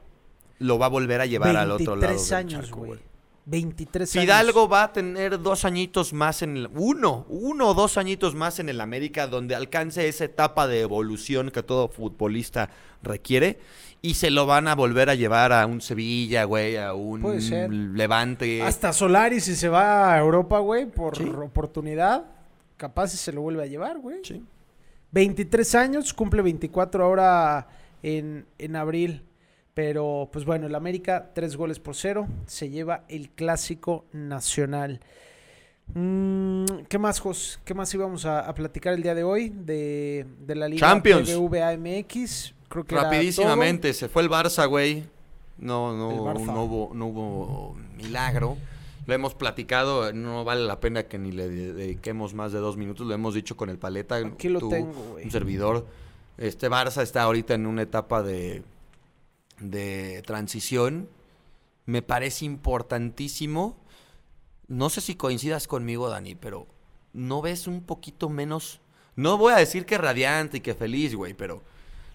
lo 0.59 0.79
va 0.79 0.85
a 0.87 0.89
volver 0.89 1.21
a 1.21 1.25
llevar 1.25 1.55
al 1.57 1.71
otro 1.71 1.95
lado. 1.95 2.13
23 2.13 2.29
del 2.29 2.37
años, 2.37 2.71
güey. 2.71 2.99
23 3.45 4.15
años. 4.15 4.23
Fidalgo 4.23 4.69
va 4.69 4.83
a 4.83 4.93
tener 4.93 5.41
dos 5.41 5.65
añitos 5.65 6.13
más 6.13 6.43
en 6.43 6.57
el, 6.57 6.69
uno, 6.75 7.25
uno 7.27 7.69
o 7.69 7.73
dos 7.73 7.97
añitos 7.97 8.35
más 8.35 8.59
en 8.59 8.69
el 8.69 8.79
América 8.79 9.27
donde 9.27 9.55
alcance 9.55 10.07
esa 10.07 10.25
etapa 10.25 10.67
de 10.67 10.81
evolución 10.81 11.49
que 11.49 11.63
todo 11.63 11.89
futbolista 11.89 12.69
requiere 13.01 13.59
y 14.01 14.15
se 14.15 14.31
lo 14.31 14.45
van 14.45 14.67
a 14.67 14.75
volver 14.75 15.09
a 15.09 15.15
llevar 15.15 15.53
a 15.53 15.65
un 15.67 15.79
Sevilla, 15.81 16.43
güey, 16.45 16.77
a 16.77 16.93
un 16.93 17.21
Puede 17.21 17.41
ser. 17.41 17.71
Levante. 17.71 18.61
Hasta 18.61 18.93
Solari 18.93 19.39
si 19.39 19.55
se 19.55 19.69
va 19.69 20.13
a 20.13 20.19
Europa, 20.19 20.59
güey, 20.59 20.85
por 20.87 21.15
Sí. 21.17 21.23
oportunidad, 21.23 22.25
capaz 22.77 23.09
si 23.09 23.17
se 23.17 23.31
lo 23.31 23.41
vuelve 23.41 23.63
a 23.63 23.67
llevar, 23.67 23.99
güey. 23.99 24.19
Sí. 24.23 24.43
23 25.11 25.75
años, 25.75 26.13
cumple 26.13 26.41
24 26.41 27.03
ahora 27.03 27.67
en, 28.01 28.45
en 28.57 28.75
abril. 28.75 29.23
Pero, 29.73 30.29
pues 30.33 30.43
bueno, 30.43 30.67
el 30.67 30.75
América, 30.75 31.31
tres 31.33 31.55
goles 31.55 31.79
por 31.79 31.95
cero, 31.95 32.27
se 32.45 32.69
lleva 32.69 33.05
el 33.07 33.29
clásico 33.29 34.05
nacional. 34.11 34.99
Mm, 35.93 36.65
¿Qué 36.89 36.97
más, 36.99 37.19
Jos? 37.19 37.59
¿Qué 37.63 37.73
más 37.73 37.93
íbamos 37.93 38.25
a, 38.25 38.41
a 38.41 38.53
platicar 38.53 38.93
el 38.93 39.01
día 39.03 39.15
de 39.15 39.23
hoy 39.23 39.49
de, 39.49 40.25
de 40.39 40.55
la 40.55 40.67
Liga 40.67 40.87
Champions. 40.87 41.33
BBVA 41.35 41.77
MX? 41.77 42.53
Creo 42.71 42.83
que 42.85 42.95
era 42.95 43.03
Rapidísimamente, 43.03 43.93
se 43.93 44.09
fue 44.09 44.23
el 44.23 44.29
Barça, 44.29 44.67
güey. 44.67 45.03
No, 45.59 45.95
no, 45.95 46.25
Barça. 46.25 46.45
no, 46.45 46.63
hubo, 46.63 46.93
no 46.95 47.05
hubo 47.07 47.75
milagro. 47.97 48.57
Lo 49.05 49.13
hemos 49.13 49.35
platicado, 49.35 50.11
no 50.13 50.43
vale 50.43 50.65
la 50.65 50.79
pena 50.79 51.03
que 51.03 51.19
ni 51.19 51.31
le 51.31 51.49
de- 51.49 51.73
dediquemos 51.73 52.33
más 52.33 52.51
de 52.51 52.59
dos 52.59 52.77
minutos. 52.77 53.05
Lo 53.05 53.13
hemos 53.13 53.33
dicho 53.35 53.55
con 53.57 53.69
el 53.69 53.77
paleta. 53.77 54.15
Aquí 54.15 54.47
lo 54.49 54.59
tú, 54.59 54.69
tengo, 54.69 54.93
güey. 55.11 55.25
Un 55.25 55.31
servidor. 55.31 55.85
Este 56.37 56.69
Barça 56.69 57.01
está 57.03 57.23
ahorita 57.23 57.53
en 57.53 57.67
una 57.67 57.81
etapa 57.83 58.23
de, 58.23 58.63
de 59.59 60.21
transición. 60.25 61.09
Me 61.85 62.01
parece 62.01 62.45
importantísimo. 62.45 63.75
No 64.67 64.89
sé 64.89 65.01
si 65.01 65.15
coincidas 65.15 65.67
conmigo, 65.67 66.09
Dani, 66.09 66.35
pero 66.35 66.65
¿no 67.13 67.41
ves 67.41 67.67
un 67.67 67.81
poquito 67.81 68.29
menos? 68.29 68.79
No 69.15 69.37
voy 69.37 69.51
a 69.53 69.57
decir 69.57 69.85
que 69.85 69.97
radiante 69.97 70.57
y 70.57 70.61
que 70.61 70.73
feliz, 70.73 71.13
güey, 71.15 71.33
pero 71.33 71.61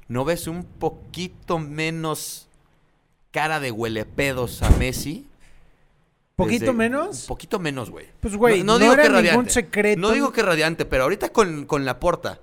¿no 0.09 0.25
ves 0.25 0.47
un 0.47 0.65
poquito 0.65 1.59
menos 1.59 2.49
cara 3.31 3.61
de 3.61 3.71
huelepedos 3.71 4.63
a 4.63 4.71
Messi? 4.71 5.27
¿Poquito 6.37 6.67
Desde- 6.67 6.73
menos? 6.77 7.23
Un 7.23 7.27
poquito 7.29 7.59
menos, 7.59 7.91
güey. 7.91 8.07
Pues, 8.21 8.37
güey, 8.37 8.63
no 8.63 8.77
era 8.77 9.21
ningún 9.23 9.49
secreto. 9.49 10.01
No 10.01 10.11
digo 10.13 10.33
que 10.33 10.43
radiante, 10.43 10.85
pero 10.85 11.05
ahorita 11.05 11.31
con, 11.31 11.65
con 11.65 11.85
la 11.85 11.99
porta. 11.99 12.41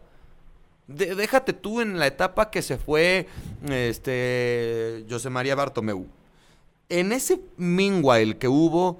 De- 0.87 1.13
déjate 1.15 1.53
tú 1.53 1.79
en 1.79 1.99
la 1.99 2.07
etapa 2.07 2.49
que 2.49 2.61
se 2.61 2.77
fue 2.77 3.27
este 3.69 5.05
José 5.09 5.29
María 5.29 5.55
Bartomeu. 5.55 6.07
En 6.89 7.11
ese 7.11 7.39
meanwhile 7.57 8.37
que 8.37 8.47
hubo 8.47 8.99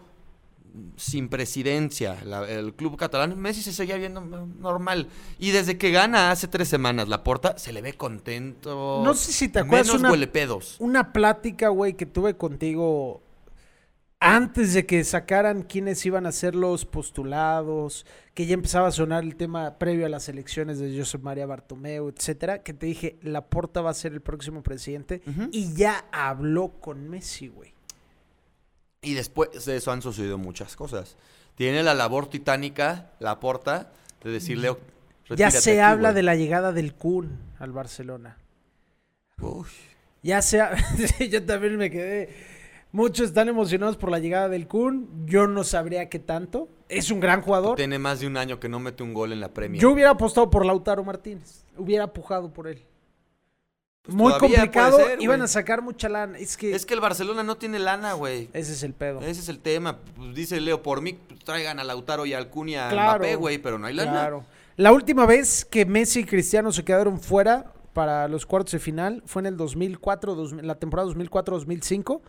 sin 0.96 1.30
presidencia, 1.30 2.18
la- 2.26 2.50
el 2.50 2.74
club 2.74 2.98
catalán, 2.98 3.40
Messi 3.40 3.62
se 3.62 3.74
seguía 3.74 3.98
viendo 3.98 4.22
normal. 4.22 5.08
Y 5.38 5.52
desde 5.52 5.78
que 5.78 5.92
gana 5.92 6.32
hace 6.32 6.48
tres 6.48 6.68
semanas 6.68 7.08
la 7.08 7.24
porta, 7.24 7.58
se 7.58 7.72
le 7.74 7.82
ve 7.82 7.94
contento. 7.94 9.02
No 9.04 9.14
sé 9.14 9.32
si 9.32 9.50
te 9.50 9.60
acuerdas 9.60 9.88
Menos 9.88 10.00
una- 10.02 10.12
huelepedos. 10.12 10.78
una 10.80 11.14
plática, 11.14 11.70
güey, 11.70 11.94
que 11.94 12.06
tuve 12.06 12.36
contigo 12.38 13.22
antes 14.20 14.74
de 14.74 14.86
que 14.86 15.04
sacaran 15.04 15.64
quiénes 15.64 16.06
iban 16.06 16.26
a 16.26 16.32
ser 16.32 16.56
los 16.56 16.86
postulados, 16.86 18.06
que 18.34 18.46
ya 18.46 18.54
empezaba 18.54 18.88
a 18.88 18.92
sonar 18.92 19.24
el 19.26 19.36
tema 19.36 19.78
previo 19.78 20.06
a 20.06 20.10
las 20.10 20.30
elecciones 20.30 20.80
de 20.80 20.98
José 20.98 21.18
María 21.18 21.46
Bartomeu, 21.46 22.08
etcétera, 22.08 22.64
que 22.64 22.74
te 22.74 22.86
dije, 22.86 23.20
Laporta 23.22 23.82
va 23.82 23.90
a 23.90 23.94
ser 23.94 24.14
el 24.14 24.22
próximo 24.22 24.64
presidente 24.64 25.22
y 25.52 25.74
ya 25.76 26.06
habló 26.14 26.70
con 26.80 27.10
Messi, 27.10 27.50
güey. 27.50 27.73
Y 29.04 29.14
después 29.14 29.66
de 29.66 29.78
eso 29.78 29.92
han 29.92 30.02
sucedido 30.02 30.38
muchas 30.38 30.76
cosas. 30.76 31.18
Tiene 31.56 31.84
la 31.84 31.94
labor 31.94 32.28
titánica, 32.28 33.12
la 33.20 33.40
porta, 33.40 33.92
de 34.24 34.32
decirle, 34.32 34.76
Ya 35.36 35.52
se 35.52 35.72
aquí, 35.74 35.80
habla 35.80 36.14
de 36.14 36.24
la 36.24 36.36
llegada 36.36 36.72
del 36.72 36.94
Kun 36.96 37.38
al 37.60 37.72
Barcelona. 37.72 38.38
Uy. 39.40 39.68
Ya 40.24 40.42
se 40.42 40.62
ha- 40.62 40.76
yo 41.30 41.46
también 41.46 41.78
me 41.78 41.92
quedé. 41.92 42.34
Muchos 42.92 43.28
están 43.28 43.50
emocionados 43.50 43.98
por 43.98 44.12
la 44.12 44.20
llegada 44.20 44.50
del 44.50 44.68
Kun. 44.68 45.26
Yo 45.26 45.48
no 45.48 45.64
sabría 45.64 46.10
qué 46.10 46.20
tanto. 46.20 46.70
Es 46.90 47.12
un 47.12 47.20
gran 47.20 47.42
jugador. 47.42 47.76
Tiene 47.76 48.00
más 48.00 48.20
de 48.20 48.28
un 48.28 48.38
año 48.38 48.60
que 48.60 48.70
no 48.70 48.80
mete 48.80 49.04
un 49.04 49.14
gol 49.14 49.34
en 49.34 49.40
la 49.40 49.52
Premier. 49.54 49.82
Yo 49.82 49.92
hubiera 49.92 50.12
apostado 50.12 50.50
por 50.50 50.66
Lautaro 50.66 51.04
Martínez. 51.04 51.66
Hubiera 51.76 52.14
pujado 52.14 52.54
por 52.54 52.68
él. 52.68 52.84
Pues 54.04 54.16
Muy 54.18 54.34
complicado. 54.38 54.98
ser, 54.98 55.22
Iban 55.22 55.42
a 55.42 55.48
sacar 55.48 55.82
mucha 55.82 56.10
lana. 56.10 56.38
Es 56.38 56.58
que, 56.58 56.76
Es 56.76 56.86
que 56.86 56.94
el 56.94 57.00
Barcelona 57.00 57.42
no 57.42 57.56
tiene 57.56 57.80
lana, 57.80 58.14
güey. 58.14 58.50
ese 58.52 58.74
es 58.74 58.84
el 58.84 58.94
pedo. 58.94 59.22
Ese 59.22 59.40
es 59.40 59.48
el 59.48 59.60
tema. 59.60 60.00
Pues 60.18 60.36
dice 60.36 60.60
Leo, 60.60 60.84
por 60.84 61.02
mí 61.02 61.14
pues, 61.14 61.40
traigan 61.46 61.80
a 61.80 61.86
Lautaro 61.86 62.26
y 62.26 62.34
al 62.34 62.50
Cunha 62.50 62.88
a 62.88 62.92
Claro. 62.92 63.20
Mbappé, 63.20 63.36
güey, 63.38 63.58
pero 63.60 63.80
no 63.80 63.88
hay 63.88 63.94
lana. 63.94 64.12
Claro. 64.12 64.46
La 64.76 64.92
última 64.92 65.26
vez 65.26 65.64
que 65.64 65.86
Messi 65.86 66.22
y 66.22 66.24
Cristiano 66.26 66.74
se 66.74 66.84
quedaron 66.84 67.18
fuera 67.20 67.72
para 67.94 68.28
los 68.28 68.46
cuartos 68.46 68.74
de 68.74 68.80
final 68.80 69.24
fue 69.26 69.42
en 69.42 69.46
el 69.46 69.56
2004, 69.58 70.36
dos- 70.36 70.52
la 70.52 70.76
temporada 70.76 71.08
2004-2005. 71.08 72.22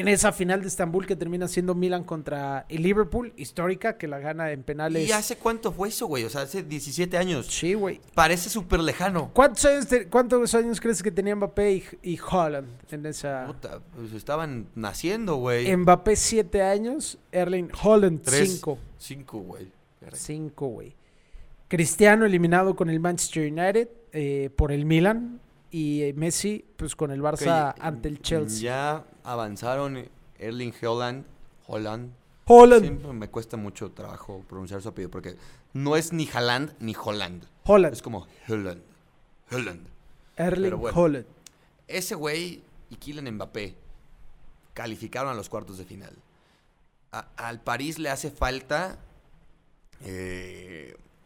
En 0.00 0.08
esa 0.08 0.32
final 0.32 0.62
de 0.62 0.68
Estambul 0.68 1.06
que 1.06 1.16
termina 1.16 1.46
siendo 1.48 1.74
Milan 1.74 2.04
contra 2.04 2.66
el 2.68 2.82
Liverpool, 2.82 3.32
histórica, 3.36 3.96
que 3.98 4.08
la 4.08 4.18
gana 4.18 4.50
en 4.52 4.62
penales. 4.62 5.08
¿Y 5.08 5.12
hace 5.12 5.36
cuánto 5.36 5.72
fue 5.72 5.88
eso, 5.88 6.06
güey? 6.06 6.24
O 6.24 6.30
sea, 6.30 6.42
hace 6.42 6.62
17 6.62 7.16
años. 7.16 7.46
Sí, 7.46 7.74
güey. 7.74 8.00
Parece 8.14 8.50
súper 8.50 8.80
lejano. 8.80 9.30
¿Cuántos 9.32 9.64
años, 9.66 9.86
te- 9.86 10.08
¿Cuántos 10.08 10.54
años 10.54 10.80
crees 10.80 11.02
que 11.02 11.10
tenía 11.10 11.36
Mbappé 11.36 11.72
y, 11.72 11.84
y 12.14 12.18
Holland 12.18 12.68
en 12.90 13.06
esa? 13.06 13.46
Puta, 13.46 13.80
pues 13.94 14.12
estaban 14.12 14.66
naciendo, 14.74 15.36
güey. 15.36 15.74
Mbappé 15.76 16.16
siete 16.16 16.62
años, 16.62 17.18
Erling 17.32 17.70
Holland 17.82 18.22
Tres. 18.22 18.50
cinco. 18.52 18.78
Cinco, 18.98 19.38
güey. 19.40 19.68
Verga. 20.00 20.16
Cinco, 20.16 20.66
güey. 20.68 20.94
Cristiano 21.68 22.24
eliminado 22.26 22.74
con 22.74 22.90
el 22.90 22.98
Manchester 23.00 23.52
United 23.52 23.88
eh, 24.12 24.50
por 24.56 24.72
el 24.72 24.84
Milan 24.84 25.40
y 25.70 26.12
Messi 26.16 26.64
pues 26.76 26.96
con 26.96 27.10
el 27.10 27.20
Barça 27.22 27.74
ante 27.78 28.08
el 28.08 28.20
Chelsea. 28.20 28.60
Ya 28.62 29.04
avanzaron 29.24 30.08
Erling 30.38 30.72
Haaland. 30.82 31.24
Holland. 31.66 32.12
Holland. 32.46 32.82
Siempre 32.82 33.12
me 33.12 33.28
cuesta 33.28 33.56
mucho 33.56 33.92
trabajo 33.92 34.44
pronunciar 34.48 34.82
su 34.82 34.88
apellido 34.88 35.10
porque 35.10 35.36
no 35.72 35.96
es 35.96 36.12
ni 36.12 36.28
Haaland 36.28 36.72
ni 36.80 36.94
Holland. 37.00 37.44
Holland. 37.64 37.94
Es 37.94 38.02
como 38.02 38.26
Haaland. 38.48 38.82
Haaland. 39.50 39.86
Erling 40.36 40.76
bueno. 40.76 41.00
Holland. 41.00 41.26
Ese 41.86 42.14
güey 42.14 42.62
y 42.88 42.96
Kylian 42.96 43.32
Mbappé 43.34 43.74
calificaron 44.74 45.30
a 45.30 45.34
los 45.34 45.48
cuartos 45.48 45.78
de 45.78 45.84
final. 45.84 46.14
A- 47.12 47.28
al 47.36 47.60
París 47.60 47.98
le 47.98 48.08
hace 48.08 48.30
falta 48.30 48.98
eh, 50.02 50.69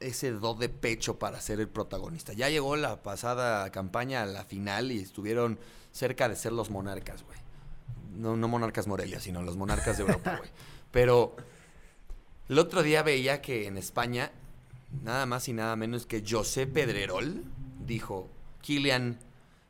ese 0.01 0.32
do 0.32 0.55
de 0.55 0.68
pecho 0.68 1.18
para 1.18 1.40
ser 1.40 1.61
el 1.61 1.68
protagonista. 1.68 2.32
Ya 2.32 2.49
llegó 2.51 2.76
la 2.76 3.03
pasada 3.03 3.70
campaña 3.70 4.22
a 4.22 4.26
la 4.26 4.45
final 4.45 4.92
y 4.92 4.99
estuvieron 4.99 5.59
cerca 5.92 6.28
de 6.28 6.36
ser 6.36 6.53
los 6.53 6.70
monarcas, 6.70 7.22
güey. 7.24 7.38
No, 8.16 8.36
no 8.36 8.49
monarcas 8.49 8.86
Morelia, 8.86 9.20
sino 9.20 9.42
los 9.42 9.57
monarcas 9.57 9.97
de 9.97 10.03
Europa, 10.03 10.36
güey. 10.38 10.51
Pero 10.92 11.36
el 12.49 12.59
otro 12.59 12.82
día 12.82 13.03
veía 13.03 13.40
que 13.40 13.66
en 13.66 13.76
España, 13.78 14.30
nada 15.03 15.26
más 15.26 15.49
y 15.49 15.53
nada 15.53 15.74
menos 15.76 16.07
que 16.07 16.22
José 16.28 16.66
Pedrerol 16.66 17.42
dijo, 17.84 18.28
Kylian, 18.62 19.18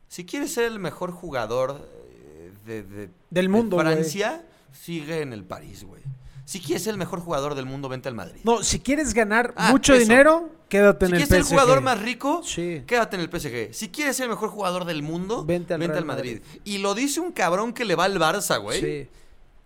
si 0.07 0.25
quieres 0.25 0.53
ser 0.53 0.65
el 0.65 0.79
mejor 0.79 1.11
jugador 1.11 1.89
eh, 2.11 2.51
de, 2.65 2.83
de- 2.83 3.09
Del 3.29 3.45
de 3.45 3.49
mundo. 3.49 3.79
Francia, 3.79 4.45
sigue 4.73 5.21
en 5.21 5.33
el 5.33 5.43
París, 5.43 5.83
güey. 5.83 6.01
Si 6.45 6.59
quieres 6.61 6.83
ser 6.83 6.91
el 6.91 6.97
mejor 6.99 7.19
jugador 7.21 7.55
del 7.55 7.65
mundo, 7.65 7.89
vente 7.89 8.07
al 8.07 8.13
Madrid. 8.15 8.39
No, 8.43 8.61
si 8.63 8.79
quieres 8.79 9.13
ganar 9.15 9.53
Ah, 9.57 9.71
mucho 9.71 9.93
eso. 9.93 10.01
dinero, 10.03 10.49
quédate 10.69 11.07
si 11.07 11.11
en 11.11 11.15
el 11.15 11.27
quieres 11.27 11.29
ser 11.29 11.37
el 11.39 11.43
PSG. 11.43 11.49
jugador 11.49 11.81
más 11.81 12.01
rico, 12.01 12.41
Sí. 12.43 12.83
quédate 12.85 13.15
en 13.15 13.21
el 13.23 13.29
PSG. 13.29 13.73
Si 13.73 13.89
quieres 13.89 14.15
ser 14.15 14.25
el 14.25 14.29
mejor 14.29 14.49
jugador 14.49 14.85
del 14.85 15.01
mundo, 15.01 15.43
Vente 15.43 15.73
al 15.73 16.05
Madrid. 16.05 16.41
Y 16.63 16.77
lo 16.77 16.93
dice 16.93 17.19
un 17.19 17.31
cabrón 17.31 17.73
que 17.73 17.83
le 17.83 17.95
va 17.95 18.05
al 18.05 18.19
Barça, 18.19 18.61
güey. 18.61 18.79
Sí. 18.79 19.07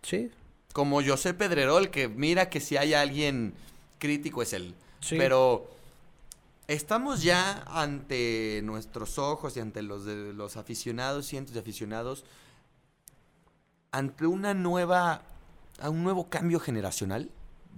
Sí. 0.02 0.32
Como 0.72 1.04
José 1.04 1.34
Pedrerol, 1.34 1.90
que 1.90 2.08
mira 2.08 2.50
que 2.50 2.62
si 2.62 2.78
hay 2.78 2.94
alguien 2.94 3.54
crítico 3.98 4.42
es 4.42 4.54
él. 4.54 4.74
Sí. 5.02 5.16
Pero 5.18 5.70
estamos 6.68 7.24
ya 7.24 7.64
ante 7.68 8.62
nuestros 8.64 9.18
ojos 9.20 9.58
y 9.58 9.60
ante 9.60 9.82
los 9.82 10.06
de 10.06 10.32
los 10.34 10.56
aficionados, 10.56 11.26
cientos 11.26 11.54
de 11.56 11.60
aficionados, 11.60 12.24
ante 13.92 14.26
una 14.28 14.54
nueva, 14.54 15.24
a 15.82 15.90
un 15.90 16.04
nuevo 16.04 16.30
cambio 16.30 16.60
generacional 16.60 17.30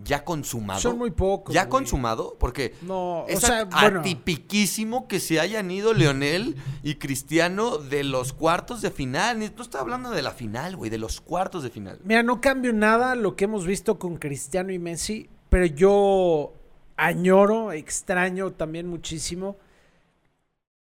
ya 0.03 0.23
consumado. 0.23 0.79
Son 0.79 0.97
muy 0.97 1.11
pocos. 1.11 1.53
ya 1.53 1.65
güey. 1.65 1.69
consumado, 1.69 2.35
porque 2.39 2.73
No, 2.81 3.25
es 3.27 3.43
o 3.43 3.47
sea, 3.47 3.59
a- 3.71 3.81
bueno. 3.81 3.99
atipiquísimo 3.99 5.07
que 5.07 5.19
se 5.19 5.39
hayan 5.39 5.69
ido 5.69 5.93
Leonel 5.93 6.55
y 6.81 6.95
Cristiano 6.95 7.77
de 7.77 8.03
los 8.03 8.33
cuartos 8.33 8.81
de 8.81 8.89
final. 8.89 9.37
No 9.55 9.61
estoy 9.61 9.79
hablando 9.81 10.09
de 10.09 10.21
la 10.23 10.31
final, 10.31 10.75
güey, 10.75 10.89
de 10.89 10.97
los 10.97 11.21
cuartos 11.21 11.61
de 11.61 11.69
final. 11.69 11.99
Mira, 12.03 12.23
no 12.23 12.41
cambio 12.41 12.73
nada 12.73 13.13
lo 13.15 13.35
que 13.35 13.43
hemos 13.43 13.65
visto 13.67 13.99
con 13.99 14.17
Cristiano 14.17 14.71
y 14.71 14.79
Messi, 14.79 15.29
pero 15.49 15.65
yo 15.67 16.53
añoro, 16.97 17.71
extraño 17.71 18.51
también 18.53 18.87
muchísimo 18.87 19.57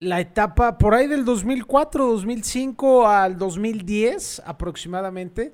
la 0.01 0.21
etapa 0.21 0.77
por 0.77 0.93
ahí 0.93 1.07
del 1.07 1.25
2004, 1.25 2.05
2005 2.07 3.07
al 3.07 3.37
2010 3.37 4.41
aproximadamente. 4.45 5.53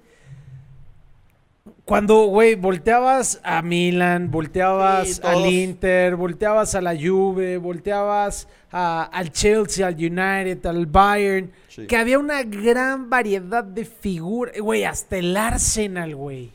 Cuando, 1.84 2.26
güey, 2.26 2.56
volteabas 2.56 3.40
a 3.44 3.62
Milan, 3.64 4.30
volteabas 4.30 5.16
Sí, 5.16 5.22
al. 5.24 5.46
Inter, 5.48 6.16
volteabas 6.16 6.76
a 6.76 6.82
la 6.82 6.96
Juve, 6.96 7.58
volteabas 7.58 8.48
a- 8.72 9.04
al 9.04 9.32
Chelsea, 9.32 9.86
al 9.88 9.96
United, 9.96 10.64
al 10.66 10.86
Bayern, 10.86 11.52
Sí. 11.68 11.88
que 11.88 11.98
había 11.98 12.20
una 12.20 12.44
gran 12.44 13.10
variedad 13.10 13.64
de 13.64 13.84
figuras, 13.86 14.60
güey, 14.60 14.84
hasta 14.84 15.18
el 15.18 15.36
Arsenal, 15.36 16.16
güey. 16.16 16.52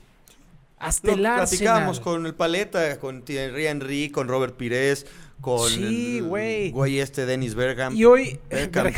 Hasta 0.79 1.09
Lo 1.09 1.15
el 1.15 1.27
Arsenal. 1.27 1.49
platicábamos 1.49 2.01
con 2.01 2.25
el 2.27 2.35
Paleta, 2.35 2.99
con 3.01 3.23
Thierry 3.23 3.67
Henry, 3.67 4.11
con 4.11 4.29
Robert 4.29 4.57
Pires, 4.57 5.07
con 5.41 5.69
Sí, 5.69 6.19
el 6.19 6.25
güey. 6.25 6.71
güey 6.71 6.99
este 7.01 7.27
Dennis 7.27 7.55
Bergkamp. 7.55 7.97
Y 7.97 8.05
hoy. 8.05 8.39
Verga. 8.51 8.91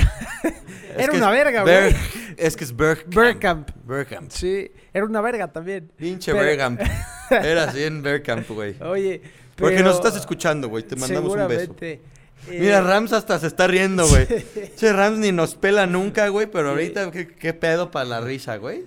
Es 0.42 1.04
era 1.04 1.12
una 1.12 1.30
verga, 1.30 1.64
Berg- 1.64 1.90
güey. 1.92 2.34
Es 2.36 2.56
que 2.56 2.64
es 2.64 2.74
Bergkamp. 2.76 3.14
Bergkamp. 3.14 3.70
Bergkamp. 3.84 4.30
Sí, 4.30 4.70
era 4.92 5.04
una 5.06 5.20
verga 5.20 5.50
también. 5.52 5.90
Pinche 5.96 6.32
Pero- 6.32 6.44
Bergkamp. 6.44 6.80
Era 7.30 7.64
así 7.64 7.82
en 7.82 8.02
Bergkamp, 8.02 8.46
güey. 8.50 8.74
Oye, 8.82 9.22
Porque 9.56 9.82
nos 9.82 9.96
estás 9.96 10.16
escuchando, 10.16 10.68
güey. 10.68 10.82
Te 10.82 10.96
mandamos 10.96 11.32
un 11.34 11.48
beso. 11.48 11.74
Eh, 11.80 12.00
Mira, 12.48 12.80
Rams 12.82 13.12
hasta 13.12 13.38
se 13.38 13.46
está 13.46 13.66
riendo, 13.68 14.06
güey. 14.06 14.26
Che, 14.76 14.92
Rams 14.92 15.18
ni 15.18 15.32
nos 15.32 15.54
pela 15.54 15.86
nunca, 15.86 16.28
güey, 16.28 16.46
pero 16.50 16.70
ahorita, 16.70 17.10
¿qué, 17.10 17.28
qué 17.28 17.54
pedo 17.54 17.90
para 17.90 18.04
la 18.04 18.20
risa, 18.20 18.56
güey? 18.56 18.84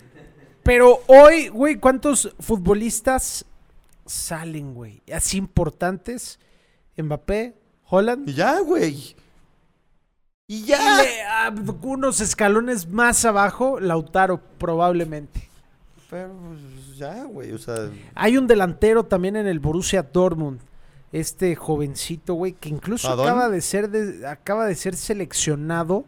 Pero 0.61 1.01
hoy, 1.07 1.47
güey, 1.47 1.75
¿cuántos 1.77 2.35
futbolistas 2.39 3.45
salen, 4.05 4.73
güey? 4.73 5.01
Así 5.13 5.37
importantes. 5.37 6.37
Mbappé, 6.97 7.53
Holland. 7.89 8.27
Y 8.29 8.33
ya, 8.33 8.59
güey. 8.61 9.15
Y 10.47 10.63
ya. 10.63 11.01
le- 11.01 11.25
unos 11.83 12.21
escalones 12.21 12.87
más 12.87 13.25
abajo, 13.25 13.79
Lautaro, 13.79 14.39
probablemente. 14.57 15.49
Pero 16.09 16.33
pues, 16.33 16.97
ya, 16.97 17.23
güey, 17.23 17.51
o 17.51 17.57
sea... 17.57 17.89
Hay 18.13 18.37
un 18.37 18.47
delantero 18.47 19.03
también 19.03 19.35
en 19.35 19.47
el 19.47 19.59
Borussia 19.59 20.03
Dortmund. 20.03 20.59
Este 21.11 21.55
jovencito, 21.55 22.33
güey, 22.33 22.53
que 22.53 22.69
incluso 22.69 23.09
acaba 23.11 23.49
de 23.49 23.61
ser 23.61 23.89
de- 23.89 24.27
acaba 24.27 24.65
de 24.65 24.75
ser 24.75 24.95
seleccionado 24.95 26.03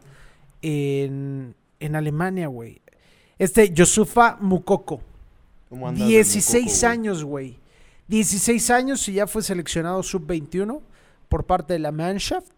en, 0.62 1.54
en 1.80 1.96
Alemania, 1.96 2.48
güey. 2.48 2.80
Este 3.38 3.70
Yosufa 3.72 4.36
Mukoko. 4.40 5.00
¿cómo 5.68 5.88
andas 5.88 6.00
de 6.00 6.14
16 6.14 6.64
mococo, 6.64 6.78
güey? 6.80 6.92
años, 6.92 7.24
güey. 7.24 7.57
16 8.08 8.70
años 8.70 9.08
y 9.08 9.14
ya 9.14 9.26
fue 9.26 9.42
seleccionado 9.42 10.02
sub-21 10.02 10.80
por 11.28 11.44
parte 11.46 11.74
de 11.74 11.78
la 11.78 11.92
Mannschaft. 11.92 12.52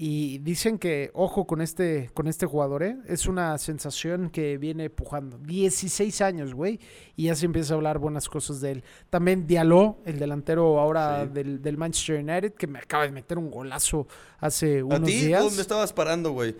Y 0.00 0.38
dicen 0.38 0.78
que, 0.78 1.10
ojo 1.12 1.44
con 1.44 1.60
este, 1.60 2.08
con 2.14 2.28
este 2.28 2.46
jugador, 2.46 2.84
¿eh? 2.84 2.96
Es 3.08 3.26
una 3.26 3.58
sensación 3.58 4.30
que 4.30 4.56
viene 4.56 4.90
pujando. 4.90 5.38
16 5.38 6.20
años, 6.20 6.54
güey. 6.54 6.78
Y 7.16 7.24
ya 7.24 7.34
se 7.34 7.46
empieza 7.46 7.74
a 7.74 7.78
hablar 7.78 7.98
buenas 7.98 8.28
cosas 8.28 8.60
de 8.60 8.70
él. 8.70 8.84
También 9.10 9.48
Diallo, 9.48 9.96
el 10.04 10.20
delantero 10.20 10.78
ahora 10.78 11.24
Sí. 11.24 11.30
del, 11.32 11.60
del 11.60 11.76
Manchester 11.76 12.20
United, 12.22 12.52
que 12.54 12.68
me 12.68 12.78
acaba 12.78 13.02
de 13.06 13.10
meter 13.10 13.38
un 13.38 13.50
golazo 13.50 14.06
hace 14.38 14.78
¿A 14.78 14.84
unos 14.84 15.02
ti? 15.02 15.14
días. 15.26 15.42
¿Dónde 15.42 15.62
estabas 15.62 15.92
parando, 15.92 16.30
güey? 16.30 16.54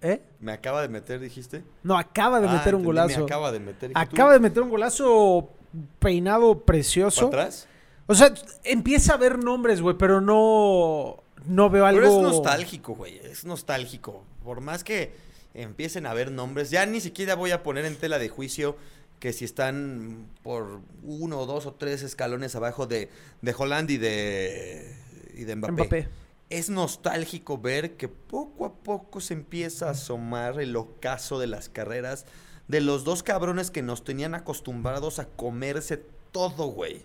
¿Eh? 0.00 0.22
Me 0.38 0.52
acaba 0.52 0.80
de 0.82 0.88
meter, 0.88 1.18
dijiste. 1.18 1.64
No, 1.82 1.98
acaba 1.98 2.40
de 2.40 2.46
Ah, 2.46 2.52
meter 2.52 2.76
un 2.76 2.82
entendí, 2.82 2.86
golazo. 2.86 3.18
Me 3.18 3.24
acaba 3.24 3.50
de 3.50 3.58
meter. 3.58 3.90
Acaba 3.96 4.32
de 4.32 4.38
meter 4.38 4.62
un 4.62 4.70
golazo 4.70 5.50
peinado 5.98 6.60
precioso. 6.60 7.30
¿Para 7.30 7.44
atrás? 7.44 7.68
O 8.06 8.14
sea, 8.14 8.34
empieza 8.64 9.14
a 9.14 9.16
ver 9.16 9.38
nombres, 9.38 9.80
güey, 9.80 9.96
pero 9.96 10.20
no, 10.20 11.22
no 11.46 11.70
veo 11.70 11.86
algo. 11.86 12.00
Pero 12.00 12.16
es 12.16 12.22
nostálgico, 12.22 12.94
güey. 12.94 13.18
Es 13.18 13.44
nostálgico. 13.44 14.24
Por 14.42 14.60
más 14.60 14.82
que 14.82 15.12
empiecen 15.54 16.06
a 16.06 16.14
ver 16.14 16.30
nombres, 16.32 16.70
ya 16.70 16.86
ni 16.86 17.00
siquiera 17.00 17.34
voy 17.34 17.52
a 17.52 17.62
poner 17.62 17.84
en 17.84 17.96
tela 17.96 18.18
de 18.18 18.28
juicio 18.28 18.76
que 19.20 19.32
si 19.32 19.44
están 19.44 20.26
por 20.42 20.80
uno, 21.04 21.46
dos 21.46 21.66
o 21.66 21.74
tres 21.74 22.02
escalones 22.02 22.56
abajo 22.56 22.86
de, 22.86 23.10
de 23.42 23.54
Holland 23.56 23.90
y 23.90 23.98
de, 23.98 24.96
y 25.34 25.44
de 25.44 25.56
Mbappé. 25.56 25.72
Mbappé. 25.72 26.08
es 26.48 26.70
nostálgico 26.70 27.58
ver 27.58 27.96
que 27.96 28.08
poco 28.08 28.64
a 28.64 28.72
poco 28.72 29.20
se 29.20 29.34
empieza 29.34 29.88
a 29.88 29.90
asomar 29.90 30.60
el 30.60 30.74
ocaso 30.74 31.38
de 31.38 31.46
las 31.48 31.68
carreras 31.68 32.24
de 32.70 32.80
los 32.80 33.02
dos 33.04 33.22
cabrones 33.22 33.70
que 33.70 33.82
nos 33.82 34.04
tenían 34.04 34.34
acostumbrados 34.34 35.18
a 35.18 35.26
comerse 35.26 36.00
todo, 36.30 36.66
güey. 36.68 37.02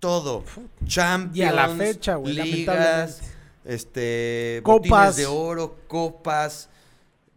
Todo. 0.00 0.42
Champions, 0.86 1.36
Y 1.36 1.42
a 1.42 1.52
la 1.52 1.68
fecha, 1.68 2.14
güey, 2.16 2.34
ligas, 2.34 3.20
este, 3.64 4.60
Copas. 4.62 4.88
botines 4.88 5.16
de 5.16 5.26
oro, 5.26 5.76
copas, 5.88 6.68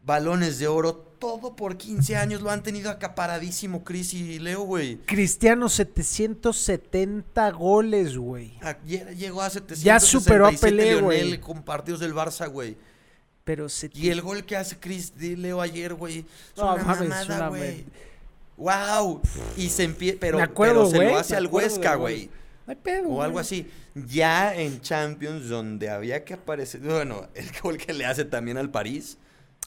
balones 0.05 0.60
de 0.60 0.68
oro, 0.68 0.95
todo 1.20 1.55
por 1.57 1.76
15 1.78 2.16
años 2.16 2.41
lo 2.41 2.49
han 2.49 2.64
tenido 2.64 2.89
acaparadísimo 2.89 3.84
Chris 3.84 4.14
y 4.14 4.39
Leo, 4.39 4.62
güey. 4.62 4.97
Cristiano 5.05 5.68
770 5.68 7.51
goles, 7.51 8.18
güey. 8.18 8.53
Llegó 8.86 9.41
a 9.41 9.49
767 9.49 9.84
Ya 9.84 9.99
superó 9.99 10.47
a 10.47 10.51
Pelé, 10.51 10.95
güey. 11.01 11.39
con 11.39 11.64
partidos 11.64 11.99
del 11.99 12.14
Barça, 12.14 12.49
güey. 12.49 12.78
Pero 13.50 13.68
se 13.68 13.89
Y 13.95 14.10
el 14.10 14.22
gol 14.22 14.43
que 14.45 14.56
hace 14.56 14.78
Chris 14.80 15.12
Leo 15.18 15.60
ayer, 15.60 15.95
güey. 15.95 16.24
No, 16.56 16.76
una 16.76 16.84
mames, 16.84 17.10
mamada, 17.10 17.47
güey. 17.47 17.84
Wow. 18.58 19.24
Y 19.58 19.70
se 19.70 19.86
empieza, 19.86 20.20
pero, 20.20 20.38
Me 20.38 20.43
acuerdo, 20.43 20.88
pero 20.91 21.04
se 21.04 21.12
lo 21.12 21.18
hace 21.18 21.36
al 21.36 21.47
Huesca, 21.47 21.95
güey. 21.95 22.30
No 22.68 22.72
hay 22.74 22.76
pedo. 22.76 23.10
O 23.10 23.24
algo 23.24 23.39
así. 23.39 23.68
Ya 23.95 24.54
en 24.54 24.82
Champions, 24.82 25.50
donde 25.50 25.89
había 25.89 26.24
que 26.24 26.36
aparecer. 26.36 26.80
Bueno, 26.82 27.28
el 27.34 27.47
gol 27.64 27.80
que 27.80 27.91
le 27.91 28.06
hace 28.06 28.24
también 28.24 28.60
al 28.60 28.70
París. 28.70 29.18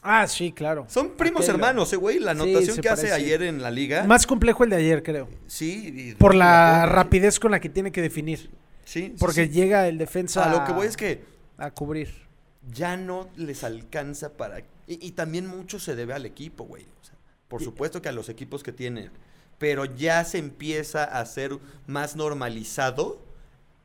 Ah, 0.01 0.29
sí, 0.29 0.53
claro. 0.53 0.85
Son 0.87 1.17
primos 1.17 1.45
hermanos, 1.49 1.91
eh, 1.91 1.97
güey. 1.97 2.19
La 2.19 2.31
anotación 2.31 2.77
que 2.77 2.87
hace 2.87 3.11
ayer 3.11 3.43
en 3.43 3.61
la 3.61 3.69
liga. 3.69 4.05
Más 4.05 4.25
complejo 4.25 4.63
el 4.63 4.69
de 4.69 4.77
ayer, 4.77 5.03
creo. 5.03 5.27
Sí. 5.45 5.93
y- 5.93 6.15
Por 6.15 6.35
la 6.35 6.85
rapidez 6.85 7.37
con 7.37 7.51
la 7.51 7.59
que 7.59 7.67
tiene 7.67 7.91
que 7.91 8.01
definir. 8.01 8.49
Sí, 8.85 9.07
sí, 9.07 9.15
Porque 9.19 9.47
sí. 9.47 9.51
llega 9.51 9.89
el 9.89 9.97
defensa 9.97 10.49
A 10.49 10.53
lo 10.57 10.63
que 10.63 10.71
voy 10.71 10.87
es 10.87 10.95
que 10.95 11.21
a 11.57 11.69
cubrir. 11.69 12.23
Ya 12.71 12.97
no 12.97 13.29
les 13.35 13.63
alcanza 13.63 14.33
para... 14.33 14.59
Y, 14.59 14.65
y 15.05 15.11
también 15.11 15.47
mucho 15.47 15.79
se 15.79 15.95
debe 15.95 16.13
al 16.13 16.25
equipo, 16.25 16.63
güey. 16.65 16.83
O 17.01 17.03
sea, 17.05 17.15
por 17.47 17.61
supuesto 17.63 18.01
que 18.01 18.09
a 18.09 18.11
los 18.11 18.29
equipos 18.29 18.63
que 18.63 18.71
tienen. 18.71 19.11
Pero 19.57 19.85
ya 19.85 20.23
se 20.25 20.37
empieza 20.39 21.03
a 21.03 21.19
hacer 21.21 21.57
más 21.87 22.15
normalizado 22.15 23.21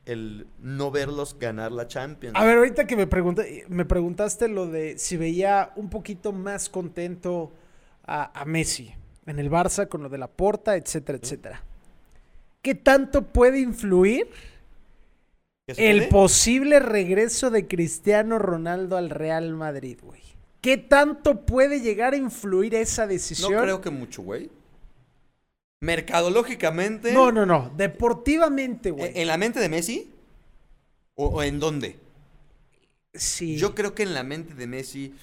el 0.05 0.47
no 0.59 0.91
verlos 0.91 1.37
ganar 1.39 1.71
la 1.71 1.87
Champions. 1.87 2.35
A 2.35 2.43
ver, 2.43 2.57
ahorita 2.57 2.87
que 2.87 2.95
me, 2.95 3.05
pregunta- 3.07 3.43
me 3.67 3.85
preguntaste 3.85 4.47
lo 4.47 4.65
de 4.67 4.97
si 4.97 5.17
veía 5.17 5.71
un 5.75 5.89
poquito 5.89 6.31
más 6.31 6.69
contento 6.69 7.51
a, 8.05 8.39
a 8.39 8.45
Messi 8.45 8.93
en 9.27 9.37
el 9.39 9.51
Barça 9.51 9.87
con 9.87 10.01
lo 10.01 10.09
de 10.09 10.17
la 10.17 10.27
porta, 10.27 10.75
etcétera, 10.75 11.19
etcétera. 11.21 11.63
¿Qué 12.63 12.75
tanto 12.75 13.21
puede 13.27 13.59
influir 13.59 14.27
¿Qué 14.27 14.33
se 14.33 14.58
el 15.77 16.07
posible 16.09 16.79
regreso 16.79 17.49
de 17.51 17.67
Cristiano 17.67 18.39
Ronaldo 18.39 18.97
al 18.97 19.09
Real 19.09 19.53
Madrid, 19.53 19.97
güey? 20.01 20.21
¿Qué 20.61 20.77
tanto 20.77 21.45
puede 21.45 21.79
llegar 21.81 22.13
a 22.13 22.17
influir 22.17 22.75
esa 22.75 23.03
No 23.03 23.09
decisión? 23.09 23.61
creo 23.63 23.79
que 23.81 23.89
mucho, 23.89 24.21
güey. 24.21 24.49
Mercadológicamente... 25.81 27.13
No, 27.13 27.31
no, 27.31 27.45
no. 27.45 27.71
Deportivamente, 27.77 28.91
güey. 28.91 29.11
¿En 29.11 29.17
en 29.17 29.27
la 29.27 29.37
mente 29.37 29.59
de 29.59 29.69
Messi? 29.69 30.09
¿O, 31.15 31.27
o 31.27 31.43
en 31.43 31.59
dónde? 31.59 31.97
sí. 33.13 33.57
Yo 33.57 33.73
creo 33.75 33.95
que 33.95 34.03
en 34.03 34.13
la 34.13 34.23
mente 34.23 34.53
de 34.53 34.67
Messi... 34.67 35.13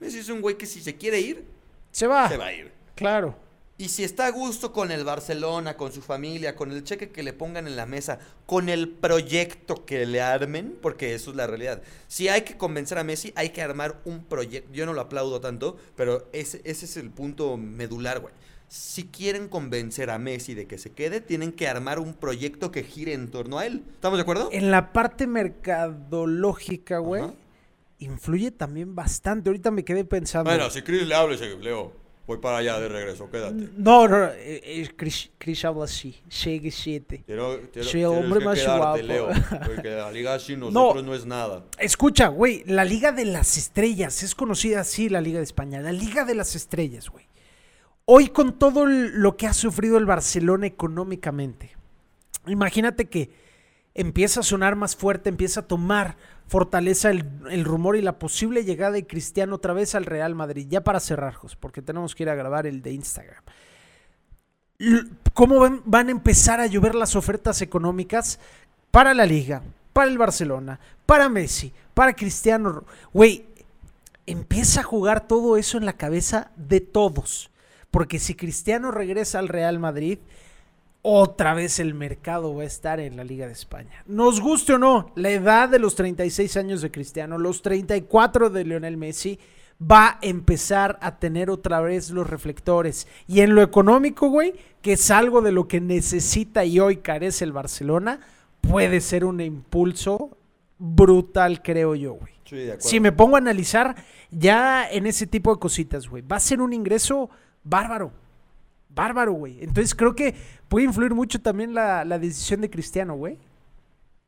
Messi 0.00 0.18
es 0.18 0.28
un 0.28 0.40
güey 0.40 0.56
que 0.58 0.66
si 0.66 0.80
se 0.82 0.96
quiere 0.96 1.20
ir, 1.20 1.44
Se 1.90 2.06
va. 2.06 2.28
se 2.28 2.36
va 2.36 2.46
a 2.46 2.52
ir. 2.52 2.70
Claro. 2.94 3.34
Y 3.76 3.88
si 3.88 4.04
está 4.04 4.26
a 4.26 4.30
gusto 4.30 4.72
con 4.72 4.92
el 4.92 5.02
Barcelona, 5.02 5.76
con 5.76 5.90
su 5.92 6.00
familia, 6.00 6.54
con 6.54 6.70
el 6.70 6.84
cheque 6.84 7.10
que 7.10 7.24
le 7.24 7.32
pongan 7.32 7.66
en 7.66 7.74
la 7.74 7.86
mesa, 7.86 8.20
con 8.46 8.68
el 8.68 8.88
proyecto 8.88 9.84
que 9.84 10.06
le 10.06 10.20
armen, 10.20 10.78
porque 10.80 11.14
eso 11.14 11.30
es 11.30 11.36
la 11.36 11.48
realidad. 11.48 11.82
Si 12.06 12.28
hay 12.28 12.42
que 12.42 12.56
convencer 12.56 12.98
a 12.98 13.04
Messi, 13.04 13.32
hay 13.34 13.50
que 13.50 13.62
armar 13.62 14.00
un 14.04 14.22
proyecto. 14.24 14.72
Yo 14.72 14.86
no 14.86 14.92
lo 14.92 15.00
aplaudo 15.00 15.40
tanto, 15.40 15.76
pero 15.96 16.28
ese, 16.32 16.60
ese 16.62 16.84
es 16.84 16.96
el 16.96 17.10
punto 17.10 17.56
medular, 17.56 18.20
güey. 18.20 18.32
Si 18.68 19.06
quieren 19.06 19.48
convencer 19.48 20.08
a 20.10 20.18
Messi 20.18 20.54
de 20.54 20.66
que 20.66 20.78
se 20.78 20.90
quede, 20.90 21.20
tienen 21.20 21.50
que 21.50 21.66
armar 21.66 21.98
un 21.98 22.14
proyecto 22.14 22.70
que 22.70 22.84
gire 22.84 23.12
en 23.12 23.28
torno 23.28 23.58
a 23.58 23.66
él. 23.66 23.82
¿Estamos 23.92 24.18
de 24.18 24.22
acuerdo? 24.22 24.50
En 24.52 24.70
la 24.70 24.92
parte 24.92 25.26
mercadológica, 25.26 26.98
güey, 26.98 27.24
influye 27.98 28.52
también 28.52 28.94
bastante. 28.94 29.48
Ahorita 29.48 29.72
me 29.72 29.84
quedé 29.84 30.04
pensando. 30.04 30.70
si 30.70 30.82
Chris 30.82 31.06
le 31.06 31.14
habla, 31.14 31.36
Leo, 31.60 32.03
voy 32.26 32.38
para 32.38 32.58
allá 32.58 32.78
de 32.80 32.88
regreso, 32.88 33.30
quédate. 33.30 33.70
No, 33.76 34.08
no, 34.08 34.28
Chris, 34.96 35.30
Chris 35.38 35.64
habla 35.64 35.84
así. 35.84 36.20
Sigue 36.28 36.70
siete. 36.70 37.22
Quiero, 37.26 37.60
Soy 37.82 38.00
el 38.00 38.06
hombre 38.06 38.40
más 38.44 38.64
guapo. 38.64 38.98
porque 39.66 39.90
la 39.90 40.10
liga 40.10 40.38
sin 40.38 40.60
nosotros 40.60 41.04
no 41.04 41.14
es 41.14 41.26
nada. 41.26 41.64
Escucha, 41.78 42.28
güey, 42.28 42.64
la 42.66 42.84
Liga 42.84 43.12
de 43.12 43.24
las 43.24 43.56
Estrellas, 43.56 44.22
es 44.22 44.34
conocida 44.34 44.80
así 44.80 45.08
la 45.08 45.20
Liga 45.20 45.38
de 45.38 45.44
España, 45.44 45.80
la 45.80 45.92
Liga 45.92 46.24
de 46.24 46.34
las 46.34 46.54
Estrellas, 46.54 47.08
güey. 47.10 47.26
Hoy 48.06 48.28
con 48.28 48.58
todo 48.58 48.86
lo 48.86 49.36
que 49.36 49.46
ha 49.46 49.54
sufrido 49.54 49.96
el 49.96 50.04
Barcelona 50.04 50.66
económicamente, 50.66 51.74
imagínate 52.46 53.06
que 53.06 53.43
empieza 53.94 54.40
a 54.40 54.42
sonar 54.42 54.76
más 54.76 54.96
fuerte, 54.96 55.28
empieza 55.28 55.60
a 55.60 55.66
tomar 55.66 56.16
fortaleza 56.46 57.10
el, 57.10 57.24
el 57.50 57.64
rumor 57.64 57.96
y 57.96 58.02
la 58.02 58.18
posible 58.18 58.64
llegada 58.64 58.92
de 58.92 59.06
Cristiano 59.06 59.56
otra 59.56 59.72
vez 59.72 59.94
al 59.94 60.04
Real 60.04 60.34
Madrid, 60.34 60.66
ya 60.68 60.82
para 60.82 61.00
cerrar, 61.00 61.34
Jos, 61.34 61.56
porque 61.56 61.82
tenemos 61.82 62.14
que 62.14 62.24
ir 62.24 62.30
a 62.30 62.34
grabar 62.34 62.66
el 62.66 62.82
de 62.82 62.92
Instagram. 62.92 63.42
¿Cómo 65.32 65.60
van, 65.60 65.82
van 65.84 66.08
a 66.08 66.12
empezar 66.12 66.60
a 66.60 66.66
llover 66.66 66.94
las 66.94 67.16
ofertas 67.16 67.62
económicas 67.62 68.40
para 68.90 69.14
la 69.14 69.24
liga, 69.24 69.62
para 69.92 70.10
el 70.10 70.18
Barcelona, 70.18 70.80
para 71.06 71.28
Messi, 71.28 71.72
para 71.94 72.14
Cristiano? 72.14 72.84
Güey, 73.12 73.46
empieza 74.26 74.80
a 74.80 74.84
jugar 74.84 75.26
todo 75.26 75.56
eso 75.56 75.78
en 75.78 75.86
la 75.86 75.94
cabeza 75.94 76.50
de 76.56 76.80
todos. 76.80 77.50
Porque 77.90 78.18
si 78.18 78.34
Cristiano 78.34 78.90
regresa 78.90 79.38
al 79.38 79.48
Real 79.48 79.78
Madrid, 79.78 80.18
otra 81.06 81.52
vez 81.52 81.80
el 81.80 81.92
mercado 81.92 82.54
va 82.54 82.62
a 82.62 82.66
estar 82.66 82.98
en 82.98 83.18
la 83.18 83.24
Liga 83.24 83.46
de 83.46 83.52
España. 83.52 84.02
Nos 84.06 84.40
guste 84.40 84.72
o 84.72 84.78
no, 84.78 85.12
la 85.16 85.28
edad 85.28 85.68
de 85.68 85.78
los 85.78 85.96
36 85.96 86.56
años 86.56 86.80
de 86.80 86.90
Cristiano, 86.90 87.36
los 87.36 87.60
34 87.60 88.48
de 88.48 88.64
Lionel 88.64 88.96
Messi, 88.96 89.38
va 89.80 90.12
a 90.12 90.18
empezar 90.22 90.98
a 91.02 91.18
tener 91.18 91.50
otra 91.50 91.82
vez 91.82 92.08
los 92.08 92.26
reflectores. 92.26 93.06
Y 93.28 93.40
en 93.40 93.54
lo 93.54 93.60
económico, 93.60 94.30
güey, 94.30 94.54
que 94.80 94.94
es 94.94 95.10
algo 95.10 95.42
de 95.42 95.52
lo 95.52 95.68
que 95.68 95.78
necesita 95.78 96.64
y 96.64 96.80
hoy 96.80 96.96
carece 96.96 97.44
el 97.44 97.52
Barcelona, 97.52 98.20
puede 98.62 99.02
ser 99.02 99.26
un 99.26 99.42
impulso 99.42 100.38
brutal, 100.78 101.60
creo 101.62 101.94
yo, 101.94 102.14
güey. 102.14 102.32
Sí. 102.46 102.70
Si 102.78 102.98
me 102.98 103.12
pongo 103.12 103.36
a 103.36 103.40
analizar 103.40 103.94
ya 104.30 104.88
en 104.90 105.06
ese 105.06 105.26
tipo 105.26 105.52
de 105.52 105.60
cositas, 105.60 106.08
güey, 106.08 106.22
va 106.22 106.36
a 106.36 106.40
ser 106.40 106.62
un 106.62 106.72
ingreso 106.72 107.28
bárbaro. 107.62 108.23
Bárbaro, 108.94 109.32
güey. 109.32 109.58
Entonces 109.62 109.94
creo 109.94 110.14
que 110.14 110.34
puede 110.68 110.84
influir 110.86 111.14
mucho 111.14 111.40
también 111.40 111.74
la, 111.74 112.04
la 112.04 112.18
decisión 112.18 112.60
de 112.60 112.70
Cristiano, 112.70 113.14
güey. 113.14 113.38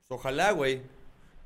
Ojalá, 0.09 0.53
güey. 0.53 0.83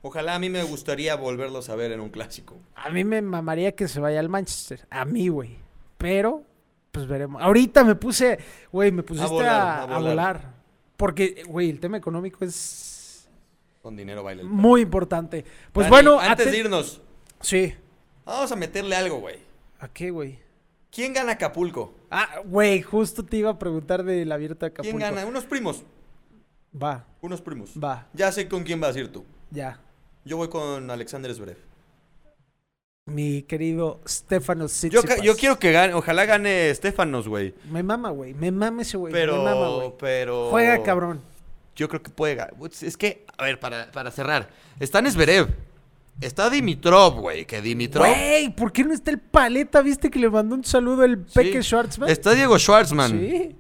Ojalá 0.03 0.35
a 0.35 0.39
mí 0.39 0.49
me 0.49 0.63
gustaría 0.63 1.15
volverlos 1.17 1.69
a 1.69 1.75
ver 1.77 1.93
en 1.93 2.01
un 2.01 2.09
clásico. 2.09 2.57
A 2.75 2.89
mí 2.91 3.05
me 3.05 3.21
mamaría 3.21 3.73
que 3.73 3.87
se 3.89 4.01
vaya 4.01 4.21
al 4.21 4.29
Manchester. 4.31 4.87
A 4.91 5.05
mí, 5.05 5.29
güey. 5.29 5.59
Pero, 5.99 6.43
pues 6.91 7.07
veremos. 7.07 7.43
Ahorita 7.43 7.85
me 7.85 7.95
puse, 7.95 8.39
güey, 8.73 8.91
me 8.93 9.03
pusiste 9.03 9.29
a, 9.29 9.33
volar, 9.33 9.61
a 9.61 9.83
a 9.83 9.87
volar. 9.87 10.01
volar. 10.03 10.55
Porque, 10.97 11.43
güey, 11.47 11.69
el 11.71 11.81
tema 11.81 11.99
económico 11.99 12.45
es 12.45 13.29
Con 13.83 13.97
dinero 13.97 14.23
baila 14.23 14.43
el 14.43 14.49
muy 14.49 14.83
importante. 14.83 15.45
Pues 15.73 15.85
Dani, 15.91 15.91
bueno, 15.91 16.21
antes 16.21 16.51
de 16.51 16.59
irnos, 16.59 17.01
Sí. 17.41 17.75
vamos 18.25 18.51
a 18.53 18.57
meterle 18.57 18.97
algo, 18.97 19.19
güey. 19.21 19.37
¿A 19.81 19.89
qué, 19.89 20.11
güey? 20.11 20.39
¿Quién 20.91 21.13
gana 21.13 21.33
Acapulco? 21.33 21.95
Ah, 22.11 22.41
güey, 22.45 22.83
justo 22.83 23.25
te 23.25 23.37
iba 23.37 23.51
a 23.51 23.59
preguntar 23.59 24.03
del 24.05 24.31
abierto 24.33 24.67
de 24.67 24.73
Acapulco. 24.73 24.99
¿Quién 24.99 25.15
gana? 25.15 25.27
Unos 25.27 25.45
primos. 25.45 25.83
Va, 26.81 27.05
Unos 27.21 27.41
primos. 27.41 27.73
va, 27.83 28.07
Ya 28.13 28.31
sé 28.33 28.49
con 28.49 28.63
quién 28.65 28.81
vas 28.81 28.95
a 28.97 29.01
ir 29.01 29.13
tú. 29.13 29.25
ya. 29.51 29.81
Yo 30.25 30.37
voy 30.37 30.49
con 30.49 30.91
Alexander 30.91 31.33
Zverev. 31.35 31.57
Mi 33.07 33.43
querido 33.43 34.01
Stefano 34.07 34.67
Yo, 34.91 35.03
ca- 35.03 35.17
yo 35.23 35.35
quiero 35.35 35.59
que 35.59 35.73
gane, 35.73 35.95
ojalá 35.95 36.27
gane 36.27 36.73
Stefanos, 36.75 37.27
güey. 37.27 37.55
Me 37.71 37.83
mama, 37.83 38.11
güey. 38.11 38.35
Me 38.35 38.53
mama 38.53 38.83
ese 38.83 38.97
güey. 38.99 39.13
Me 39.13 39.27
mama, 39.27 39.43
Pero, 39.51 39.77
güey. 39.77 39.93
pero... 39.99 40.51
Juega, 40.51 40.83
cabrón. 40.83 41.23
Yo 41.75 41.89
creo 41.89 42.03
que 42.03 42.11
puede 42.11 42.35
ganar. 42.35 42.55
Es 42.83 42.97
que, 42.97 43.25
a 43.39 43.45
ver, 43.45 43.59
para, 43.59 43.91
para 43.91 44.11
cerrar. 44.11 44.51
Está 44.79 45.01
Zverev. 45.11 45.49
Está 46.21 46.51
Dimitrov, 46.51 47.21
güey. 47.21 47.47
Que 47.47 47.63
Dimitrov... 47.63 48.07
Güey, 48.07 48.55
¿por 48.55 48.73
qué 48.73 48.85
no 48.85 48.93
está 48.93 49.11
el 49.11 49.19
paleta? 49.19 49.81
¿Viste 49.83 50.11
que 50.11 50.19
le 50.19 50.29
mandó 50.29 50.55
un 50.55 50.65
saludo 50.65 51.05
el 51.05 51.25
Sí. 51.27 51.33
Peque 51.35 51.63
Schwartzman? 51.63 52.11
Está 52.11 52.33
Diego 52.35 52.59
Schwartzman. 52.59 53.11
Sí. 53.13 53.57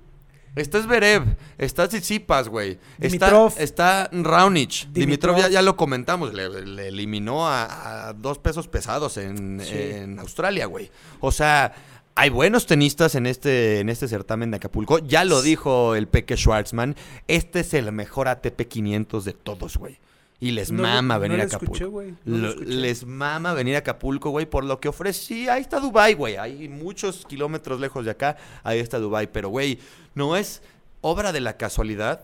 Está 0.56 0.82
Zverev, 0.82 1.36
está 1.58 1.86
Tsitsipas, 1.86 2.48
güey. 2.48 2.76
Dimitrov. 2.98 3.52
Está, 3.56 3.62
está 4.02 4.10
Raonic. 4.12 4.88
Dimitrov, 4.90 5.36
Dimitrov. 5.36 5.38
ya, 5.38 5.48
ya 5.48 5.62
lo 5.62 5.76
comentamos, 5.76 6.34
le, 6.34 6.48
le 6.66 6.88
eliminó 6.88 7.46
a, 7.46 8.08
a 8.08 8.12
dos 8.14 8.38
pesos 8.40 8.66
pesados 8.66 9.16
en, 9.16 9.60
Sí. 9.60 9.70
en 9.76 10.18
Australia, 10.18 10.66
güey. 10.66 10.90
O 11.20 11.30
sea, 11.30 11.72
hay 12.16 12.30
buenos 12.30 12.66
tenistas 12.66 13.14
en 13.14 13.26
este, 13.26 13.78
en 13.78 13.88
este 13.88 14.08
certamen 14.08 14.50
de 14.50 14.56
Acapulco. 14.56 14.98
Ya 14.98 15.24
lo 15.24 15.40
dijo 15.40 15.94
el 15.94 16.08
Peque 16.08 16.36
Schwartzman. 16.36 16.96
Este 17.28 17.60
es 17.60 17.72
el 17.72 17.90
mejor 17.92 18.26
ATP 18.26 18.62
500 18.66 19.24
de 19.24 19.32
todos, 19.32 19.76
güey. 19.76 19.98
Y 20.42 20.52
les 20.52 20.72
No 20.72 20.82
mama 20.82 21.18
venir 21.18 21.38
a 21.40 21.44
Acapulco. 21.44 21.74
escuché, 21.74 21.84
güey, 21.84 22.14
no 22.24 22.54
les 22.54 23.04
mama 23.04 23.52
venir 23.52 23.74
a 23.74 23.80
Acapulco, 23.80 24.30
güey, 24.30 24.46
por 24.46 24.64
lo 24.64 24.80
que 24.80 24.88
ofrece. 24.88 25.20
Sí, 25.22 25.48
ahí 25.48 25.60
está 25.60 25.80
Dubai, 25.80 26.14
güey. 26.14 26.36
Hay 26.36 26.66
muchos 26.68 27.26
kilómetros 27.26 27.78
lejos 27.78 28.04
de 28.06 28.10
acá. 28.12 28.36
Ahí 28.62 28.78
está 28.78 28.98
Dubai. 28.98 29.30
Pero, 29.30 29.50
güey, 29.50 29.78
no 30.14 30.36
es 30.36 30.62
obra 31.02 31.32
de 31.32 31.40
la 31.40 31.58
casualidad 31.58 32.22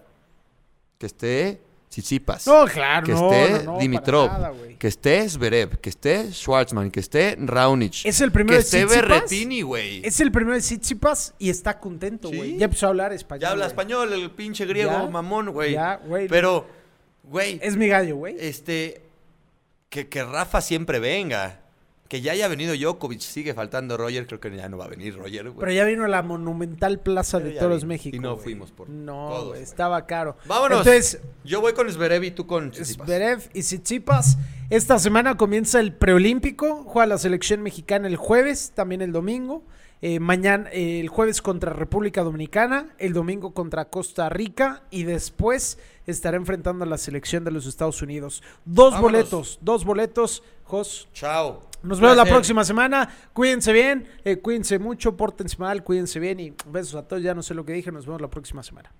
que 0.98 1.04
esté 1.06 1.60
Tsitsipas. 1.90 2.46
No, 2.46 2.64
claro, 2.66 3.04
que 3.06 3.12
no, 3.12 3.30
esté 3.32 3.50
no, 3.50 3.58
no, 3.58 3.64
para 3.72 3.78
Dimitrov, 3.80 4.28
nada, 4.28 4.52
que 4.78 4.88
esté 4.88 5.28
Zverev, 5.28 5.78
que 5.78 5.90
esté 5.90 6.32
Schwartzman, 6.32 6.90
que 6.90 7.00
esté 7.00 7.36
Raonic, 7.38 8.04
Es 8.04 8.20
el 8.22 8.32
primero 8.32 8.58
que 8.58 8.64
de 8.64 8.82
esté. 8.82 8.84
Berretini, 8.86 9.60
güey. 9.62 10.00
Es 10.04 10.20
el 10.20 10.32
primero 10.32 10.54
de 10.56 10.62
Tsitsipas 10.62 11.34
y 11.38 11.48
está 11.50 11.78
contento, 11.78 12.30
Sí. 12.30 12.36
güey. 12.36 12.56
Ya 12.56 12.64
empezó 12.64 12.86
a 12.86 12.88
hablar 12.88 13.12
español. 13.12 13.40
Ya 13.42 13.50
habla 13.50 13.66
español, 13.66 14.12
el 14.12 14.30
pinche 14.30 14.64
griego 14.64 14.90
Ya, 14.90 15.06
mamón, 15.06 15.50
güey. 15.50 15.72
ya, 15.74 15.96
güey. 15.96 16.28
Pero, 16.28 16.66
güey, 17.26 17.58
Es 17.62 17.76
mi 17.76 17.88
gallo, 17.88 18.16
güey. 18.16 18.36
este, 18.38 19.02
que, 19.88 20.08
que 20.08 20.24
Rafa 20.24 20.60
siempre 20.60 20.98
venga. 20.98 21.60
Que 22.08 22.20
ya 22.20 22.30
haya 22.30 22.46
venido 22.46 22.72
Djokovic, 22.76 23.18
sigue 23.18 23.52
faltando 23.52 23.96
Roger, 23.96 24.28
creo 24.28 24.38
que 24.38 24.54
ya 24.56 24.68
no 24.68 24.78
va 24.78 24.84
a 24.84 24.88
venir 24.88 25.16
Roger, 25.16 25.42
güey. 25.50 25.58
Pero 25.58 25.72
ya 25.72 25.84
vino 25.84 26.04
a 26.04 26.08
la 26.08 26.22
monumental 26.22 27.00
Plaza 27.00 27.38
Pero 27.38 27.50
de 27.50 27.58
Toros 27.58 27.82
vino. 27.82 27.88
México. 27.88 28.14
Y 28.16 28.20
no 28.20 28.34
güey. 28.34 28.44
fuimos 28.44 28.70
por 28.70 28.88
No, 28.88 29.46
güey. 29.46 29.60
estaba 29.60 30.06
caro. 30.06 30.36
Vámonos. 30.44 30.86
Entonces, 30.86 31.18
Yo 31.42 31.60
voy 31.60 31.72
con 31.72 31.90
Zverev 31.90 32.22
y 32.22 32.30
tú 32.30 32.46
con 32.46 32.70
Tsitsipas. 32.70 33.06
Zverev 33.08 33.40
y 33.54 33.60
Tsitsipas. 33.62 34.38
Esta 34.70 35.00
semana 35.00 35.36
comienza 35.36 35.80
el 35.80 35.92
preolímpico. 35.94 36.84
Juega 36.84 37.06
la 37.06 37.18
selección 37.18 37.60
mexicana 37.64 38.06
el 38.06 38.14
jueves, 38.14 38.70
también 38.72 39.02
el 39.02 39.10
domingo. 39.10 39.64
Eh, 40.02 40.20
mañana, 40.20 40.68
eh, 40.72 41.00
el 41.00 41.08
jueves 41.08 41.40
contra 41.40 41.72
República 41.72 42.22
Dominicana, 42.22 42.94
el 42.98 43.12
domingo 43.12 43.54
contra 43.54 43.86
Costa 43.86 44.28
Rica 44.28 44.82
y 44.90 45.04
después 45.04 45.78
estará 46.06 46.36
enfrentando 46.36 46.84
a 46.84 46.86
la 46.86 46.98
selección 46.98 47.44
de 47.44 47.50
los 47.50 47.66
Estados 47.66 48.02
Unidos. 48.02 48.42
Dos 48.64 48.92
Vámonos. 48.92 49.02
boletos, 49.02 49.58
dos 49.62 49.84
boletos. 49.84 50.42
Jos, 50.64 51.08
Chao. 51.14 51.62
nos 51.82 52.00
vemos 52.00 52.16
la 52.16 52.24
próxima 52.24 52.64
semana. 52.64 53.08
Cuídense 53.32 53.72
bien, 53.72 54.06
eh, 54.24 54.36
cuídense 54.36 54.78
mucho, 54.78 55.16
pórtense 55.16 55.56
mal, 55.58 55.82
cuídense 55.82 56.18
bien 56.20 56.40
y 56.40 56.54
besos 56.66 56.96
a 56.96 57.08
todos. 57.08 57.22
Ya 57.22 57.34
no 57.34 57.42
sé 57.42 57.54
lo 57.54 57.64
que 57.64 57.72
dije, 57.72 57.90
nos 57.90 58.04
vemos 58.04 58.20
la 58.20 58.28
próxima 58.28 58.62
semana. 58.62 58.92